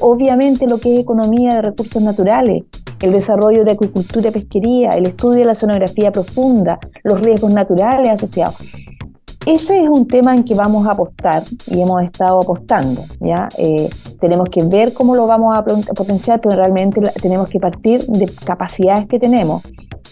obviamente 0.01 0.67
lo 0.67 0.79
que 0.79 0.95
es 0.95 1.01
economía 1.01 1.57
de 1.57 1.63
recursos 1.63 2.03
naturales, 2.03 2.65
el 3.01 3.13
desarrollo 3.13 3.65
de 3.65 3.73
acuicultura 3.73 4.29
y 4.29 4.33
pesquería, 4.33 4.91
el 4.91 5.07
estudio 5.07 5.41
de 5.41 5.45
la 5.45 5.55
sonografía 5.55 6.11
profunda, 6.11 6.79
los 7.05 7.21
riesgos 7.21 7.53
naturales 7.53 8.11
asociados. 8.11 8.57
Ese 9.47 9.81
es 9.81 9.89
un 9.89 10.09
tema 10.09 10.35
en 10.35 10.43
que 10.43 10.57
vamos 10.57 10.89
a 10.89 10.91
apostar 10.91 11.45
y 11.69 11.81
hemos 11.81 12.03
estado 12.03 12.41
apostando. 12.41 13.03
¿ya? 13.21 13.49
Eh, 13.57 13.89
tenemos 14.21 14.49
que 14.49 14.65
ver 14.65 14.93
cómo 14.93 15.15
lo 15.15 15.29
vamos 15.29 15.57
a 15.57 15.63
potenciar, 15.63 16.41
pero 16.41 16.57
realmente 16.57 17.01
tenemos 17.23 17.49
que 17.49 17.61
partir 17.61 18.05
de 18.07 18.27
capacidades 18.45 19.07
que 19.07 19.21
tenemos 19.21 19.63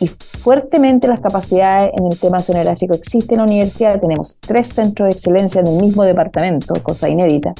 y 0.01 0.09
fuertemente 0.09 1.09
las 1.09 1.21
capacidades 1.21 1.93
en 1.97 2.07
el 2.07 2.19
tema 2.19 2.41
sonográfico 2.41 2.95
existen 2.95 3.35
en 3.35 3.39
la 3.39 3.53
universidad. 3.53 4.01
Tenemos 4.01 4.39
tres 4.41 4.69
centros 4.69 5.09
de 5.09 5.13
excelencia 5.13 5.61
en 5.61 5.69
el 5.69 5.77
mismo 5.77 6.03
departamento, 6.05 6.75
cosa 6.83 7.09
inédita. 7.09 7.55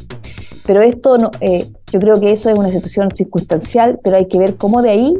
Pero 0.66 0.82
esto, 0.82 1.18
no, 1.18 1.30
eh, 1.41 1.66
yo 1.93 2.01
creo 2.01 2.18
que 2.20 2.32
eso 2.32 2.49
es 2.49 2.59
una 2.59 2.70
situación 2.70 3.09
circunstancial, 3.14 4.01
pero 4.03 4.16
hay 4.16 4.26
que 4.26 4.39
ver 4.39 4.57
cómo 4.57 4.82
de 4.82 4.91
ahí 4.91 5.14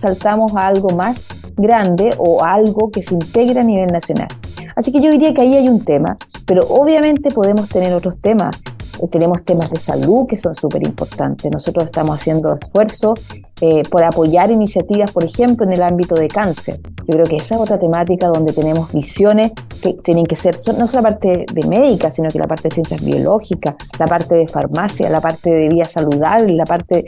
saltamos 0.00 0.54
a 0.56 0.66
algo 0.66 0.90
más 0.90 1.26
grande 1.56 2.14
o 2.18 2.44
algo 2.44 2.90
que 2.90 3.02
se 3.02 3.14
integre 3.14 3.60
a 3.60 3.64
nivel 3.64 3.88
nacional. 3.88 4.28
Así 4.76 4.92
que 4.92 5.00
yo 5.00 5.10
diría 5.10 5.34
que 5.34 5.42
ahí 5.42 5.56
hay 5.56 5.68
un 5.68 5.84
tema, 5.84 6.16
pero 6.46 6.66
obviamente 6.68 7.30
podemos 7.30 7.68
tener 7.68 7.92
otros 7.92 8.20
temas. 8.20 8.56
Eh, 9.00 9.08
tenemos 9.08 9.44
temas 9.44 9.70
de 9.70 9.78
salud 9.78 10.26
que 10.26 10.36
son 10.36 10.54
súper 10.54 10.86
importantes. 10.86 11.50
Nosotros 11.50 11.86
estamos 11.86 12.18
haciendo 12.18 12.54
esfuerzos 12.54 13.20
eh, 13.60 13.82
por 13.90 14.04
apoyar 14.04 14.50
iniciativas, 14.50 15.10
por 15.10 15.24
ejemplo, 15.24 15.66
en 15.66 15.72
el 15.72 15.82
ámbito 15.82 16.14
de 16.14 16.28
cáncer. 16.28 16.80
Yo 17.06 17.14
creo 17.14 17.26
que 17.26 17.36
esa 17.36 17.56
es 17.56 17.60
otra 17.60 17.78
temática 17.78 18.28
donde 18.28 18.52
tenemos 18.52 18.92
visiones 18.92 19.52
que 19.82 19.94
tienen 19.94 20.26
que 20.26 20.36
ser 20.36 20.56
no 20.78 20.86
solo 20.86 21.02
la 21.02 21.10
parte 21.10 21.46
de 21.52 21.66
médica, 21.66 22.10
sino 22.10 22.28
que 22.28 22.38
la 22.38 22.46
parte 22.46 22.68
de 22.68 22.74
ciencias 22.74 23.04
biológicas, 23.04 23.74
la 23.98 24.06
parte 24.06 24.34
de 24.34 24.48
farmacia, 24.48 25.08
la 25.08 25.20
parte 25.20 25.50
de 25.50 25.68
vía 25.68 25.86
saludable, 25.86 26.54
la 26.54 26.64
parte 26.64 27.04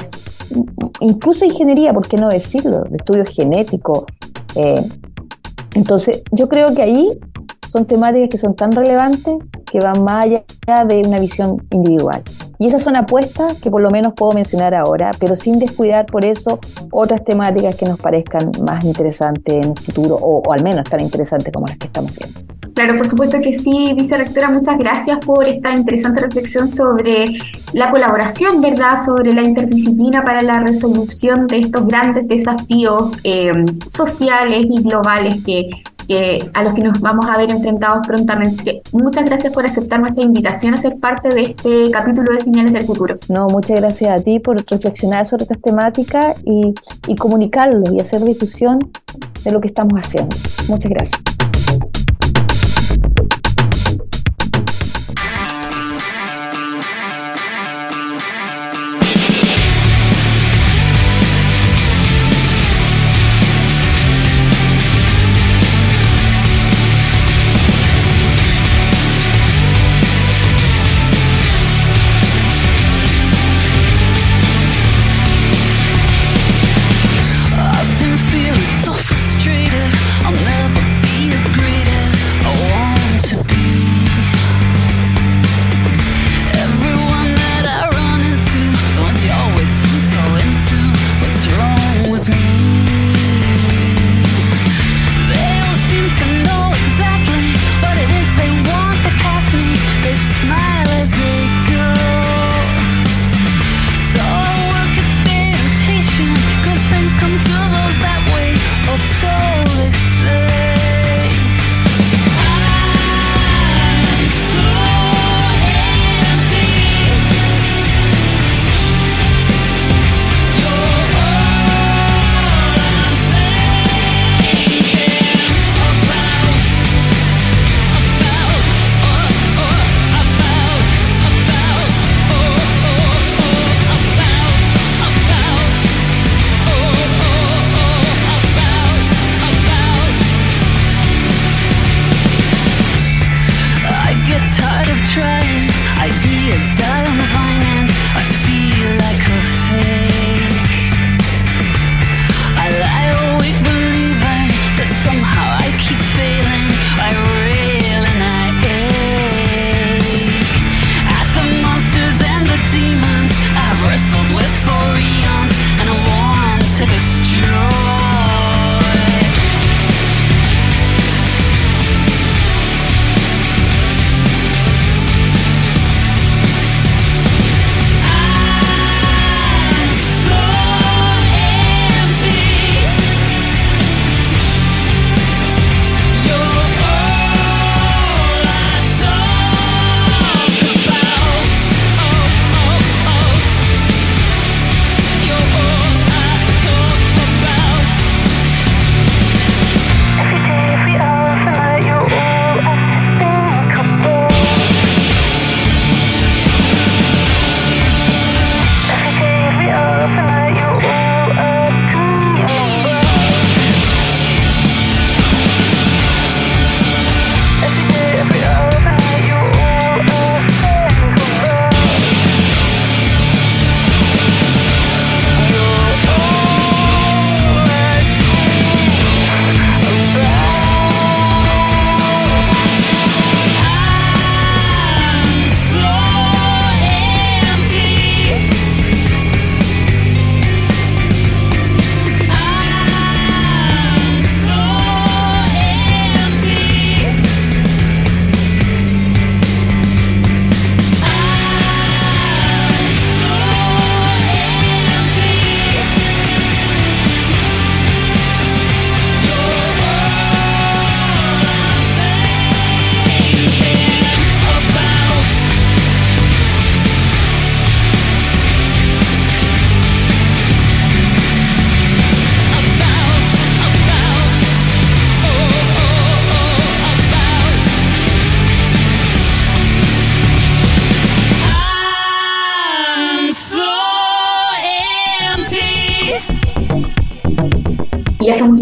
incluso 1.01 1.45
ingeniería, 1.45 1.93
¿por 1.93 2.09
qué 2.09 2.17
no 2.17 2.29
decirlo? 2.29 2.85
De 2.85 2.97
estudios 2.97 3.29
genéticos. 3.29 4.05
Eh, 4.57 4.83
entonces, 5.75 6.23
yo 6.33 6.49
creo 6.49 6.75
que 6.75 6.83
ahí 6.83 7.19
son 7.71 7.87
temáticas 7.87 8.29
que 8.29 8.39
son 8.39 8.55
tan 8.55 8.73
relevantes 8.73 9.37
que 9.71 9.79
van 9.79 10.03
más 10.03 10.25
allá 10.25 10.85
de 10.85 11.03
una 11.07 11.19
visión 11.19 11.65
individual. 11.71 12.23
Y 12.59 12.67
esas 12.67 12.83
son 12.83 12.97
apuestas 12.97 13.59
que 13.59 13.71
por 13.71 13.81
lo 13.81 13.91
menos 13.91 14.13
puedo 14.15 14.33
mencionar 14.33 14.75
ahora, 14.75 15.13
pero 15.19 15.37
sin 15.37 15.59
descuidar 15.59 16.07
por 16.07 16.25
eso 16.25 16.59
otras 16.91 17.25
temáticas 17.25 17.77
que 17.77 17.87
nos 17.87 17.99
parezcan 17.99 18.51
más 18.65 18.85
interesantes 18.85 19.55
en 19.55 19.71
el 19.71 19.79
futuro 19.79 20.17
o, 20.21 20.53
al 20.53 20.63
menos 20.63 20.85
tan 20.85 21.01
interesantes 21.01 21.53
como 21.53 21.67
las 21.67 21.79
que 21.79 21.87
estamos 21.87 22.15
viendo. 22.17 22.41
Claro, 22.75 22.97
por 22.97 23.09
supuesto 23.09 23.41
que 23.41 23.53
sí, 23.53 23.93
vicerectora, 23.95 24.51
muchas 24.51 24.79
gracias 24.79 25.19
por 25.19 25.45
esta 25.45 25.73
interesante 25.75 26.21
reflexión 26.21 26.69
sobre 26.69 27.39
la 27.73 27.91
colaboración, 27.91 28.61
¿verdad? 28.61 28.95
Sobre 29.05 29.33
la 29.33 29.43
interdisciplina 29.43 30.23
para 30.23 30.43
la 30.43 30.61
resolución 30.61 31.47
de 31.47 31.61
estos 31.61 31.87
grandes 31.87 32.27
desafíos 32.29 33.11
eh, 33.25 33.53
sociales 33.91 34.67
y 34.71 34.83
globales 34.83 35.45
que, 35.45 35.69
a 36.55 36.63
los 36.63 36.73
que 36.75 36.83
nos 36.83 37.01
vamos 37.01 37.27
a 37.27 37.37
ver 37.37 37.51
enfrentados 37.51 38.07
prontamente. 38.07 38.83
muchas 38.93 39.25
gracias 39.25 39.53
por 39.53 39.65
aceptar 39.65 40.01
nuestra 40.01 40.25
invitación 40.25 40.75
a 40.75 40.77
ser 40.77 40.97
parte 40.99 41.29
de 41.29 41.43
este 41.43 41.91
capítulo 41.91 42.33
de 42.33 42.43
Señales 42.43 42.73
del 42.73 42.85
Futuro. 42.85 43.19
No, 43.29 43.47
muchas 43.49 43.81
gracias 43.81 44.21
a 44.21 44.23
ti 44.23 44.39
por 44.39 44.57
reflexionar 44.69 45.27
sobre 45.27 45.45
estas 45.45 45.61
temáticas 45.61 46.37
y, 46.45 46.75
y 47.07 47.17
comunicarlo 47.17 47.93
y 47.93 48.01
hacer 48.01 48.23
difusión 48.23 48.79
de 49.45 49.53
lo 49.53 49.61
que 49.61 49.69
estamos 49.69 49.95
haciendo. 49.95 50.35
Muchas 50.69 50.91
gracias. 50.91 51.40